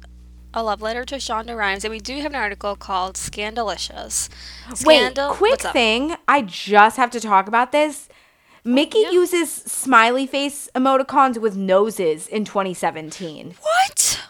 a 0.53 0.63
love 0.63 0.81
letter 0.81 1.03
to 1.03 1.15
Shonda 1.15 1.55
Rhimes, 1.55 1.83
and 1.83 1.91
we 1.91 1.99
do 1.99 2.21
have 2.21 2.31
an 2.31 2.39
article 2.39 2.75
called 2.77 3.15
"Scandalicious." 3.15 4.29
Scandal- 4.73 5.29
Wait, 5.31 5.37
quick 5.37 5.61
thing. 5.61 6.15
I 6.27 6.41
just 6.41 6.95
have 6.95 7.11
to 7.11 7.19
talk 7.19 7.47
about 7.47 7.71
this. 7.73 8.07
Miki 8.63 8.99
yeah. 8.99 9.11
uses 9.11 9.53
smiley 9.53 10.25
face 10.25 10.69
emoticons 10.73 11.39
with 11.39 11.55
noses 11.55 12.27
in 12.27 12.43
2017. 12.43 13.55
What? 13.61 14.21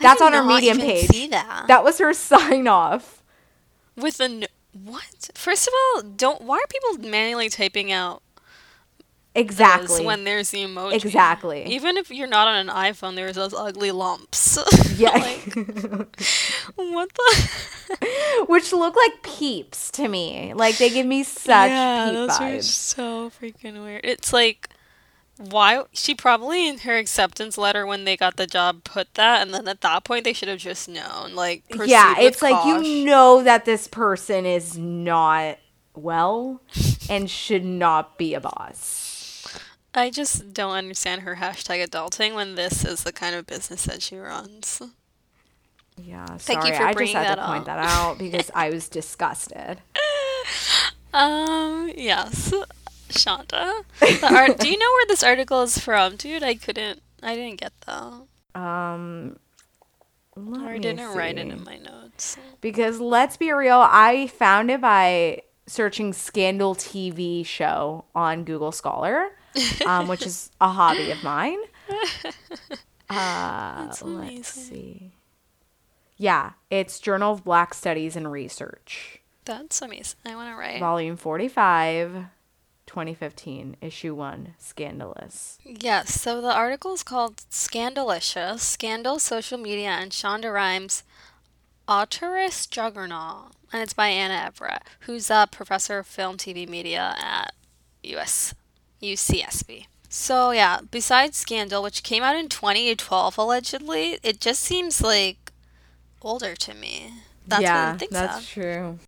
That's 0.00 0.20
on 0.20 0.32
her 0.32 0.42
Medium 0.42 0.78
page. 0.78 1.08
See 1.08 1.28
that? 1.28 1.66
That 1.68 1.84
was 1.84 1.98
her 1.98 2.12
sign 2.14 2.66
off. 2.66 3.22
with 3.96 4.16
the 4.16 4.24
n- 4.24 4.46
what? 4.72 5.30
First 5.34 5.68
of 5.68 5.74
all, 5.74 6.02
don't. 6.02 6.40
Why 6.42 6.56
are 6.56 6.66
people 6.68 7.10
manually 7.10 7.50
typing 7.50 7.92
out 7.92 8.22
Exactly. 9.34 10.04
when 10.04 10.24
there's 10.24 10.50
the 10.50 10.64
emoji? 10.64 10.92
Exactly. 10.92 11.64
Even 11.66 11.96
if 11.96 12.10
you're 12.10 12.28
not 12.28 12.48
on 12.48 12.68
an 12.68 12.74
iPhone, 12.74 13.14
there's 13.14 13.36
those 13.36 13.54
ugly 13.54 13.90
lumps. 13.90 14.58
yeah. 14.96 15.10
like, 15.10 15.54
what 16.76 17.10
the? 17.14 17.48
Which 18.48 18.72
look 18.72 18.94
like 18.94 19.22
peeps 19.22 19.90
to 19.92 20.08
me. 20.08 20.52
Like 20.54 20.76
they 20.76 20.90
give 20.90 21.06
me 21.06 21.22
such 21.22 21.70
peep 21.70 22.14
those 22.14 22.40
are 22.40 22.62
so 22.62 23.30
freaking 23.30 23.82
weird. 23.82 24.02
It's 24.04 24.32
like 24.34 24.68
why 25.38 25.84
she 25.92 26.14
probably 26.14 26.68
in 26.68 26.78
her 26.80 26.96
acceptance 26.98 27.56
letter 27.56 27.86
when 27.86 28.04
they 28.04 28.16
got 28.16 28.36
the 28.36 28.46
job 28.46 28.84
put 28.84 29.14
that, 29.14 29.42
and 29.42 29.54
then 29.54 29.66
at 29.66 29.80
that 29.80 30.04
point 30.04 30.24
they 30.24 30.34
should 30.34 30.48
have 30.48 30.58
just 30.58 30.88
known. 30.88 31.34
Like, 31.34 31.64
yeah, 31.86 32.18
it's 32.18 32.42
like 32.42 32.54
caution. 32.54 32.84
you 32.84 33.04
know 33.06 33.42
that 33.42 33.64
this 33.64 33.88
person 33.88 34.44
is 34.44 34.76
not 34.76 35.58
well 35.94 36.60
and 37.08 37.30
should 37.30 37.64
not 37.64 38.18
be 38.18 38.34
a 38.34 38.40
boss. 38.40 39.01
I 39.94 40.10
just 40.10 40.54
don't 40.54 40.72
understand 40.74 41.22
her 41.22 41.36
hashtag 41.36 41.86
adulting 41.86 42.34
when 42.34 42.54
this 42.54 42.84
is 42.84 43.02
the 43.04 43.12
kind 43.12 43.34
of 43.36 43.46
business 43.46 43.84
that 43.84 44.02
she 44.02 44.16
runs. 44.16 44.80
Yeah, 46.02 46.24
Thank 46.38 46.64
you 46.66 46.72
for 46.74 46.82
I 46.82 46.86
just 46.88 46.96
bringing 46.96 47.14
had 47.16 47.26
that 47.26 47.34
to 47.42 47.46
point 47.46 47.60
up. 47.60 47.66
that 47.66 47.78
out 47.78 48.18
because 48.18 48.50
I 48.54 48.70
was 48.70 48.88
disgusted. 48.88 49.78
Um, 51.14 51.90
yes, 51.94 52.54
Shonda. 53.10 53.82
The 54.00 54.28
art. 54.34 54.58
do 54.58 54.66
you 54.70 54.78
know 54.78 54.86
where 54.94 55.06
this 55.08 55.22
article 55.22 55.60
is 55.62 55.76
from, 55.76 56.16
dude? 56.16 56.42
I 56.42 56.54
couldn't. 56.54 57.02
I 57.22 57.34
didn't 57.36 57.60
get 57.60 57.72
that, 57.86 58.22
Um, 58.58 59.38
I 60.36 60.78
didn't 60.78 61.14
write 61.14 61.36
it 61.36 61.48
in 61.48 61.62
my 61.64 61.76
notes. 61.76 62.38
because 62.62 62.98
let's 62.98 63.36
be 63.36 63.52
real, 63.52 63.86
I 63.86 64.28
found 64.28 64.70
it 64.70 64.80
by 64.80 65.42
searching 65.66 66.14
Scandal 66.14 66.74
TV 66.74 67.44
show 67.44 68.06
on 68.14 68.44
Google 68.44 68.72
Scholar, 68.72 69.28
um, 69.86 70.08
which 70.08 70.24
is 70.26 70.50
a 70.60 70.68
hobby 70.68 71.10
of 71.10 71.22
mine. 71.22 71.58
Uh, 73.10 73.84
That's 73.84 74.00
let's 74.02 74.48
see. 74.48 75.12
Yeah, 76.16 76.52
it's 76.70 76.98
Journal 76.98 77.34
of 77.34 77.44
Black 77.44 77.74
Studies 77.74 78.16
and 78.16 78.32
Research, 78.32 79.20
That's 79.44 79.82
amazing. 79.82 80.18
I 80.24 80.34
want 80.34 80.50
to 80.50 80.56
write. 80.58 80.80
volume 80.80 81.16
45, 81.16 82.26
2015, 82.86 83.76
issue 83.82 84.14
1, 84.14 84.54
Scandalous. 84.56 85.58
Yes, 85.62 86.18
so 86.20 86.40
the 86.40 86.54
article 86.54 86.94
is 86.94 87.02
called 87.02 87.42
Scandalicious 87.50 88.62
Scandal, 88.62 89.18
Social 89.18 89.58
Media, 89.58 89.90
and 89.90 90.10
Shonda 90.12 90.50
Rhimes' 90.50 91.02
Auteurist 91.86 92.70
Juggernaut. 92.70 93.52
And 93.72 93.82
it's 93.82 93.92
by 93.94 94.08
Anna 94.08 94.34
Everett, 94.46 94.84
who's 95.00 95.28
a 95.30 95.48
professor 95.50 95.98
of 95.98 96.06
film, 96.06 96.36
TV, 96.38 96.66
media 96.68 97.14
at 97.18 97.52
US, 98.04 98.54
UCSB. 99.02 99.86
So, 100.08 100.50
yeah, 100.50 100.80
besides 100.90 101.36
Scandal, 101.36 101.82
which 101.82 102.02
came 102.02 102.22
out 102.22 102.36
in 102.36 102.48
2012 102.48 103.38
allegedly, 103.38 104.18
it 104.22 104.40
just 104.40 104.62
seems 104.62 105.00
like 105.00 105.52
older 106.20 106.54
to 106.54 106.74
me. 106.74 107.12
That's 107.46 107.62
what 107.62 107.72
I 107.72 107.96
think 107.96 108.10
that's 108.10 108.46
so. 108.46 108.60
true. 108.60 108.98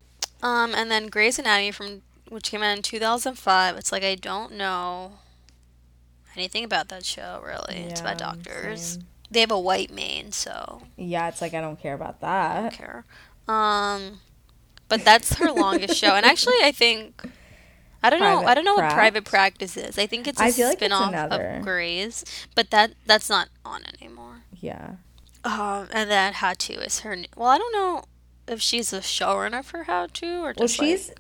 Um, 0.43 0.75
and 0.75 0.91
then 0.91 1.09
Grey's 1.09 1.39
Anatomy 1.39 1.71
from 1.71 2.03
which 2.29 2.51
came 2.51 2.63
out 2.63 2.77
in 2.77 2.83
2005. 2.83 3.77
It's 3.77 3.93
like 3.93 4.03
I 4.03 4.15
don't 4.15 4.53
know 4.53 5.13
anything 6.37 6.65
about 6.65 6.89
that 6.89 7.05
show 7.05 7.43
really. 7.45 7.83
it's 7.85 8.01
about 8.01 8.19
doctors. 8.19 8.83
same. 8.83 9.07
They 9.31 9.41
have 9.41 9.51
a 9.51 9.61
white 9.61 9.91
main, 9.91 10.33
so 10.33 10.83
Yeah, 10.97 11.29
it's 11.29 11.41
like 11.41 11.55
I 11.55 11.61
don't 11.61 11.81
care 11.81 11.95
about 11.95 12.21
that. 12.21 12.57
I 12.57 12.61
don't 12.63 12.73
care. 12.73 13.05
Um, 13.49 14.21
but 14.89 15.05
that's 15.05 15.35
her 15.35 15.51
longest 15.53 15.97
show, 15.97 16.15
and 16.15 16.25
actually, 16.25 16.57
I 16.63 16.73
think 16.73 17.23
I 18.05 18.11
don't 18.11 18.21
know. 18.21 18.45
I 18.47 18.55
don't 18.55 18.65
know 18.65 18.75
what 18.75 18.93
private 18.93 19.25
practice 19.25 19.77
is. 19.77 19.99
I 19.99 20.07
think 20.07 20.27
it's 20.29 20.41
a 20.41 20.45
I 20.45 20.51
feel 20.53 20.69
like 20.69 20.79
spin-off 20.79 21.09
another. 21.09 21.45
of 21.57 21.63
Grey's, 21.63 22.25
but 22.55 22.71
that 22.71 22.93
that's 23.07 23.29
not 23.29 23.49
on 23.65 23.83
anymore. 24.01 24.43
Yeah. 24.61 24.93
Um, 25.45 25.89
and 25.93 26.11
then 26.11 26.35
How 26.35 26.53
To 26.55 26.73
is 26.75 27.01
her. 27.01 27.13
n- 27.13 27.27
Well, 27.37 27.49
I 27.49 27.59
don't 27.59 27.73
know 27.73 28.05
if 28.47 28.61
she's 28.63 28.93
a 28.93 29.01
showrunner 29.01 29.65
for 29.65 29.85
How 29.85 30.07
To 30.07 30.27
or 30.45 30.53
just 30.55 30.79
Well, 30.79 30.89
like- 30.89 30.99
she's 30.99 31.11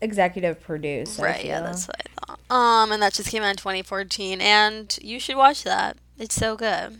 executive 0.00 0.60
produced. 0.60 1.18
I 1.20 1.22
Right, 1.22 1.44
yeah, 1.44 1.60
that's 1.60 1.86
what 1.88 1.96
I 2.00 2.26
thought. 2.26 2.40
Um, 2.50 2.92
and 2.92 3.02
that 3.02 3.12
just 3.14 3.28
came 3.30 3.42
out 3.42 3.50
in 3.50 3.56
2014, 3.56 4.40
and 4.40 4.96
you 5.00 5.18
should 5.20 5.36
watch 5.36 5.62
that. 5.64 5.96
It's 6.18 6.34
so 6.34 6.56
good. 6.56 6.98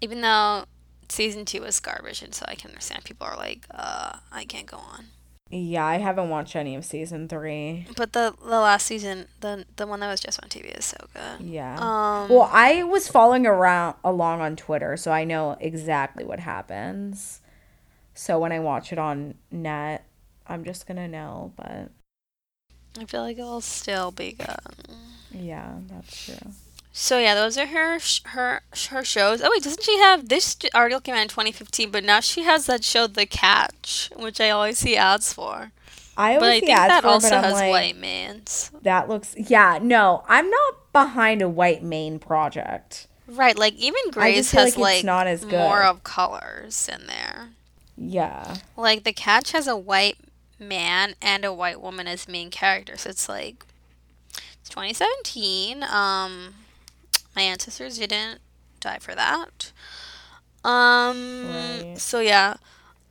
Even 0.00 0.20
though 0.20 0.64
season 1.08 1.44
two 1.44 1.60
was 1.62 1.78
garbage, 1.80 2.22
and 2.22 2.34
so 2.34 2.44
I 2.48 2.54
can 2.54 2.70
understand 2.70 3.04
people 3.04 3.26
are 3.26 3.36
like, 3.36 3.66
uh, 3.70 4.18
I 4.30 4.44
can't 4.44 4.66
go 4.66 4.78
on. 4.78 5.06
Yeah, 5.54 5.84
I 5.84 5.98
haven't 5.98 6.30
watched 6.30 6.56
any 6.56 6.74
of 6.76 6.84
season 6.86 7.28
three. 7.28 7.86
But 7.94 8.14
the 8.14 8.34
the 8.42 8.58
last 8.58 8.86
season, 8.86 9.26
the 9.40 9.66
the 9.76 9.86
one 9.86 10.00
that 10.00 10.08
was 10.08 10.20
just 10.20 10.42
on 10.42 10.48
TV, 10.48 10.78
is 10.78 10.86
so 10.86 10.96
good. 11.12 11.46
Yeah. 11.46 11.74
Um, 11.74 12.30
well, 12.30 12.48
I 12.50 12.84
was 12.84 13.06
following 13.06 13.46
around 13.46 13.96
along 14.02 14.40
on 14.40 14.56
Twitter, 14.56 14.96
so 14.96 15.12
I 15.12 15.24
know 15.24 15.58
exactly 15.60 16.24
what 16.24 16.40
happens. 16.40 17.42
So 18.14 18.38
when 18.38 18.50
I 18.50 18.60
watch 18.60 18.94
it 18.94 18.98
on 18.98 19.34
net, 19.50 20.06
I'm 20.46 20.64
just 20.64 20.86
gonna 20.86 21.06
know. 21.06 21.52
But 21.56 21.90
I 22.98 23.04
feel 23.04 23.20
like 23.20 23.38
it'll 23.38 23.60
still 23.60 24.10
be 24.10 24.32
good. 24.32 24.96
yeah, 25.32 25.74
that's 25.86 26.24
true. 26.24 26.50
So 26.92 27.18
yeah, 27.18 27.34
those 27.34 27.56
are 27.56 27.66
her 27.66 27.98
her 28.26 28.60
her 28.90 29.04
shows. 29.04 29.40
Oh 29.42 29.50
wait, 29.50 29.62
doesn't 29.62 29.82
she 29.82 29.98
have 29.98 30.28
this 30.28 30.56
article 30.74 31.00
came 31.00 31.14
out 31.14 31.22
in 31.22 31.28
2015? 31.28 31.90
But 31.90 32.04
now 32.04 32.20
she 32.20 32.42
has 32.42 32.66
that 32.66 32.84
show, 32.84 33.06
The 33.06 33.24
Catch, 33.26 34.10
which 34.14 34.40
I 34.40 34.50
always 34.50 34.78
see 34.78 34.96
ads 34.96 35.32
for. 35.32 35.72
I 36.16 36.34
But 36.38 36.42
always 36.42 36.56
I 36.56 36.60
see 36.60 36.66
think 36.66 36.78
ads 36.78 36.88
that 36.90 37.02
for 37.02 37.08
also 37.08 37.30
but 37.30 37.44
has 37.44 37.54
like, 37.54 37.70
white 37.70 37.96
mans. 37.96 38.70
That 38.82 39.08
looks. 39.08 39.34
Yeah, 39.38 39.78
no, 39.80 40.22
I'm 40.28 40.50
not 40.50 40.92
behind 40.92 41.40
a 41.40 41.48
white 41.48 41.82
main 41.82 42.18
project. 42.18 43.06
Right, 43.26 43.56
like 43.56 43.74
even 43.74 44.10
Grey's 44.10 44.50
has 44.52 44.76
like 44.76 44.78
like, 44.78 44.96
it's 44.96 45.04
not 45.04 45.26
as 45.26 45.44
good. 45.44 45.52
more 45.52 45.82
of 45.82 46.04
colors 46.04 46.90
in 46.92 47.06
there. 47.06 47.48
Yeah. 47.96 48.56
Like 48.76 49.04
the 49.04 49.12
catch 49.14 49.52
has 49.52 49.66
a 49.66 49.76
white 49.76 50.18
man 50.58 51.14
and 51.22 51.44
a 51.44 51.52
white 51.54 51.80
woman 51.80 52.06
as 52.06 52.28
main 52.28 52.50
characters. 52.50 53.06
It's 53.06 53.28
like 53.30 53.64
it's 54.60 54.68
2017. 54.68 55.82
Um, 55.84 56.54
my 57.34 57.42
ancestors 57.42 57.98
didn't 57.98 58.40
die 58.80 58.98
for 59.00 59.14
that. 59.14 59.72
Um, 60.64 61.46
Right. 61.48 61.94
so 61.98 62.20
yeah, 62.20 62.56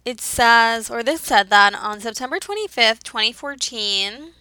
it 0.06 0.22
says, 0.22 0.90
or 0.90 1.04
this 1.04 1.22
said 1.22 1.50
that 1.50 1.74
on 1.76 2.00
September 2.00 2.40
25th, 2.40 3.04
2014, 3.04 4.34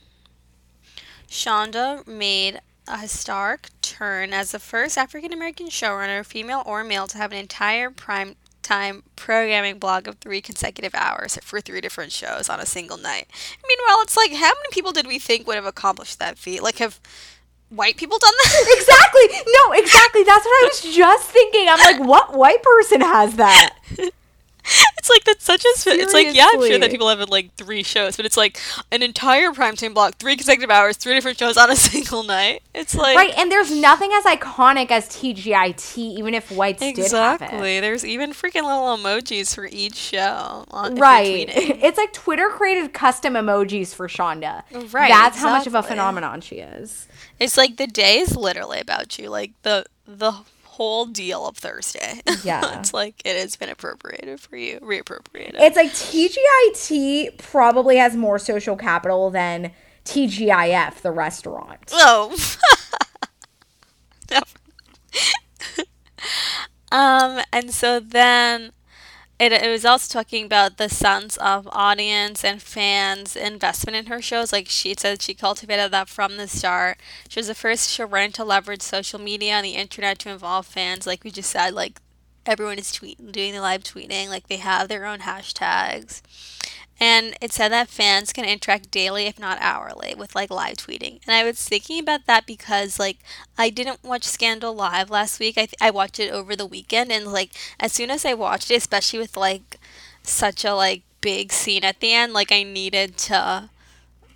Shonda 1.28 2.07
made 2.07 2.61
a 2.89 2.99
historic 2.99 3.68
turn 3.83 4.33
as 4.33 4.51
the 4.53 4.59
first 4.59 4.99
African 4.99 5.33
American 5.33 5.68
showrunner, 5.68 6.24
female 6.24 6.62
or 6.66 6.83
male, 6.83 7.07
to 7.09 7.18
have 7.18 7.33
an 7.33 7.39
entire 7.39 7.91
prime 7.91 8.37
time 8.62 9.03
programming 9.16 9.78
block 9.78 10.07
of 10.07 10.16
three 10.18 10.41
consecutive 10.41 10.95
hours 10.95 11.39
for 11.43 11.61
three 11.61 11.81
different 11.81 12.12
shows 12.12 12.49
on 12.49 12.61
a 12.61 12.66
single 12.66 12.97
night. 12.97 13.26
Meanwhile, 13.66 14.03
it's 14.03 14.16
like, 14.16 14.33
how 14.33 14.49
many 14.49 14.68
people 14.72 14.93
did 14.93 15.07
we 15.07 15.18
think 15.18 15.47
would 15.47 15.57
have 15.57 15.66
accomplished 15.66 16.18
that 16.18 16.39
feat? 16.39 16.62
Like, 16.62 16.78
have 16.78 17.01
white 17.71 17.97
people 17.97 18.18
done 18.18 18.33
that? 18.45 18.77
Exactly. 18.81 19.53
No, 19.55 19.73
exactly. 19.73 20.23
That's 20.25 20.45
what 20.45 20.64
I 20.64 20.68
was 20.71 20.95
just 20.95 21.29
thinking. 21.31 21.66
I'm 21.68 21.79
like, 21.79 22.07
what 22.09 22.35
white 22.37 22.62
person 22.62 23.01
has 23.01 23.37
that? 23.37 23.75
it's 24.99 25.11
like 25.11 25.25
that's 25.25 25.45
such 25.45 25.64
a. 25.64 25.68
It's 25.87 26.12
like 26.12 26.35
yeah, 26.35 26.47
I'm 26.53 26.61
sure 26.66 26.79
that 26.79 26.91
people 26.91 27.09
have 27.09 27.29
like 27.29 27.55
three 27.57 27.83
shows, 27.83 28.16
but 28.16 28.27
it's 28.27 28.37
like 28.37 28.59
an 28.93 29.03
entire 29.03 29.51
primetime 29.51 29.95
block, 29.95 30.16
three 30.16 30.37
consecutive 30.37 30.71
hours, 30.71 30.97
three 30.97 31.14
different 31.14 31.39
shows 31.39 31.57
on 31.57 31.71
a 31.71 31.77
single 31.91 32.23
night. 32.23 32.62
It's 32.75 32.95
like 32.95 33.16
Right, 33.16 33.37
and 33.37 33.51
there's 33.51 33.71
nothing 33.75 34.11
as 34.12 34.25
iconic 34.25 34.91
as 34.91 35.09
TGIT, 35.09 35.97
even 35.99 36.35
if 36.35 36.51
whites 36.53 36.81
did 36.81 36.89
have 36.89 36.97
it. 36.99 37.05
exactly. 37.05 37.81
There's 37.81 38.05
even 38.05 38.31
freaking 38.33 38.62
little 38.62 38.97
emojis 38.97 39.55
for 39.55 39.68
each 39.71 39.97
show. 39.97 40.64
On, 40.71 40.95
Right. 40.95 41.47
It's 41.49 41.99
like 41.99 42.12
Twitter 42.12 42.49
created 42.51 42.93
custom 42.93 43.35
emojis 43.35 43.95
for 43.95 44.09
Shonda. 44.09 44.62
Right, 44.93 45.11
That's 45.11 45.39
how 45.39 45.51
much 45.51 45.66
of 45.66 45.75
a 45.75 45.83
phenomenon 45.83 46.41
she 46.41 46.57
is. 46.57 47.09
It's 47.41 47.57
like 47.57 47.78
the 47.78 47.86
day 47.86 48.18
is 48.18 48.36
literally 48.36 48.78
about 48.80 49.18
you. 49.18 49.30
Like 49.30 49.53
the 49.62 49.84
the 50.07 50.32
whole 50.64 51.07
deal 51.07 51.47
of 51.47 51.57
Thursday. 51.57 52.20
Yeah. 52.45 52.78
it's 52.78 52.95
like 52.95 53.20
it 53.24 53.36
has 53.36 53.57
been 53.57 53.68
appropriated 53.68 54.41
for 54.41 54.57
you, 54.57 54.78
reappropriated. 54.80 55.57
It's 55.59 55.76
like 55.76 55.91
TGIT 55.93 57.38
probably 57.38 57.97
has 57.97 58.16
more 58.16 58.38
social 58.38 58.76
capital 58.76 59.30
than 59.30 59.72
TGIF, 60.05 61.03
the 61.03 61.11
restaurant. 61.11 61.91
oh. 61.93 62.34
um, 66.93 67.41
and 67.53 67.72
so 67.72 68.01
then 68.01 68.72
it, 69.41 69.53
it 69.53 69.68
was 69.70 69.86
also 69.86 70.12
talking 70.12 70.45
about 70.45 70.76
the 70.76 70.91
sense 70.91 71.38
of 71.38 71.66
audience 71.72 72.45
and 72.45 72.61
fans 72.61 73.34
investment 73.34 73.97
in 73.97 74.07
her 74.07 74.20
shows. 74.20 74.53
Like 74.53 74.68
she 74.68 74.95
said, 74.99 75.22
she 75.22 75.32
cultivated 75.34 75.91
that 75.93 76.11
from 76.11 76.36
the 76.36 76.47
start. 76.47 77.01
She 77.28 77.41
was 77.41 77.47
the 77.47 77.55
first 77.55 77.88
showrunner 77.88 78.34
to 78.34 78.45
leverage 78.45 78.82
social 78.82 79.18
media 79.18 79.55
and 79.55 79.64
the 79.64 79.76
internet 79.76 80.18
to 80.20 80.30
involve 80.30 80.66
fans. 80.66 81.07
Like 81.07 81.24
we 81.24 81.30
just 81.30 81.51
said, 81.51 81.72
like 81.72 82.01
everyone 82.45 82.78
is 82.78 82.93
tweeting, 82.93 83.32
doing 83.32 83.55
the 83.55 83.62
live 83.62 83.82
tweeting. 83.82 84.28
Like 84.28 84.49
they 84.49 84.59
have 84.59 84.88
their 84.88 85.07
own 85.07 85.20
hashtags. 85.20 86.20
And 87.01 87.35
it 87.41 87.51
said 87.51 87.71
that 87.73 87.89
fans 87.89 88.31
can 88.31 88.45
interact 88.45 88.91
daily, 88.91 89.27
if 89.27 89.39
not 89.39 89.57
hourly, 89.61 90.15
with 90.15 90.35
like 90.35 90.51
live 90.51 90.77
tweeting. 90.77 91.21
And 91.27 91.35
I 91.35 91.45
was 91.45 91.59
thinking 91.67 91.99
about 91.99 92.27
that 92.27 92.47
because 92.47 92.99
like 92.99 93.19
I 93.57 93.71
didn't 93.71 94.05
watch 94.05 94.25
Scandal 94.25 94.75
live 94.75 95.09
last 95.09 95.41
week. 95.41 95.57
I, 95.57 95.65
th- 95.65 95.75
I 95.81 95.91
watched 95.91 96.21
it 96.21 96.31
over 96.31 96.55
the 96.55 96.67
weekend, 96.67 97.11
and 97.11 97.33
like 97.33 97.53
as 97.79 97.93
soon 97.93 98.11
as 98.11 98.27
I 98.27 98.35
watched 98.35 98.71
it, 98.71 98.77
especially 98.77 99.19
with 99.19 99.37
like 99.37 99.79
such 100.23 100.63
a 100.65 100.75
like 100.75 101.03
big 101.23 101.53
scene 101.53 101.85
at 101.85 102.01
the 102.01 102.13
end, 102.13 102.35
like 102.35 102.53
I 102.53 102.65
needed 102.65 103.17
to 103.19 103.71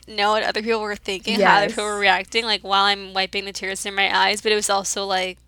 know 0.08 0.32
what 0.32 0.42
other 0.42 0.62
people 0.62 0.80
were 0.80 0.96
thinking, 0.96 1.40
how 1.40 1.58
other 1.58 1.68
people 1.68 1.84
were 1.84 1.98
reacting, 1.98 2.44
like 2.44 2.62
while 2.62 2.84
I'm 2.84 3.12
wiping 3.12 3.44
the 3.44 3.52
tears 3.52 3.84
in 3.84 3.94
my 3.94 4.14
eyes. 4.16 4.40
But 4.40 4.52
it 4.52 4.56
was 4.56 4.70
also 4.70 5.04
like 5.04 5.38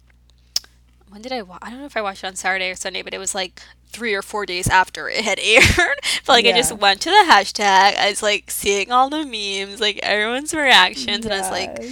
when 1.08 1.22
did 1.22 1.32
I 1.32 1.42
watch? 1.42 1.60
I 1.62 1.70
don't 1.70 1.78
know 1.78 1.86
if 1.86 1.96
I 1.96 2.02
watched 2.02 2.24
it 2.24 2.26
on 2.26 2.36
Saturday 2.36 2.70
or 2.70 2.74
Sunday, 2.74 3.00
but 3.02 3.14
it 3.14 3.18
was 3.18 3.34
like 3.34 3.62
three 3.96 4.12
or 4.12 4.20
four 4.20 4.44
days 4.44 4.68
after 4.68 5.08
it 5.08 5.24
had 5.24 5.38
aired. 5.42 5.66
but 6.26 6.28
like 6.28 6.44
I 6.46 6.52
just 6.52 6.72
went 6.76 7.00
to 7.02 7.10
the 7.10 7.24
hashtag. 7.28 7.96
I 7.96 8.10
was 8.10 8.22
like 8.22 8.50
seeing 8.50 8.92
all 8.92 9.08
the 9.08 9.24
memes, 9.24 9.80
like 9.80 9.98
everyone's 10.02 10.52
reactions, 10.52 11.24
and 11.24 11.32
I 11.32 11.40
was 11.40 11.50
like, 11.50 11.82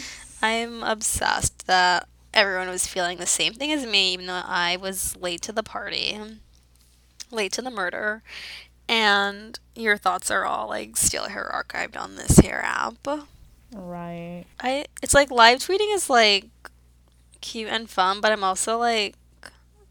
I'm 0.43 0.83
obsessed 0.83 1.67
that 1.67 2.07
everyone 2.35 2.69
was 2.69 2.87
feeling 2.87 3.19
the 3.19 3.27
same 3.27 3.55
thing 3.55 3.73
as 3.73 3.87
me, 3.87 4.13
even 4.13 4.27
though 4.27 4.43
I 4.45 4.77
was 4.77 5.17
late 5.17 5.41
to 5.43 5.53
the 5.53 5.63
party, 5.63 6.19
late 7.31 7.53
to 7.53 7.63
the 7.63 7.71
murder. 7.71 8.23
And 8.87 9.59
your 9.75 9.97
thoughts 9.97 10.31
are 10.31 10.45
all 10.45 10.69
like 10.69 10.99
still 10.99 11.29
here 11.29 11.51
archived 11.53 11.99
on 11.99 12.17
this 12.17 12.37
here 12.39 12.61
app. 12.63 13.07
right. 13.75 14.45
I 14.61 14.85
it's 15.03 15.15
like 15.15 15.31
live 15.31 15.61
tweeting 15.61 15.95
is 15.95 16.11
like 16.11 16.45
cute 17.41 17.71
and 17.71 17.89
fun, 17.89 18.21
but 18.21 18.31
I'm 18.31 18.45
also 18.45 18.77
like 18.77 19.15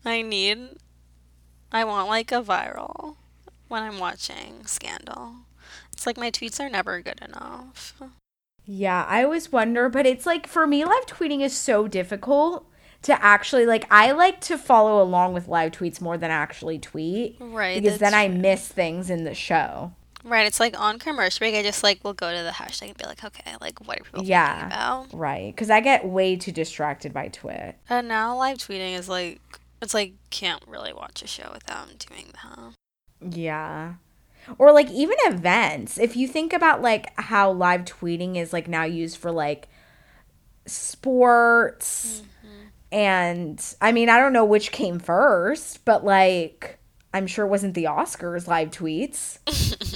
I 0.06 0.22
need 0.22 0.78
I 1.74 1.84
want 1.84 2.08
like 2.08 2.32
a 2.32 2.42
viral 2.42 3.16
when 3.68 3.82
I'm 3.84 4.00
watching 4.00 4.66
Scandal. 4.66 5.34
It's 5.92 6.06
like 6.06 6.18
my 6.18 6.32
tweets 6.32 6.60
are 6.60 6.70
never 6.70 7.02
good 7.02 7.20
enough. 7.22 7.94
Yeah, 8.66 9.06
I 9.10 9.24
always 9.24 9.52
wonder, 9.52 9.90
but 9.90 10.06
it's 10.06 10.26
like 10.26 10.48
for 10.48 10.66
me, 10.68 10.86
live 10.86 11.06
tweeting 11.06 11.42
is 11.42 11.56
so 11.56 11.88
difficult 11.88 12.66
to 13.02 13.22
actually 13.24 13.66
like. 13.66 13.86
I 13.92 14.12
like 14.12 14.40
to 14.42 14.58
follow 14.58 15.02
along 15.02 15.34
with 15.34 15.48
live 15.48 15.72
tweets 15.74 16.00
more 16.00 16.18
than 16.18 16.32
actually 16.32 16.80
tweet 16.80 17.36
Right. 17.40 17.82
because 17.82 18.00
then 18.00 18.14
I 18.14 18.28
miss 18.30 18.68
things 18.68 19.10
in 19.10 19.24
the 19.26 19.34
show. 19.34 19.92
Right, 20.24 20.46
it's 20.48 20.62
like 20.62 20.80
on 20.80 21.00
commercial 21.00 21.40
break. 21.40 21.54
I 21.56 21.64
just 21.64 21.84
like 21.84 22.02
will 22.06 22.14
go 22.14 22.34
to 22.34 22.44
the 22.44 22.52
hashtag 22.52 22.90
and 22.90 22.98
be 22.98 23.06
like, 23.06 23.24
okay, 23.26 23.56
like 23.60 23.86
what 23.86 24.00
are 24.00 24.04
people 24.06 24.24
Yeah. 24.24 24.68
about? 24.68 25.08
Right, 25.14 25.54
because 25.54 25.70
I 25.70 25.82
get 25.82 26.06
way 26.06 26.38
too 26.38 26.54
distracted 26.54 27.12
by 27.14 27.28
Twit. 27.28 27.76
And 27.90 28.08
now 28.08 28.38
live 28.38 28.58
tweeting 28.60 28.98
is 28.98 29.10
like 29.10 29.42
it's 29.84 29.94
like 29.94 30.14
can't 30.30 30.64
really 30.68 30.94
watch 30.94 31.22
a 31.22 31.28
show 31.28 31.52
without 31.54 31.88
doing 32.00 32.28
that. 32.42 32.74
Yeah. 33.38 33.94
Or 34.58 34.72
like 34.72 34.90
even 34.90 35.16
events. 35.26 35.98
If 35.98 36.16
you 36.16 36.28
think 36.28 36.54
about 36.54 36.82
like 36.82 37.18
how 37.20 37.52
live 37.52 37.82
tweeting 37.82 38.38
is 38.38 38.52
like 38.52 38.68
now 38.68 38.84
used 38.84 39.18
for 39.18 39.32
like 39.32 39.68
sports 40.66 42.22
mm-hmm. 42.22 42.68
and 42.92 43.76
I 43.82 43.92
mean 43.92 44.10
I 44.10 44.18
don't 44.18 44.34
know 44.34 44.46
which 44.46 44.72
came 44.72 45.00
first, 45.00 45.86
but 45.86 46.04
like 46.04 46.80
I'm 47.14 47.28
sure 47.28 47.46
it 47.46 47.50
wasn't 47.50 47.76
the 47.76 47.86
Oscars 47.86 48.48
live 48.48 48.72
tweets. 48.72 49.38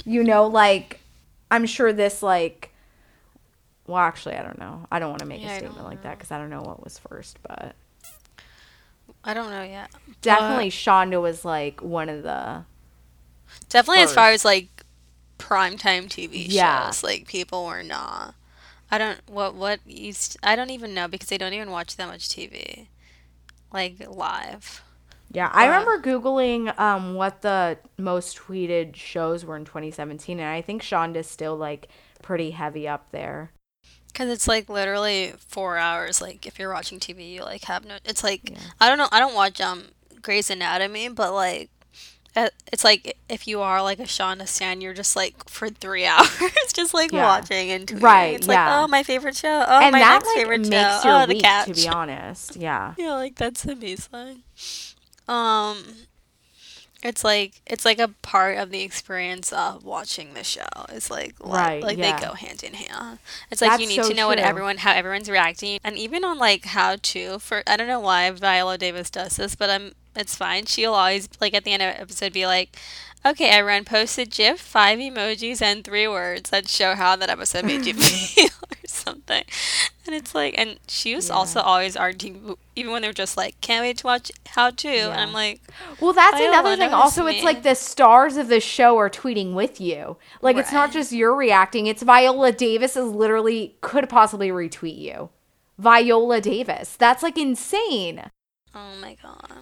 you 0.06 0.22
know, 0.22 0.46
like 0.46 1.00
I'm 1.50 1.66
sure 1.66 1.92
this 1.92 2.22
like 2.22 2.72
well 3.86 3.98
actually 3.98 4.36
I 4.36 4.42
don't 4.42 4.58
know. 4.58 4.86
I 4.90 4.98
don't 4.98 5.10
want 5.10 5.20
to 5.20 5.26
make 5.26 5.42
Yeah, 5.42 5.54
a 5.54 5.58
statement 5.58 5.84
like 5.84 6.02
that 6.02 6.18
cuz 6.18 6.30
I 6.30 6.38
don't 6.38 6.50
know 6.50 6.62
what 6.62 6.82
was 6.84 6.98
first, 6.98 7.38
but 7.42 7.74
I 9.28 9.34
don't 9.34 9.50
know 9.50 9.62
yet. 9.62 9.90
definitely 10.22 10.70
Shonda 10.70 11.20
was 11.20 11.44
like 11.44 11.80
one 11.82 12.08
of 12.08 12.22
the 12.22 12.64
Definitely 13.68 14.02
as 14.02 14.12
far 14.14 14.30
as 14.30 14.44
like 14.44 14.68
primetime 15.38 16.08
TV 16.08 16.48
Yeah. 16.48 16.90
shows, 16.90 17.02
like 17.02 17.26
people 17.28 17.66
were 17.66 17.82
not. 17.82 18.34
I 18.90 18.98
don't 18.98 19.20
what 19.28 19.54
what 19.54 19.80
used 19.86 20.36
I 20.42 20.56
don't 20.56 20.70
even 20.70 20.94
know 20.94 21.08
because 21.08 21.32
I 21.32 21.36
don't 21.36 21.52
even 21.54 21.70
watch 21.70 21.96
that 21.96 22.08
much 22.08 22.28
TV, 22.28 22.88
like 23.72 23.96
live. 24.08 24.82
Yeah, 25.30 25.50
I 25.52 25.66
Uh, 25.66 25.68
remember 25.68 26.00
googling 26.00 26.78
um 26.78 27.14
what 27.14 27.42
the 27.42 27.78
most 27.98 28.38
tweeted 28.38 28.96
shows 28.96 29.44
were 29.44 29.56
in 29.56 29.64
2017, 29.64 30.38
and 30.40 30.48
I 30.48 30.62
think 30.62 30.82
Shonda's 30.82 31.26
still 31.28 31.56
like 31.56 31.88
pretty 32.22 32.52
heavy 32.52 32.88
up 32.88 33.10
there. 33.10 33.50
Cause 34.18 34.28
it's 34.30 34.48
like 34.48 34.68
literally 34.68 35.32
four 35.46 35.78
hours. 35.78 36.20
Like 36.20 36.44
if 36.44 36.58
you're 36.58 36.72
watching 36.72 36.98
TV, 36.98 37.30
you 37.34 37.42
like 37.44 37.62
have 37.66 37.84
no. 37.84 37.98
It's 38.04 38.24
like 38.24 38.50
Yeah. 38.50 38.58
I 38.80 38.88
don't 38.88 38.98
know. 38.98 39.06
I 39.12 39.20
don't 39.20 39.34
watch 39.34 39.60
um 39.60 39.84
Grey's 40.22 40.50
Anatomy, 40.50 41.08
but 41.08 41.32
like 41.32 41.70
uh, 42.34 42.48
it's 42.72 42.82
like 42.82 43.16
if 43.28 43.46
you 43.46 43.60
are 43.60 43.80
like 43.80 44.00
a 44.00 44.04
Shonda 44.04 44.46
stan, 44.48 44.80
you're 44.80 44.92
just 44.92 45.14
like 45.14 45.48
for 45.48 45.68
three 45.68 46.04
hours, 46.06 46.28
just 46.74 46.94
like 46.94 47.12
Yeah. 47.12 47.26
watching 47.26 47.70
and 47.70 47.86
tweeting. 47.86 48.02
Right, 48.02 48.34
It's 48.34 48.48
yeah. 48.48 48.66
like 48.74 48.84
oh 48.84 48.88
my 48.88 49.04
favorite 49.04 49.36
show. 49.36 49.64
Oh 49.68 49.80
and 49.80 49.92
my 49.92 50.00
that 50.00 50.14
next 50.14 50.26
like 50.26 50.36
favorite 50.36 50.60
makes 50.68 51.02
show. 51.02 51.08
your 51.08 51.22
oh 51.22 51.26
the 51.26 51.34
week, 51.34 51.42
cat. 51.44 51.68
to 51.68 51.74
be 51.74 51.88
honest. 51.88 52.56
Yeah, 52.56 52.94
Yeah, 52.98 53.12
like 53.14 53.36
that's 53.36 53.62
the 53.62 53.74
baseline. 53.74 54.40
Um 55.28 55.84
it's 57.02 57.22
like 57.22 57.60
it's 57.66 57.84
like 57.84 57.98
a 58.00 58.08
part 58.22 58.58
of 58.58 58.70
the 58.70 58.82
experience 58.82 59.52
of 59.52 59.84
watching 59.84 60.34
the 60.34 60.42
show. 60.42 60.66
It's 60.88 61.10
like 61.10 61.34
Right, 61.40 61.82
like 61.82 61.96
yeah. 61.98 62.16
they 62.18 62.26
go 62.26 62.32
hand 62.32 62.64
in 62.64 62.74
hand. 62.74 63.18
It's 63.50 63.60
like 63.62 63.80
you 63.80 63.86
need 63.86 64.02
so 64.02 64.08
to 64.08 64.14
know 64.14 64.26
what 64.26 64.38
everyone 64.38 64.78
how 64.78 64.92
everyone's 64.92 65.30
reacting 65.30 65.78
and 65.84 65.96
even 65.96 66.24
on 66.24 66.38
like 66.38 66.64
how 66.64 66.96
to 67.00 67.38
for 67.38 67.62
I 67.66 67.76
don't 67.76 67.86
know 67.86 68.00
why 68.00 68.30
Viola 68.32 68.78
Davis 68.78 69.10
does 69.10 69.36
this, 69.36 69.54
but 69.54 69.70
I'm 69.70 69.92
it's 70.16 70.34
fine. 70.34 70.66
She'll 70.66 70.94
always 70.94 71.28
like 71.40 71.54
at 71.54 71.62
the 71.64 71.72
end 71.72 71.82
of 71.82 71.94
an 71.94 72.00
episode 72.00 72.32
be 72.32 72.46
like 72.46 72.76
Okay, 73.28 73.48
everyone 73.50 73.84
posted 73.84 74.30
GIF, 74.30 74.58
five 74.60 74.98
emojis, 74.98 75.60
and 75.60 75.84
three 75.84 76.08
words 76.08 76.48
that 76.50 76.68
show 76.68 76.94
how 76.94 77.14
that 77.16 77.28
episode 77.28 77.64
made 77.66 77.84
you 77.84 77.92
feel, 77.94 78.48
or 78.70 78.76
something. 78.86 79.44
And 80.06 80.14
it's 80.14 80.34
like, 80.34 80.54
and 80.56 80.78
she 80.88 81.14
was 81.14 81.28
Yeah. 81.28 81.34
also 81.34 81.60
always 81.60 81.94
arguing, 81.96 82.56
even 82.74 82.92
when 82.92 83.02
they 83.02 83.08
were 83.08 83.12
just 83.14 83.36
like, 83.36 83.60
"Can't 83.60 83.82
wait 83.82 83.98
to 83.98 84.06
watch 84.06 84.32
how 84.46 84.70
to," 84.70 84.88
and 84.88 85.20
I'm 85.20 85.32
like, 85.34 85.60
Well, 86.00 86.14
that's 86.14 86.40
another 86.40 86.76
thing. 86.76 86.94
Also, 86.94 87.20
notice 87.22 87.34
it's 87.36 87.42
me. 87.44 87.46
like 87.52 87.62
the 87.64 87.74
stars 87.74 88.38
of 88.38 88.48
the 88.48 88.60
show 88.60 88.96
are 88.96 89.10
tweeting 89.10 89.52
with 89.52 89.78
you. 89.80 90.16
Like 90.40 90.56
it's 90.56 90.72
not 90.72 90.90
just 90.92 91.12
you're 91.12 91.34
reacting. 91.34 91.86
It's 91.86 92.02
Viola 92.02 92.52
Davis 92.52 92.96
is 92.96 93.10
literally 93.10 93.76
could 93.82 94.08
possibly 94.08 94.48
retweet 94.48 94.96
you. 94.98 95.28
Viola 95.76 96.40
Davis. 96.40 96.96
That's 96.96 97.22
like 97.22 97.36
insane. 97.36 98.30
"Oh 98.74 98.94
my 99.02 99.16
god, 99.22 99.52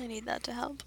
I 0.00 0.06
need 0.08 0.24
that 0.26 0.42
to 0.44 0.52
help." 0.52 0.82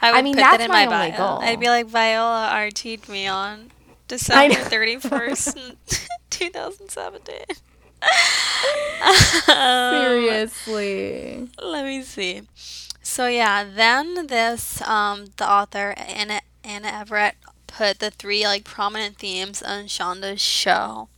I 0.00 0.12
would 0.12 0.24
mean, 0.24 0.34
put 0.34 0.40
that's 0.40 0.58
that 0.58 0.60
in 0.60 0.70
my 0.70 0.86
my, 0.86 0.86
only 0.86 1.10
bio. 1.10 1.16
goal. 1.16 1.38
I'd 1.42 1.60
be 1.60 1.68
like, 1.68 1.86
Viola 1.86 2.50
RT'd 2.52 3.08
me 3.08 3.26
on 3.26 3.70
December 4.08 4.64
thirty 4.64 4.96
first, 4.98 5.58
two 6.30 6.50
thousand 6.50 6.90
seventeen. 6.90 7.44
Um, 9.48 9.90
Seriously. 9.90 11.48
Let 11.62 11.84
me 11.84 12.02
see. 12.02 12.42
So 13.02 13.26
yeah, 13.26 13.64
then 13.64 14.26
this 14.26 14.82
um 14.82 15.26
the 15.36 15.48
author 15.50 15.94
Anna 15.96 16.40
Anna 16.64 16.88
Everett 16.88 17.36
put 17.66 17.98
the 18.00 18.10
three 18.10 18.44
like 18.44 18.64
prominent 18.64 19.16
themes 19.18 19.62
on 19.62 19.84
Shonda's 19.84 20.40
show. 20.40 21.08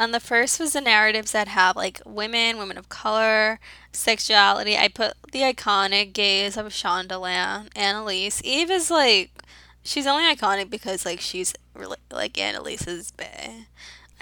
And 0.00 0.14
the 0.14 0.18
first 0.18 0.58
was 0.58 0.72
the 0.72 0.80
narratives 0.80 1.32
that 1.32 1.46
have 1.48 1.76
like 1.76 2.00
women, 2.06 2.56
women 2.56 2.78
of 2.78 2.88
color, 2.88 3.60
sexuality. 3.92 4.74
I 4.74 4.88
put 4.88 5.12
the 5.30 5.40
iconic 5.40 6.14
gaze 6.14 6.56
of 6.56 6.68
Shondaland, 6.68 7.68
Annalise. 7.76 8.40
Eve 8.42 8.70
is 8.70 8.90
like 8.90 9.30
she's 9.82 10.06
only 10.06 10.24
iconic 10.24 10.70
because 10.70 11.04
like 11.04 11.20
she's 11.20 11.52
really 11.74 11.98
like 12.10 12.38
Annalise's 12.38 13.10
bae. 13.10 13.66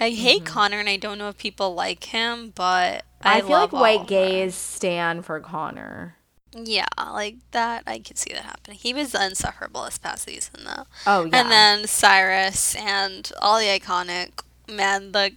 I 0.01 0.09
hate 0.09 0.43
mm-hmm. 0.43 0.53
Connor 0.53 0.79
and 0.81 0.89
I 0.89 0.97
don't 0.97 1.17
know 1.17 1.29
if 1.29 1.37
people 1.37 1.73
like 1.73 2.03
him, 2.03 2.51
but 2.53 3.05
I, 3.21 3.37
I, 3.37 3.39
feel 3.39 3.51
like 3.51 3.71
white 3.71 4.05
gays 4.05 4.55
stand 4.55 5.25
for 5.25 5.39
Connor. 5.39 6.17
yeah, 6.53 6.87
like 6.97 7.37
that. 7.51 7.83
I 7.87 7.99
can 7.99 8.17
see 8.17 8.33
that 8.33 8.43
happening. 8.43 8.77
He 8.77 8.93
was 8.93 9.13
the 9.13 9.25
insufferable 9.25 9.85
this 9.85 9.97
past 9.97 10.25
season, 10.25 10.65
though. 10.65 10.83
Oh 11.07 11.23
yeah. 11.23 11.39
And 11.39 11.49
then 11.49 11.87
Cyrus 11.87 12.75
and 12.75 13.31
all 13.41 13.59
the 13.59 13.67
iconic 13.67 14.41
men, 14.71 15.11
the 15.11 15.31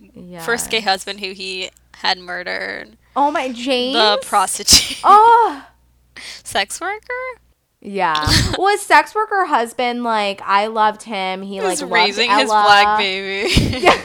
first 0.45 0.71
gay 0.71 0.81
husband 0.81 1.21
who 1.21 1.33
he 1.33 1.71
had 1.97 2.19
murdered, 2.19 2.97
oh 3.17 3.31
my 3.31 3.53
James. 3.53 3.95
the 3.95 4.19
prostitute. 4.27 5.01
Oh, 5.05 5.67
Sex 6.45 6.81
worker? 6.81 7.41
Yeah. 7.81 8.15
well, 8.59 8.69
his 8.69 8.83
sex 8.83 9.15
worker 9.15 9.45
husband, 9.45 10.05
like, 10.05 10.41
I 10.43 10.69
loved 10.69 11.03
him. 11.03 11.43
He, 11.43 11.61
like, 11.61 11.71
He's 11.79 11.85
raising 11.85 12.31
his 12.31 12.49
black 12.49 12.99
baby. 12.99 13.51
Yeah. 13.81 14.01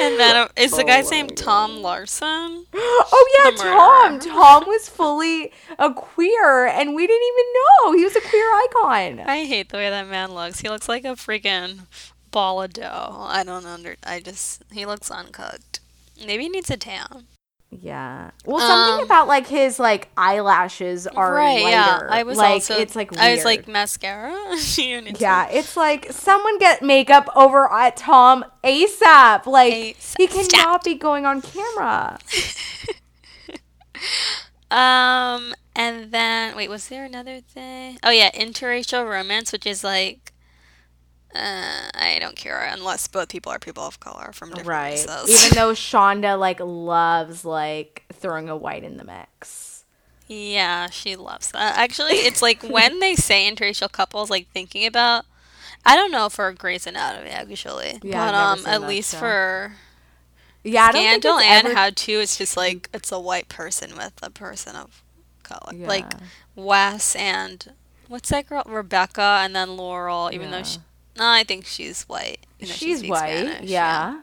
And 0.00 0.18
then 0.18 0.48
is 0.56 0.72
the 0.72 0.82
Oh 0.82 0.86
guy's 0.86 1.10
my 1.10 1.16
name 1.18 1.28
Tom 1.28 1.82
Larsen? 1.82 2.66
Oh 2.76 3.28
yeah, 3.38 3.50
Tom. 3.56 4.20
Tom 4.20 4.64
was 4.66 4.88
fully 4.88 5.52
a 5.78 5.92
queer, 5.92 6.66
and 6.66 6.94
we 6.94 7.06
didn't 7.06 7.28
even 7.28 7.52
know 7.54 7.92
he 7.92 8.04
was 8.04 8.16
a 8.16 8.20
queer 8.20 8.44
icon. 8.44 9.20
I 9.20 9.44
hate 9.44 9.68
the 9.70 9.76
way 9.76 9.90
that 9.90 10.08
man 10.08 10.32
looks. 10.32 10.60
He 10.60 10.68
looks 10.68 10.88
like 10.88 11.04
a 11.04 11.16
freaking 11.16 11.80
ball 12.30 12.62
of 12.62 12.72
dough. 12.72 13.16
I 13.28 13.44
don't 13.44 13.66
under. 13.66 13.96
I 14.04 14.20
just 14.20 14.62
he 14.72 14.84
looks 14.84 15.10
uncooked. 15.10 15.80
Maybe 16.24 16.44
he 16.44 16.48
needs 16.48 16.70
a 16.70 16.76
tan. 16.76 17.26
Yeah. 17.80 18.30
Well, 18.44 18.60
something 18.60 19.00
Um, 19.00 19.04
about 19.04 19.26
like 19.26 19.46
his 19.46 19.78
like 19.78 20.08
eyelashes 20.16 21.06
are 21.06 21.34
right? 21.34 21.62
lighter. 21.62 21.70
Yeah. 21.70 22.06
I 22.08 22.22
was 22.22 22.38
like 22.38 22.52
also. 22.54 22.76
it's 22.78 22.94
like 22.94 23.16
I 23.18 23.32
was 23.34 23.44
like 23.44 23.66
mascara. 23.66 24.32
Need 24.78 25.14
to- 25.16 25.20
Yeah, 25.20 25.48
it's 25.48 25.76
like 25.76 26.12
someone 26.12 26.58
get 26.58 26.82
makeup 26.82 27.28
over 27.34 27.70
at 27.72 27.96
Tom 27.96 28.44
ASAP. 28.62 29.46
Like 29.46 29.72
ASAP. 29.74 30.14
he 30.18 30.26
cannot 30.26 30.84
be 30.84 30.94
going 30.94 31.26
on 31.26 31.42
camera. 31.42 32.18
Um, 34.70 35.54
and 35.76 36.10
then 36.10 36.56
wait, 36.56 36.68
was 36.68 36.88
there 36.88 37.04
another 37.04 37.40
thing? 37.40 37.98
Oh 38.02 38.10
yeah, 38.10 38.30
interracial 38.32 39.08
romance, 39.08 39.52
which 39.52 39.66
is 39.66 39.84
like, 39.84 40.32
uh, 41.34 41.90
I 41.94 42.18
don't 42.20 42.36
care 42.36 42.62
unless 42.72 43.08
both 43.08 43.28
people 43.28 43.50
are 43.52 43.58
people 43.58 43.82
of 43.82 43.98
color 44.00 44.30
from 44.32 44.50
different 44.50 44.68
Right. 44.68 44.90
races. 44.92 45.28
Even 45.46 45.54
though 45.56 45.72
Shonda 45.72 46.38
like 46.38 46.60
loves 46.60 47.44
like 47.44 48.04
throwing 48.12 48.48
a 48.48 48.56
white 48.56 48.84
in 48.84 48.96
the 48.96 49.04
mix. 49.04 49.84
yeah, 50.28 50.88
she 50.90 51.16
loves 51.16 51.50
that. 51.52 51.76
Actually, 51.78 52.14
it's 52.14 52.40
like 52.42 52.62
when 52.68 53.00
they 53.00 53.14
say 53.14 53.50
interracial 53.50 53.90
couples, 53.90 54.30
like 54.30 54.48
thinking 54.52 54.86
about. 54.86 55.24
I 55.86 55.96
don't 55.96 56.10
know 56.10 56.30
for 56.30 56.50
Grey's 56.52 56.86
Anatomy 56.86 57.28
actually, 57.28 57.98
Yeah, 58.02 58.24
but 58.24 58.34
um, 58.34 58.66
at 58.66 58.88
least 58.88 59.10
show. 59.12 59.18
for 59.18 59.72
Yeah, 60.62 60.86
I 60.86 60.90
Scandal 60.92 61.38
and 61.38 61.66
ever- 61.66 61.76
How 61.76 61.90
to, 61.90 62.12
it's 62.12 62.38
just 62.38 62.56
like 62.56 62.88
it's 62.94 63.12
a 63.12 63.20
white 63.20 63.50
person 63.50 63.94
with 63.94 64.14
a 64.22 64.30
person 64.30 64.76
of 64.76 65.02
color, 65.42 65.74
Yeah. 65.74 65.86
like 65.86 66.06
Wes 66.56 67.14
and 67.16 67.70
what's 68.08 68.30
that 68.30 68.48
girl 68.48 68.62
Rebecca, 68.66 69.40
and 69.42 69.54
then 69.54 69.76
Laurel. 69.76 70.30
Even 70.32 70.48
Yeah. 70.50 70.56
though 70.56 70.62
she, 70.64 70.78
no, 71.16 71.24
I 71.26 71.44
think 71.44 71.66
she's 71.66 72.02
white. 72.04 72.38
you 72.58 72.66
know, 72.66 72.72
she 72.72 72.86
she's 72.96 73.08
white. 73.08 73.46
Spanish, 73.46 73.70
yeah. 73.70 74.20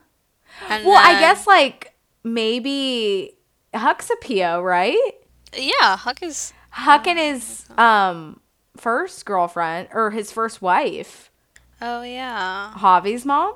And 0.70 0.86
Well, 0.86 0.98
I 0.98 1.20
guess 1.20 1.48
like 1.48 1.94
maybe 2.24 3.36
Huck's 3.74 4.10
a 4.10 4.16
PO, 4.18 4.62
right? 4.62 4.98
yeah, 5.58 5.98
Huck 5.98 6.22
is. 6.24 6.54
Huck 6.72 7.06
and 7.08 7.20
his 7.20 7.66
um 7.78 8.39
first 8.78 9.26
girlfriend 9.26 9.89
or 9.94 10.12
his 10.12 10.32
first 10.32 10.62
wife, 10.62 11.30
Oh 11.82 12.02
yeah, 12.04 12.74
Javi's 12.78 13.26
mom. 13.26 13.56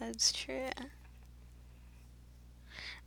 that's 0.00 0.32
true. 0.32 0.70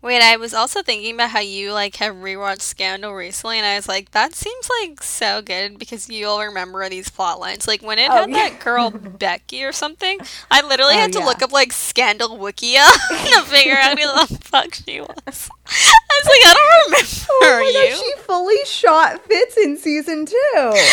Wait, 0.04 0.22
I 0.22 0.36
was 0.36 0.54
also 0.54 0.84
thinking 0.84 1.16
about 1.16 1.30
how 1.30 1.39
you 1.39 1.72
like 1.72 1.95
have 1.95 2.16
rewatched 2.16 2.60
Scandal 2.62 3.14
recently, 3.14 3.58
and 3.58 3.66
I 3.66 3.78
was 3.78 3.88
like, 3.88 4.12
that 4.12 4.36
seems 4.36 4.70
like 4.82 5.01
so 5.01 5.41
good 5.41 5.80
because 5.80 6.10
you'll 6.10 6.41
remember 6.41 6.88
these 6.89 7.10
plot 7.10 7.39
lines. 7.39 7.70
Like 7.70 7.82
when 7.82 7.97
it 7.99 8.10
Oh, 8.12 8.14
had 8.14 8.30
yeah. 8.30 8.49
that 8.49 8.60
girl 8.60 8.89
Becky 9.20 9.64
or 9.64 9.72
something, 9.72 10.20
I 10.51 10.62
literally 10.62 10.95
Oh, 10.95 10.99
had 10.99 11.14
to 11.14 11.20
yeah. 11.20 11.26
look 11.26 11.41
up 11.41 11.54
like 11.54 11.72
Scandal 11.72 12.38
Wikia 12.38 12.86
to 13.34 13.41
figure 13.43 13.78
out 13.78 13.97
who 13.97 14.06
the 14.06 14.39
fuck 14.43 14.74
she 14.74 14.99
was. 14.99 15.10
I 15.26 16.20
was 16.20 16.26
like, 16.26 16.45
I 16.45 16.54
don't 16.54 16.91
remember 16.91 17.08
Oh 17.45 17.88
you. 17.89 17.95
She 17.95 18.22
fully 18.24 18.66
shot 18.66 19.24
Fitz 19.26 19.58
in 19.58 19.78
season 19.78 20.26
two. 20.26 20.36
I 20.56 20.91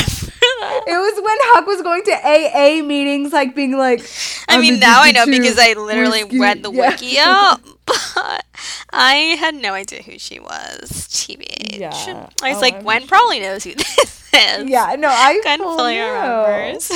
don't 0.00 0.08
remember. 0.08 0.31
It 0.44 0.98
was 0.98 1.22
when 1.22 1.36
Huck 1.52 1.66
was 1.66 1.82
going 1.82 2.02
to 2.04 2.12
AA 2.12 2.82
meetings, 2.82 3.32
like 3.32 3.54
being 3.54 3.76
like, 3.76 4.02
I 4.48 4.60
mean, 4.60 4.78
now 4.80 5.02
I 5.02 5.12
know 5.12 5.26
because 5.26 5.58
I 5.58 5.74
literally 5.74 6.24
whiskey. 6.24 6.40
read 6.40 6.62
the 6.62 6.72
Yeah. 6.72 6.90
wiki 6.90 7.18
out, 7.20 7.60
oh, 7.64 7.76
but 7.86 8.44
I 8.92 9.36
had 9.38 9.54
no 9.54 9.72
idea 9.74 10.02
who 10.02 10.18
she 10.18 10.40
was. 10.40 10.90
TBH. 11.08 11.78
Yeah. 11.78 12.28
I 12.42 12.48
was 12.50 12.58
Oh, 12.58 12.60
like, 12.60 12.74
I'm 12.76 12.82
Gwen 12.82 13.06
probably 13.06 13.40
knows 13.40 13.64
who 13.64 13.74
this 13.76 14.30
is. 14.32 14.68
yeah, 14.68 14.96
no, 14.98 15.08
I 15.08 15.40
Gwen 15.42 15.58
fully 15.58 15.76
fully 15.76 15.94
know. 15.96 16.46
remembers. 16.46 16.90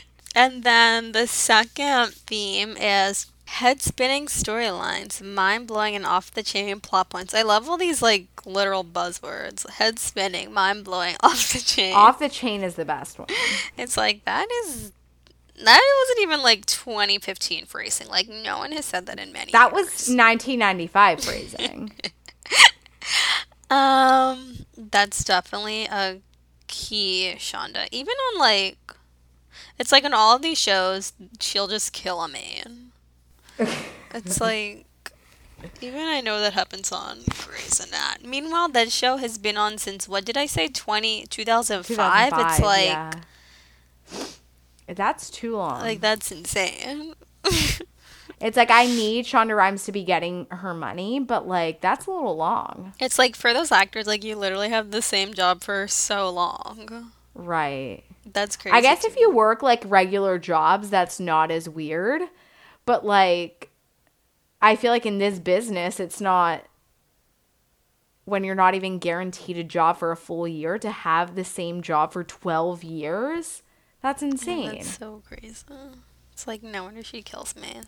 and 0.34 0.62
then 0.64 1.12
the 1.12 1.26
second 1.26 2.12
theme 2.14 2.76
is 2.76 3.26
head 3.48 3.80
spinning 3.80 4.26
storylines, 4.26 5.22
mind 5.22 5.66
blowing 5.66 5.96
and 5.96 6.04
off 6.04 6.30
the 6.30 6.42
chain 6.42 6.80
plot 6.80 7.08
points. 7.08 7.34
I 7.34 7.42
love 7.42 7.68
all 7.68 7.78
these 7.78 8.02
like 8.02 8.26
literal 8.44 8.84
buzzwords. 8.84 9.68
Head 9.68 9.98
spinning, 9.98 10.52
mind 10.52 10.84
blowing, 10.84 11.16
off 11.22 11.52
the 11.52 11.58
chain. 11.58 11.94
Off 11.94 12.18
the 12.18 12.28
chain 12.28 12.62
is 12.62 12.74
the 12.74 12.84
best 12.84 13.18
one. 13.18 13.28
It's 13.76 13.96
like 13.96 14.24
that 14.24 14.46
is 14.64 14.92
that 15.64 15.80
wasn't 16.00 16.20
even 16.22 16.42
like 16.42 16.66
2015 16.66 17.64
phrasing. 17.64 18.08
Like 18.08 18.28
no 18.28 18.58
one 18.58 18.72
has 18.72 18.84
said 18.84 19.06
that 19.06 19.18
in 19.18 19.32
many. 19.32 19.50
That 19.52 19.72
was 19.72 19.86
1995 19.86 21.20
phrasing. 21.24 21.92
um 23.70 24.66
that's 24.76 25.24
definitely 25.24 25.86
a 25.86 26.18
key 26.66 27.34
Shonda. 27.38 27.88
Even 27.90 28.14
on 28.14 28.38
like 28.40 28.78
it's 29.78 29.90
like 29.90 30.04
on 30.04 30.12
all 30.12 30.36
of 30.36 30.42
these 30.42 30.58
shows, 30.58 31.12
she'll 31.40 31.68
just 31.68 31.92
kill 31.92 32.20
a 32.20 32.28
man. 32.28 32.87
It's 34.14 34.40
like 34.40 34.86
even 35.80 36.00
I 36.00 36.20
know 36.20 36.40
that 36.40 36.52
happens 36.52 36.92
on 36.92 37.20
Grey's 37.44 37.80
Anatomy. 37.80 38.28
Meanwhile, 38.28 38.68
that 38.70 38.90
show 38.90 39.16
has 39.16 39.38
been 39.38 39.56
on 39.56 39.78
since 39.78 40.08
what 40.08 40.24
did 40.24 40.36
I 40.36 40.46
say? 40.46 40.68
20, 40.68 41.26
2005? 41.26 42.32
It's 42.36 42.60
like 42.60 42.86
yeah. 42.86 43.12
That's 44.86 45.30
too 45.30 45.56
long. 45.56 45.80
like 45.80 46.00
that's 46.00 46.32
insane. 46.32 47.14
it's 48.40 48.56
like 48.56 48.70
I 48.70 48.86
need 48.86 49.26
Shonda 49.26 49.56
Rhimes 49.56 49.84
to 49.84 49.92
be 49.92 50.04
getting 50.04 50.46
her 50.50 50.72
money, 50.72 51.20
but 51.20 51.46
like 51.46 51.80
that's 51.80 52.06
a 52.06 52.10
little 52.10 52.36
long. 52.36 52.94
It's 53.00 53.18
like 53.18 53.36
for 53.36 53.52
those 53.52 53.70
actors, 53.70 54.06
like 54.06 54.24
you 54.24 54.36
literally 54.36 54.70
have 54.70 54.90
the 54.90 55.02
same 55.02 55.34
job 55.34 55.62
for 55.62 55.86
so 55.88 56.30
long. 56.30 57.12
Right. 57.34 58.04
That's 58.32 58.56
crazy. 58.56 58.76
I 58.76 58.80
guess 58.80 59.02
to 59.02 59.08
if 59.08 59.16
you 59.16 59.30
work 59.30 59.62
like 59.62 59.82
regular 59.86 60.38
jobs, 60.38 60.90
that's 60.90 61.20
not 61.20 61.50
as 61.50 61.68
weird. 61.68 62.22
But 62.88 63.04
like, 63.04 63.70
I 64.62 64.74
feel 64.74 64.90
like 64.90 65.04
in 65.04 65.18
this 65.18 65.38
business, 65.38 66.00
it's 66.00 66.22
not 66.22 66.64
when 68.24 68.44
you're 68.44 68.54
not 68.54 68.74
even 68.74 68.98
guaranteed 68.98 69.58
a 69.58 69.62
job 69.62 69.98
for 69.98 70.10
a 70.10 70.16
full 70.16 70.48
year 70.48 70.78
to 70.78 70.90
have 70.90 71.34
the 71.34 71.44
same 71.44 71.82
job 71.82 72.14
for 72.14 72.24
12 72.24 72.82
years. 72.82 73.62
That's 74.00 74.22
insane. 74.22 74.76
That's 74.76 74.96
so 74.96 75.22
crazy. 75.28 75.66
It's 76.32 76.46
like 76.46 76.62
no 76.62 76.84
wonder 76.84 77.04
she 77.04 77.20
kills 77.20 77.54
me. 77.54 77.82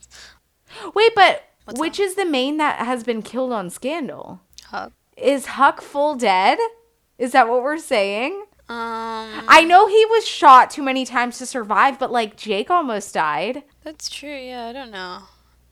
Wait, 0.95 1.13
but 1.15 1.45
What's 1.65 1.81
which 1.81 1.99
is 1.99 2.17
the 2.17 2.27
main 2.27 2.59
that 2.59 2.85
has 2.85 3.03
been 3.03 3.23
killed 3.23 3.53
on 3.53 3.71
Scandal? 3.71 4.43
Huck. 4.65 4.93
Is 5.17 5.47
Huck 5.47 5.81
full 5.81 6.15
dead? 6.15 6.59
Is 7.17 7.33
that 7.33 7.49
what 7.49 7.63
we're 7.63 7.79
saying? 7.79 8.45
Um, 8.71 9.45
I 9.49 9.65
know 9.65 9.89
he 9.89 10.05
was 10.07 10.27
shot 10.27 10.71
too 10.71 10.83
many 10.83 11.05
times 11.05 11.39
to 11.39 11.47
survive, 11.47 11.99
but 11.99 12.13
like 12.13 12.37
Jake 12.37 12.71
almost 12.71 13.13
died. 13.15 13.65
that's 13.83 14.09
true. 14.09 14.35
Yeah, 14.37 14.67
I 14.67 14.73
don't 14.73 14.91
know. 14.93 15.23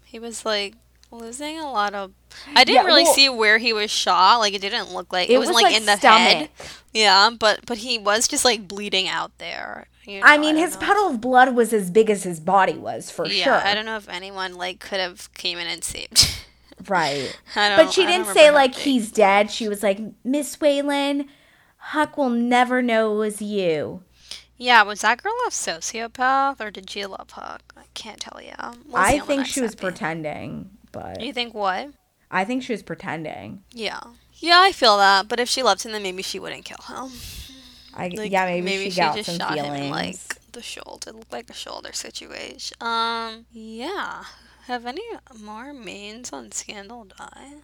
He 0.04 0.18
was 0.18 0.44
like 0.44 0.74
losing 1.12 1.58
a 1.60 1.70
lot 1.70 1.94
of. 1.94 2.12
I 2.54 2.64
didn't 2.64 2.82
Yeah, 2.82 2.86
really 2.86 3.04
well- 3.04 3.14
see 3.14 3.28
where 3.28 3.58
he 3.58 3.72
was 3.72 3.90
shot. 3.90 4.38
Like 4.38 4.52
it 4.54 4.60
didn't 4.60 4.92
look 4.92 5.12
like 5.12 5.30
it, 5.30 5.34
It 5.34 5.38
wasn't 5.38 5.54
like, 5.56 5.64
like, 5.64 5.76
in 5.76 5.86
the 5.86 5.96
stomach. 5.96 6.20
head. 6.20 6.50
Yeah, 6.92 7.30
but 7.38 7.60
but 7.66 7.78
he 7.78 7.98
was 7.98 8.26
just 8.26 8.44
like 8.44 8.66
bleeding 8.66 9.06
out 9.08 9.30
there. 9.38 9.86
you 10.04 10.20
I 10.24 10.36
mean, 10.38 10.56
don't 10.56 10.64
his 10.64 10.74
know. 10.74 10.80
puddle 10.86 11.06
of 11.10 11.20
blood 11.20 11.54
was 11.54 11.72
as 11.72 11.90
big 11.90 12.10
as 12.10 12.24
his 12.24 12.40
body 12.40 12.74
was, 12.74 13.10
for 13.12 13.26
Yeah, 13.28 13.44
sure. 13.44 13.54
I 13.54 13.74
don't 13.74 13.84
know 13.86 13.96
if 13.96 14.08
anyone 14.08 14.54
like 14.54 14.80
could 14.80 14.98
have 15.00 15.32
came 15.34 15.58
in 15.58 15.68
and 15.68 15.84
saved. 15.84 16.34
Right. 16.88 17.36
I 17.56 17.74
But 17.76 17.92
she 17.92 18.04
I 18.04 18.06
didn't 18.06 18.28
say, 18.32 18.52
like, 18.52 18.72
he's 18.72 19.10
dead. 19.10 19.50
She 19.50 19.68
was 19.68 19.82
like, 19.82 19.98
Miss 20.22 20.60
Whalen, 20.60 21.28
Huck 21.92 22.18
will 22.18 22.28
never 22.28 22.82
know 22.82 23.14
it 23.14 23.16
was 23.16 23.40
you. 23.40 24.02
Yeah, 24.58 24.82
was 24.82 25.00
that 25.00 25.22
girl 25.22 25.32
a 25.46 25.50
sociopath 25.50 26.60
or 26.60 26.70
did 26.70 26.90
she 26.90 27.06
love 27.06 27.30
Huck? 27.30 27.62
I 27.78 27.84
can't 27.94 28.20
tell 28.20 28.42
you. 28.42 28.52
I 28.92 29.20
think 29.20 29.46
she 29.46 29.62
was 29.62 29.74
pretending, 29.74 30.68
but 30.92 31.22
You 31.22 31.32
think 31.32 31.54
what? 31.54 31.88
I 32.30 32.44
think 32.44 32.62
she 32.62 32.72
was 32.72 32.82
pretending. 32.82 33.62
Yeah. 33.72 34.00
Yeah, 34.34 34.60
I 34.60 34.72
feel 34.72 34.98
that. 34.98 35.28
But 35.28 35.40
if 35.40 35.48
she 35.48 35.62
loved 35.62 35.82
him, 35.82 35.92
then 35.92 36.02
maybe 36.02 36.22
she 36.22 36.38
wouldn't 36.38 36.66
kill 36.66 36.84
him. 36.86 37.10
I 37.94 38.08
Like, 38.08 38.30
yeah, 38.32 38.44
maybe, 38.44 38.90
she, 38.90 39.00
got 39.00 39.24
some 39.24 39.38
shot 39.38 39.54
feelings. 39.54 39.78
him 39.78 39.90
like 39.90 40.52
the 40.52 40.60
shoulder. 40.60 41.08
It 41.10 41.16
looked 41.16 41.32
like 41.32 41.48
a 41.48 41.54
shoulder 41.54 41.94
situation. 41.94 42.76
Um, 42.82 43.46
yeah. 43.50 44.24
Have 44.66 44.84
any 44.84 45.02
more 45.40 45.72
mains 45.72 46.34
on 46.34 46.52
Scandal 46.52 47.04
die? 47.04 47.54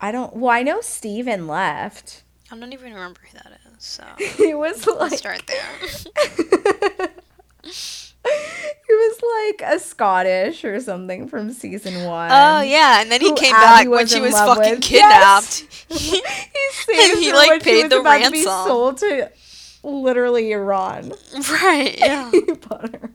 I 0.00 0.10
don't. 0.10 0.34
Well, 0.34 0.50
I 0.50 0.64
know 0.64 0.80
Steven 0.80 1.46
left. 1.46 2.24
I 2.50 2.56
don't 2.58 2.72
even 2.72 2.94
remember 2.94 3.20
who 3.30 3.36
that 3.38 3.52
is. 3.52 3.57
So 3.78 4.04
He 4.18 4.54
was 4.54 4.86
like, 4.86 5.18
start 5.18 5.42
there. 5.46 5.64
he 8.88 8.94
was 8.94 9.20
like 9.58 9.72
a 9.72 9.78
Scottish 9.78 10.64
or 10.64 10.80
something 10.80 11.28
from 11.28 11.52
season 11.52 12.04
one. 12.04 12.30
Oh 12.30 12.60
yeah, 12.60 13.00
and 13.00 13.10
then 13.10 13.20
he 13.20 13.32
came 13.34 13.54
Abby 13.54 13.84
back 13.84 13.88
when 13.88 14.06
she 14.06 14.20
was 14.20 14.34
fucking 14.34 14.74
with. 14.74 14.82
kidnapped. 14.82 15.64
he 15.88 16.22
saved 16.70 17.18
he, 17.20 17.28
her 17.30 17.34
like, 17.34 17.50
when 17.50 17.60
paid 17.60 17.76
she 17.76 17.82
was 17.84 17.90
the 17.90 18.00
about 18.00 18.24
to 18.24 18.30
be 18.30 18.44
ransom. 18.44 18.66
sold 18.66 18.98
to 18.98 19.30
literally 19.82 20.52
Iran. 20.52 21.12
right. 21.50 21.96
Yeah. 21.98 22.30
He 22.30 22.40
bought 22.40 22.94
her. 22.94 23.10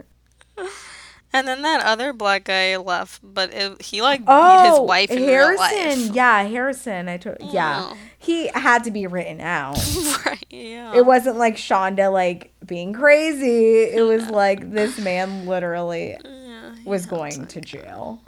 And 1.33 1.47
then 1.47 1.61
that 1.63 1.83
other 1.83 2.13
black 2.13 2.43
guy 2.45 2.77
left, 2.77 3.19
but 3.23 3.51
it, 3.53 3.81
he 3.81 4.01
like 4.01 4.21
beat 4.21 4.25
Oh, 4.29 4.69
his 4.71 4.87
wife 4.87 5.09
in 5.11 5.17
Harrison. 5.17 5.67
real 5.77 5.97
life. 6.07 6.15
Yeah, 6.15 6.43
Harrison. 6.43 7.09
I 7.09 7.17
told. 7.17 7.37
Yeah, 7.41 7.89
Oh. 7.91 7.97
he 8.19 8.47
had 8.49 8.83
to 8.85 8.91
be 8.91 9.07
written 9.07 9.41
out. 9.41 9.77
right. 10.25 10.45
Yeah. 10.49 10.93
It 10.95 11.05
wasn't 11.05 11.37
like 11.37 11.55
Shonda 11.57 12.11
like 12.13 12.53
being 12.65 12.93
crazy. 12.93 13.81
It 13.83 14.03
was 14.03 14.29
like 14.29 14.71
this 14.71 14.97
man 14.99 15.45
literally 15.47 16.15
Yeah, 16.23 16.75
was 16.85 17.05
going 17.07 17.47
to 17.47 17.59
jail. 17.61 18.21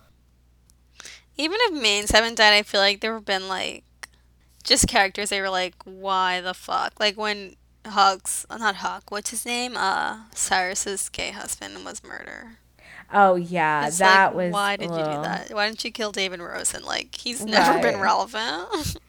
Even 1.38 1.58
if 1.62 1.82
mains 1.82 2.12
haven't 2.12 2.36
died, 2.38 2.54
I 2.54 2.64
feel 2.64 2.80
like 2.82 3.02
there 3.02 3.14
have 3.14 3.26
been 3.26 3.48
like 3.48 3.84
just 4.64 4.88
characters 4.88 5.30
they 5.30 5.42
were 5.42 5.50
like, 5.50 5.76
why 5.84 6.42
the 6.42 6.54
fuck? 6.54 6.94
Like 7.00 7.18
when 7.18 7.56
Huck's 7.86 8.46
not 8.50 8.78
Huck, 8.78 9.12
what's 9.12 9.30
his 9.32 9.46
name? 9.46 9.74
Uh 9.78 10.22
Cyrus's 10.34 11.10
gay 11.10 11.32
husband 11.32 11.84
was 11.86 12.04
murdered. 12.04 12.58
Oh 13.14 13.36
yeah, 13.36 13.88
It's 13.88 14.00
that 14.00 14.28
like, 14.28 14.36
was. 14.36 14.54
why 14.54 14.76
did 14.78 14.90
you 14.90 14.98
do 14.98 15.04
that? 15.04 15.52
Why 15.52 15.68
didn't 15.68 15.84
you 15.84 15.92
kill 15.92 16.12
David 16.12 16.40
Rosen? 16.40 16.84
Like 16.84 17.16
he's 17.16 17.46
never 17.46 17.80
been 17.82 18.00
relevant. 18.00 18.98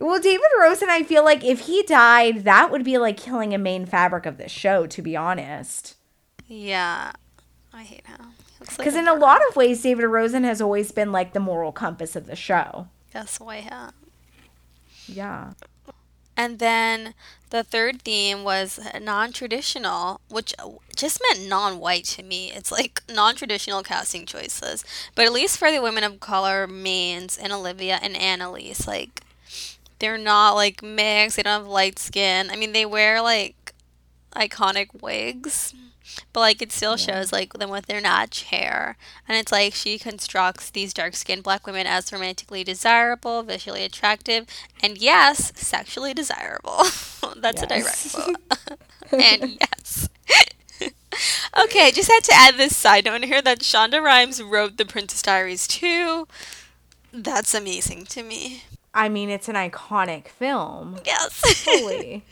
Well, 0.00 0.18
David 0.20 0.48
Rosen, 0.60 0.90
I 0.90 1.04
feel 1.04 1.24
like 1.24 1.44
if 1.44 1.60
he 1.60 1.84
died, 1.84 2.42
that 2.42 2.72
would 2.72 2.82
be 2.84 2.98
like 2.98 3.16
killing 3.16 3.54
a 3.54 3.58
main 3.58 3.86
fabric 3.86 4.26
of 4.26 4.36
the 4.36 4.48
show. 4.48 4.86
To 4.88 5.02
be 5.02 5.16
honest, 5.16 5.94
yeah. 6.48 7.12
I 7.72 7.84
hate 7.84 8.06
him. 8.06 8.34
Looks 8.58 8.76
like 8.76 8.84
because 8.86 8.96
in 8.96 9.06
a 9.06 9.14
lot 9.14 9.40
of 9.48 9.54
ways, 9.56 9.80
David 9.82 10.06
Rosen 10.06 10.42
has 10.42 10.60
always 10.60 10.90
been 10.90 11.12
like 11.12 11.32
the 11.32 11.40
moral 11.40 11.70
compass 11.70 12.16
of 12.16 12.26
the 12.26 12.34
show. 12.34 12.88
Yes, 13.14 13.38
white 13.38 13.64
Yeah. 13.64 13.90
Yeah. 15.06 15.52
And 16.36 16.58
then 16.58 17.14
the 17.50 17.64
third 17.64 18.02
theme 18.02 18.44
was 18.44 18.80
non 19.00 19.32
traditional, 19.32 20.20
which 20.28 20.54
uh, 20.58 20.70
just 20.96 21.20
meant 21.22 21.48
non 21.48 21.78
white 21.78 22.04
to 22.04 22.22
me. 22.22 22.52
It's 22.52 22.70
like 22.70 23.02
non 23.08 23.34
traditional 23.34 23.82
casting 23.82 24.26
choices. 24.26 24.84
But 25.14 25.26
at 25.26 25.32
least 25.32 25.58
for 25.58 25.70
the 25.70 25.82
women 25.82 26.04
of 26.04 26.20
color, 26.20 26.66
Mains 26.66 27.38
and 27.38 27.52
Olivia 27.52 27.98
and 28.02 28.16
Annalise, 28.16 28.86
like, 28.86 29.22
they're 29.98 30.18
not 30.18 30.52
like 30.52 30.82
mixed. 30.82 31.36
They 31.36 31.42
don't 31.42 31.60
have 31.60 31.66
light 31.66 31.98
skin. 31.98 32.50
I 32.50 32.56
mean, 32.56 32.72
they 32.72 32.86
wear 32.86 33.20
like 33.20 33.74
iconic 34.34 35.00
wigs. 35.00 35.74
But 36.32 36.40
like 36.40 36.62
it 36.62 36.72
still 36.72 36.96
shows 36.96 37.32
like 37.32 37.54
them 37.54 37.70
with 37.70 37.86
their 37.86 38.00
notch 38.00 38.44
hair, 38.44 38.96
and 39.26 39.36
it's 39.36 39.52
like 39.52 39.74
she 39.74 39.98
constructs 39.98 40.70
these 40.70 40.94
dark-skinned 40.94 41.42
black 41.42 41.66
women 41.66 41.86
as 41.86 42.12
romantically 42.12 42.64
desirable, 42.64 43.42
visually 43.42 43.84
attractive, 43.84 44.46
and 44.82 44.98
yes, 44.98 45.52
sexually 45.56 46.14
desirable. 46.14 46.84
That's 47.36 47.62
a 47.62 47.66
direct 47.66 48.14
quote. 48.14 48.36
and 49.12 49.58
yes. 49.60 50.08
okay, 51.64 51.90
just 51.90 52.10
had 52.10 52.24
to 52.24 52.34
add 52.34 52.56
this 52.56 52.76
side 52.76 53.04
note 53.04 53.24
here 53.24 53.42
that 53.42 53.60
Shonda 53.60 54.02
Rhimes 54.02 54.42
wrote 54.42 54.76
The 54.76 54.84
Princess 54.84 55.22
Diaries 55.22 55.66
too. 55.66 56.26
That's 57.12 57.54
amazing 57.54 58.04
to 58.06 58.22
me. 58.22 58.64
I 58.94 59.08
mean, 59.08 59.30
it's 59.30 59.48
an 59.48 59.54
iconic 59.54 60.28
film. 60.28 60.98
Yes. 61.04 61.32
Fully. 61.64 62.24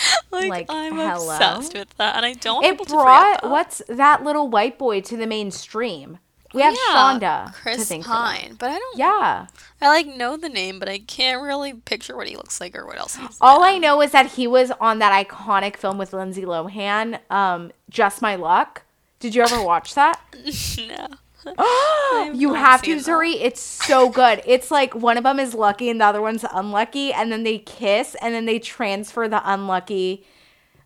like, 0.30 0.48
Like, 0.50 0.66
I'm 0.68 0.94
hello? 0.96 1.12
obsessed 1.12 1.74
with 1.74 1.96
that, 1.96 2.16
and 2.16 2.24
I 2.24 2.34
don't 2.34 2.64
it 2.64 2.78
brought 2.86 3.42
what's 3.48 3.82
that 3.88 4.24
little 4.24 4.48
white 4.48 4.78
boy 4.78 5.00
to 5.02 5.16
the 5.16 5.26
mainstream. 5.26 6.18
We 6.54 6.62
have 6.62 6.74
Shonda 6.74 7.52
Chris 7.52 7.76
to 7.80 7.84
thank 7.84 8.04
for 8.04 8.10
Pine, 8.10 8.56
but 8.58 8.70
I 8.70 8.78
don't. 8.78 8.98
Yeah. 8.98 9.46
I 9.82 9.88
like 9.88 10.06
know 10.06 10.38
the 10.38 10.48
name, 10.48 10.78
but 10.78 10.88
I 10.88 10.98
can't 10.98 11.42
really 11.42 11.74
picture 11.74 12.16
what 12.16 12.26
he 12.26 12.36
looks 12.36 12.58
like 12.58 12.74
or 12.74 12.86
what 12.86 12.96
else 12.98 13.16
he's. 13.16 13.36
All 13.40 13.62
I 13.62 13.76
know 13.76 14.00
is 14.00 14.12
that 14.12 14.32
he 14.32 14.46
was 14.46 14.70
on 14.80 14.98
that 15.00 15.26
iconic 15.26 15.76
film 15.76 15.98
with 15.98 16.14
Lindsay 16.14 16.42
Lohan, 16.46 17.20
um, 17.30 17.70
Just 17.90 18.22
My 18.22 18.36
Luck. 18.36 18.82
Did 19.20 19.34
you 19.34 19.42
ever 19.42 19.62
watch 19.62 19.94
that? 19.94 20.20
no. 20.88 21.08
you 22.34 22.54
have 22.54 22.82
to, 22.82 22.94
that. 22.94 23.04
Zuri. 23.04 23.36
It's 23.40 23.60
so 23.60 24.08
good. 24.08 24.42
It's 24.46 24.70
like 24.70 24.94
one 24.94 25.16
of 25.16 25.24
them 25.24 25.38
is 25.38 25.54
lucky 25.54 25.90
and 25.90 26.00
the 26.00 26.06
other 26.06 26.20
one's 26.20 26.44
unlucky, 26.52 27.12
and 27.12 27.30
then 27.30 27.42
they 27.42 27.58
kiss 27.58 28.16
and 28.20 28.34
then 28.34 28.46
they 28.46 28.58
transfer 28.58 29.28
the 29.28 29.40
unlucky. 29.44 30.26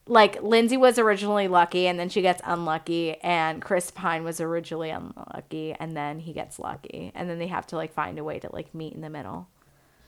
Like 0.06 0.42
Lindsay 0.42 0.76
was 0.76 0.98
originally 0.98 1.46
lucky, 1.46 1.86
and 1.86 1.98
then 1.98 2.08
she 2.08 2.22
gets 2.22 2.42
unlucky, 2.44 3.14
and 3.22 3.62
Chris 3.62 3.90
Pine 3.92 4.24
was 4.24 4.40
originally 4.40 4.90
unlucky, 4.90 5.74
and 5.78 5.96
then 5.96 6.18
he 6.18 6.32
gets 6.32 6.58
lucky, 6.58 7.12
and 7.14 7.30
then 7.30 7.38
they 7.38 7.46
have 7.46 7.66
to 7.68 7.76
like 7.76 7.92
find 7.92 8.18
a 8.18 8.24
way 8.24 8.40
to 8.40 8.50
like 8.52 8.74
meet 8.74 8.94
in 8.94 9.00
the 9.00 9.10
middle. 9.10 9.48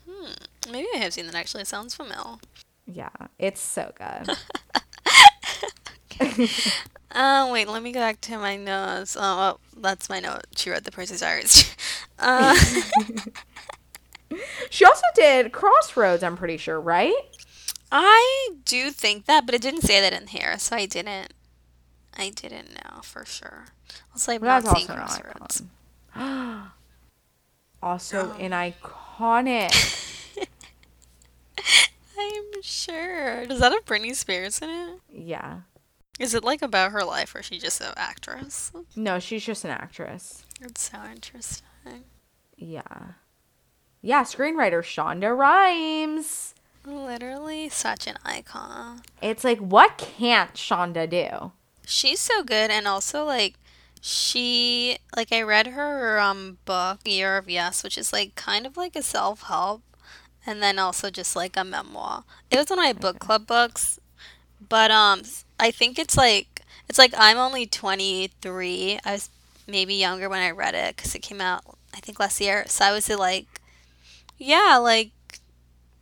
Hmm. 0.09 0.31
Maybe 0.69 0.87
I 0.93 0.97
have 0.97 1.13
seen 1.13 1.25
that. 1.27 1.35
Actually, 1.35 1.61
it 1.61 1.67
sounds 1.67 1.95
familiar. 1.95 2.37
Yeah, 2.85 3.09
it's 3.39 3.61
so 3.61 3.93
good. 3.97 4.37
Uh, 7.15 7.47
wait. 7.49 7.69
Let 7.69 7.81
me 7.81 7.93
go 7.93 8.01
back 8.01 8.19
to 8.21 8.37
my 8.37 8.57
notes. 8.57 9.15
Oh, 9.17 9.57
that's 9.77 10.09
my 10.09 10.19
note. 10.19 10.41
She 10.57 10.69
wrote 10.69 10.83
the 10.83 10.91
Princess 10.91 11.21
Diaries. 11.21 11.73
uh, 12.19 12.53
she 14.69 14.83
also 14.83 15.05
did 15.15 15.53
Crossroads. 15.53 16.23
I'm 16.23 16.35
pretty 16.35 16.57
sure, 16.57 16.79
right? 16.79 17.15
I 17.89 18.49
do 18.65 18.91
think 18.91 19.27
that, 19.27 19.45
but 19.45 19.55
it 19.55 19.61
didn't 19.61 19.83
say 19.83 20.01
that 20.01 20.11
in 20.11 20.27
here, 20.27 20.59
so 20.59 20.75
I 20.75 20.85
didn't. 20.85 21.33
I 22.17 22.31
didn't 22.31 22.73
know 22.73 22.99
for 23.01 23.25
sure. 23.25 23.67
Also, 24.11 24.33
I've 24.33 24.41
not 24.41 24.67
seen 24.67 24.87
Crossroads. 24.87 25.63
Also 27.83 28.31
an 28.39 28.49
iconic. 28.49 29.71
I'm 32.17 32.61
sure. 32.63 33.45
Does 33.45 33.59
that 33.59 33.71
have 33.71 33.85
Britney 33.85 34.15
Spears 34.15 34.57
in 34.59 34.71
it? 34.71 34.99
yeah. 35.13 35.59
Is 36.19 36.33
it 36.33 36.43
like 36.43 36.61
about 36.61 36.91
her 36.91 37.03
life, 37.03 37.35
or 37.35 37.39
is 37.39 37.45
she 37.45 37.59
just 37.59 37.81
an 37.81 37.93
actress? 37.97 38.71
No, 38.95 39.19
she's 39.19 39.43
just 39.43 39.65
an 39.65 39.71
actress. 39.71 40.45
It's 40.61 40.89
so 40.89 40.97
interesting. 41.11 42.05
Yeah. 42.55 43.13
Yeah, 44.01 44.23
screenwriter 44.23 44.81
Shonda 44.81 45.37
Rhimes. 45.37 46.53
Literally 46.85 47.67
such 47.67 48.07
an 48.07 48.15
icon. 48.23 49.01
It's 49.21 49.43
like, 49.43 49.59
what 49.59 49.97
can't 49.97 50.53
Shonda 50.53 51.09
do? 51.09 51.51
She's 51.85 52.19
so 52.19 52.43
good, 52.43 52.71
and 52.71 52.87
also 52.87 53.25
like 53.25 53.55
she 54.01 54.99
like 55.15 55.31
I 55.33 55.41
read 55.41 55.67
her 55.67 56.19
um 56.19 56.59
book 56.65 56.99
Year 57.05 57.37
of 57.37 57.49
Yes, 57.49 57.83
which 57.83 57.97
is 57.97 58.13
like 58.13 58.35
kind 58.35 58.65
of 58.65 58.77
like 58.77 58.95
a 58.95 59.01
self 59.01 59.43
help, 59.43 59.81
and 60.45 60.61
then 60.61 60.77
also 60.79 61.09
just 61.09 61.35
like 61.35 61.57
a 61.57 61.63
memoir. 61.63 62.23
It 62.51 62.57
was 62.57 62.69
one 62.69 62.79
of 62.79 62.85
my 62.85 62.93
book 62.93 63.19
club 63.19 63.47
books, 63.47 63.99
but 64.69 64.91
um 64.91 65.23
I 65.59 65.71
think 65.71 65.97
it's 65.99 66.17
like 66.17 66.61
it's 66.89 66.97
like 66.99 67.13
I'm 67.17 67.37
only 67.37 67.65
23. 67.65 68.99
I 69.03 69.11
was 69.13 69.29
maybe 69.67 69.95
younger 69.95 70.29
when 70.29 70.41
I 70.41 70.51
read 70.51 70.75
it 70.75 70.95
because 70.95 71.15
it 71.15 71.21
came 71.21 71.41
out 71.41 71.63
I 71.93 71.99
think 71.99 72.19
last 72.19 72.41
year. 72.41 72.65
So 72.67 72.85
I 72.85 72.91
was 72.91 73.09
like, 73.09 73.47
yeah, 74.37 74.77
like 74.81 75.11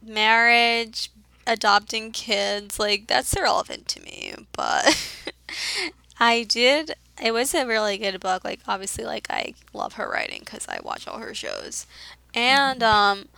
marriage, 0.02 1.12
adopting 1.46 2.12
kids, 2.12 2.80
like 2.80 3.08
that's 3.08 3.34
irrelevant 3.36 3.88
to 3.90 4.02
me. 4.02 4.34
But 4.54 5.22
I 6.20 6.44
did. 6.44 6.96
It 7.22 7.32
was 7.32 7.54
a 7.54 7.66
really 7.66 7.98
good 7.98 8.20
book. 8.20 8.44
Like 8.44 8.62
obviously, 8.68 9.06
like 9.06 9.28
I 9.30 9.54
love 9.74 9.94
her 9.94 10.10
writing 10.10 10.42
because 10.42 10.68
I 10.68 10.80
watch 10.84 11.08
all 11.08 11.20
her 11.20 11.34
shows, 11.34 11.86
and 12.34 12.82
um, 12.82 13.30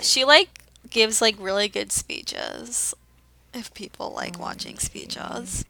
she 0.00 0.24
like 0.24 0.48
gives 0.90 1.22
like 1.22 1.36
really 1.38 1.68
good 1.68 1.92
speeches. 1.92 2.94
If 3.54 3.72
people 3.74 4.12
like 4.14 4.38
watching 4.38 4.78
speeches, 4.78 5.64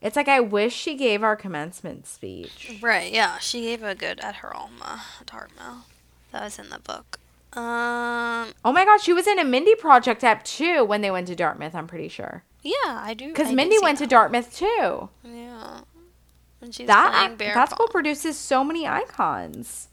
It's 0.00 0.16
like, 0.16 0.28
I 0.28 0.40
wish 0.40 0.74
she 0.74 0.94
gave 0.94 1.22
our 1.22 1.36
commencement 1.36 2.06
speech. 2.06 2.78
right? 2.80 3.12
Yeah, 3.12 3.38
she 3.38 3.62
gave 3.62 3.82
a 3.82 3.94
good 3.94 4.20
at 4.20 4.36
her 4.36 4.54
alma, 4.54 5.02
Dartmouth. 5.24 5.88
That 6.32 6.42
was 6.44 6.58
in 6.58 6.70
the 6.70 6.78
book. 6.78 7.18
Um, 7.52 8.48
Oh 8.64 8.72
my 8.72 8.84
gosh, 8.84 9.02
she 9.02 9.12
was 9.14 9.26
in 9.26 9.38
a 9.38 9.44
Mindy 9.44 9.74
Project 9.74 10.22
app 10.24 10.44
too 10.44 10.84
when 10.84 11.00
they 11.00 11.10
went 11.10 11.26
to 11.28 11.34
Dartmouth, 11.36 11.74
I'm 11.74 11.86
pretty 11.86 12.08
sure. 12.08 12.42
yeah, 12.62 12.72
I 13.02 13.14
do. 13.14 13.28
Because 13.28 13.52
Mindy 13.52 13.78
went 13.80 13.98
to. 13.98 14.06
Dartmouth 14.06 14.54
too. 14.56 15.08
Yeah, 15.24 15.80
and 16.60 16.74
she's 16.74 16.86
That 16.86 17.34
playing 17.36 17.54
that 17.54 17.70
school 17.70 17.88
produces 17.88 18.36
so 18.36 18.62
many 18.64 18.86
icons. 18.86 19.88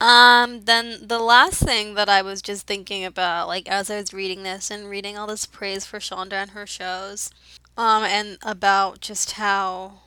Um, 0.00 0.62
then 0.62 1.06
the 1.06 1.18
last 1.18 1.62
thing 1.62 1.94
that 1.94 2.08
I 2.08 2.22
was 2.22 2.40
just 2.40 2.66
thinking 2.66 3.04
about, 3.04 3.48
like 3.48 3.68
as 3.68 3.90
I 3.90 3.96
was 3.96 4.14
reading 4.14 4.42
this 4.42 4.70
and 4.70 4.88
reading 4.88 5.18
all 5.18 5.26
this 5.26 5.44
praise 5.44 5.84
for 5.84 5.98
Shonda 5.98 6.32
and 6.34 6.52
her 6.52 6.66
shows, 6.66 7.30
um, 7.76 8.04
and 8.04 8.38
about 8.42 9.00
just 9.00 9.32
how 9.32 10.00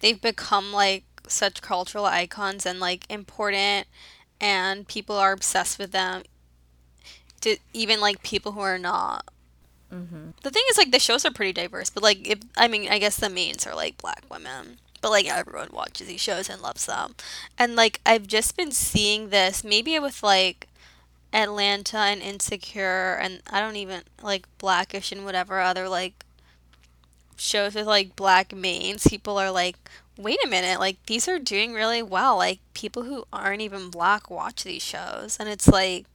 they've 0.00 0.20
become 0.20 0.72
like 0.72 1.04
such 1.26 1.62
cultural 1.62 2.04
icons 2.04 2.66
and 2.66 2.78
like 2.80 3.06
important, 3.08 3.86
and 4.40 4.86
people 4.86 5.16
are 5.16 5.32
obsessed 5.32 5.78
with 5.78 5.92
them. 5.92 6.22
To 7.42 7.56
even 7.72 8.00
like 8.02 8.22
people 8.22 8.52
who 8.52 8.60
are 8.60 8.78
not. 8.78 9.24
The 10.42 10.50
thing 10.50 10.62
is, 10.70 10.76
like 10.78 10.92
the 10.92 10.98
shows 11.00 11.24
are 11.24 11.30
pretty 11.32 11.54
diverse, 11.54 11.88
but 11.88 12.02
like 12.02 12.28
if 12.28 12.38
I 12.56 12.68
mean, 12.68 12.88
I 12.90 12.98
guess 12.98 13.16
the 13.16 13.30
mains 13.30 13.66
are 13.66 13.74
like 13.74 13.96
black 13.98 14.24
women, 14.30 14.78
but 15.00 15.10
like 15.10 15.26
everyone 15.26 15.70
watches 15.72 16.06
these 16.06 16.20
shows 16.20 16.48
and 16.48 16.62
loves 16.62 16.86
them. 16.86 17.14
And 17.58 17.76
like 17.76 18.00
I've 18.04 18.26
just 18.26 18.56
been 18.56 18.72
seeing 18.72 19.30
this 19.30 19.64
maybe 19.64 19.98
with 19.98 20.22
like 20.22 20.68
Atlanta 21.32 21.98
and 21.98 22.20
Insecure 22.20 23.14
and 23.20 23.40
I 23.50 23.60
don't 23.60 23.76
even 23.76 24.02
like 24.22 24.46
Blackish 24.58 25.12
and 25.12 25.24
whatever 25.24 25.60
other 25.60 25.88
like 25.88 26.24
shows 27.36 27.74
with 27.74 27.86
like 27.86 28.16
black 28.16 28.54
mains. 28.54 29.06
People 29.06 29.38
are 29.38 29.50
like, 29.50 29.76
wait 30.16 30.38
a 30.44 30.48
minute, 30.48 30.78
like 30.78 31.04
these 31.06 31.28
are 31.28 31.38
doing 31.38 31.72
really 31.72 32.02
well. 32.02 32.36
Like 32.36 32.60
people 32.74 33.04
who 33.04 33.24
aren't 33.32 33.62
even 33.62 33.90
black 33.90 34.30
watch 34.30 34.64
these 34.64 34.82
shows. 34.82 35.36
And 35.40 35.48
it's 35.48 35.68
like, 35.68 36.06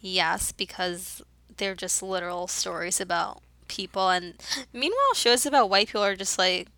yes, 0.00 0.52
because 0.52 1.22
they're 1.56 1.74
just 1.74 2.02
literal 2.02 2.46
stories 2.46 3.00
about 3.00 3.42
people. 3.66 4.10
And 4.10 4.34
meanwhile, 4.72 5.14
shows 5.14 5.44
about 5.44 5.70
white 5.70 5.88
people 5.88 6.04
are 6.04 6.16
just 6.16 6.38
like, 6.38 6.68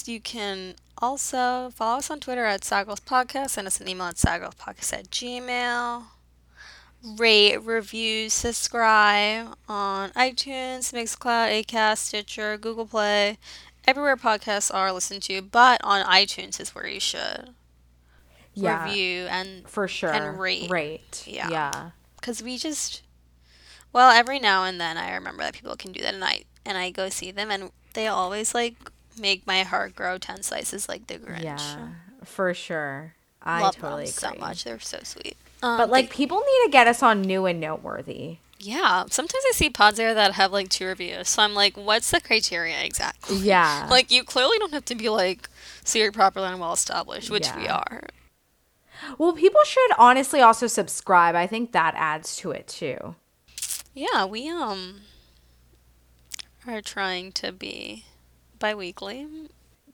you 0.07 0.21
can 0.21 0.75
also 0.99 1.71
follow 1.75 1.99
us 1.99 2.11
on 2.11 2.21
Twitter 2.21 2.45
at 2.45 2.63
Sagals 2.63 3.01
Podcast, 3.01 3.51
send 3.51 3.67
us 3.67 3.81
an 3.81 3.89
email 3.89 4.07
at 4.07 4.17
sagalspodcast 4.17 4.93
at 4.93 5.11
gmail 5.11 6.05
rate, 7.03 7.59
review, 7.59 8.29
subscribe 8.29 9.55
on 9.69 10.11
iTunes, 10.11 10.93
Mixcloud, 10.93 11.65
Acast, 11.65 11.99
Stitcher, 11.99 12.57
Google 12.59 12.87
Play, 12.87 13.39
everywhere 13.87 14.17
podcasts 14.17 14.73
are 14.75 14.93
listened 14.93 15.23
to. 15.25 15.41
But 15.43 15.81
on 15.85 16.05
iTunes 16.07 16.61
is 16.61 16.75
where 16.75 16.87
you 16.87 17.01
should 17.01 17.55
Yeah. 18.55 18.85
review 18.85 19.27
and 19.31 19.69
For 19.69 19.87
sure. 19.89 20.13
and 20.13 20.39
rate. 20.39 20.71
Rate. 20.71 21.23
Yeah. 21.27 21.49
Yeah. 21.51 21.91
because 22.17 22.43
we 22.43 22.59
just 22.59 23.03
well 23.93 24.11
every 24.11 24.41
now 24.41 24.65
and 24.65 24.81
then 24.81 24.97
I 24.99 25.15
remember 25.15 25.45
that 25.45 25.55
people 25.55 25.77
can 25.77 25.93
do 25.93 26.01
that 26.01 26.13
and 26.15 26.25
I 26.25 26.45
and 26.67 26.77
I 26.77 26.91
go 26.91 27.09
see 27.09 27.31
them 27.31 27.51
and 27.51 27.71
they 27.95 28.09
always 28.09 28.55
like 28.55 28.75
make 29.19 29.47
my 29.47 29.63
heart 29.63 29.95
grow 29.95 30.19
ten 30.19 30.43
slices 30.43 30.89
like 30.89 31.07
the 31.07 31.15
Grinch. 31.19 31.43
Yeah. 31.45 31.89
For 32.25 32.53
sure. 32.55 33.15
I 33.41 33.63
Love 33.63 33.77
totally 33.77 34.05
them 34.07 34.13
so 34.13 34.35
much. 34.39 34.65
They're 34.65 34.81
so 34.81 34.99
sweet. 35.05 35.37
Um, 35.63 35.77
But 35.79 35.91
like 35.91 36.11
they- 36.11 36.15
people 36.17 36.39
need 36.39 36.65
to 36.67 36.71
get 36.71 36.87
us 36.87 37.03
on 37.03 37.23
new 37.23 37.47
and 37.47 37.61
noteworthy. 37.61 38.39
Yeah, 38.61 39.05
sometimes 39.09 39.45
I 39.49 39.53
see 39.55 39.71
pods 39.71 39.99
there 39.99 40.15
that 40.15 40.33
have 40.33 40.53
like 40.53 40.69
two 40.69 40.87
reviews. 40.87 41.29
So 41.29 41.43
I'm 41.43 41.55
like, 41.55 41.77
what's 41.77 42.11
the 42.11 42.21
criteria 42.21 42.83
exactly? 42.83 43.37
Yeah. 43.37 43.87
Like 43.91 44.11
you 44.11 44.25
clearly 44.25 44.59
don't 44.59 44.73
have 44.73 44.85
to 44.87 44.95
be 44.97 45.09
like 45.09 45.49
super 45.85 46.11
popular 46.17 46.49
and 46.49 46.59
well 46.61 46.73
established, 46.73 47.31
which 47.31 47.49
we 47.57 47.69
are. 47.69 48.03
Well, 49.17 49.33
people 49.33 49.61
should 49.65 49.93
honestly 49.97 50.41
also 50.41 50.67
subscribe. 50.67 51.37
I 51.37 51.47
think 51.47 51.71
that 51.71 51.95
adds 51.97 52.37
to 52.39 52.51
it 52.51 52.67
too. 52.67 53.15
Yeah, 53.95 54.25
we 54.25 54.49
um 54.49 55.03
are 56.67 56.83
trying 56.83 57.33
to 57.33 57.53
be 57.53 58.05
bi-weekly. 58.59 59.27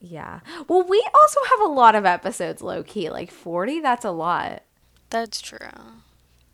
Yeah. 0.00 0.40
Well, 0.68 0.82
we 0.82 1.06
also 1.14 1.40
have 1.50 1.60
a 1.60 1.72
lot 1.72 1.94
of 1.94 2.04
episodes 2.06 2.62
low 2.62 2.82
key. 2.82 3.10
Like 3.10 3.30
40, 3.30 3.80
that's 3.80 4.04
a 4.04 4.10
lot. 4.10 4.62
That's 5.14 5.40
true. 5.40 5.58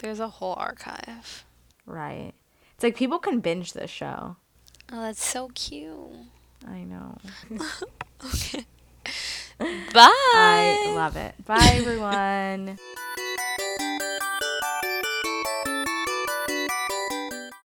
There's 0.00 0.20
a 0.20 0.28
whole 0.28 0.52
archive. 0.52 1.46
Right. 1.86 2.34
It's 2.74 2.84
like 2.84 2.94
people 2.94 3.18
can 3.18 3.40
binge 3.40 3.72
this 3.72 3.90
show. 3.90 4.36
Oh, 4.92 5.00
that's 5.00 5.24
so 5.24 5.48
cute. 5.54 5.96
I 6.68 6.80
know. 6.84 7.16
Okay. 8.22 8.66
Bye. 9.58 10.12
I 10.12 10.92
love 10.94 11.16
it. 11.16 11.34
Bye, 11.46 11.72
everyone. 11.72 12.78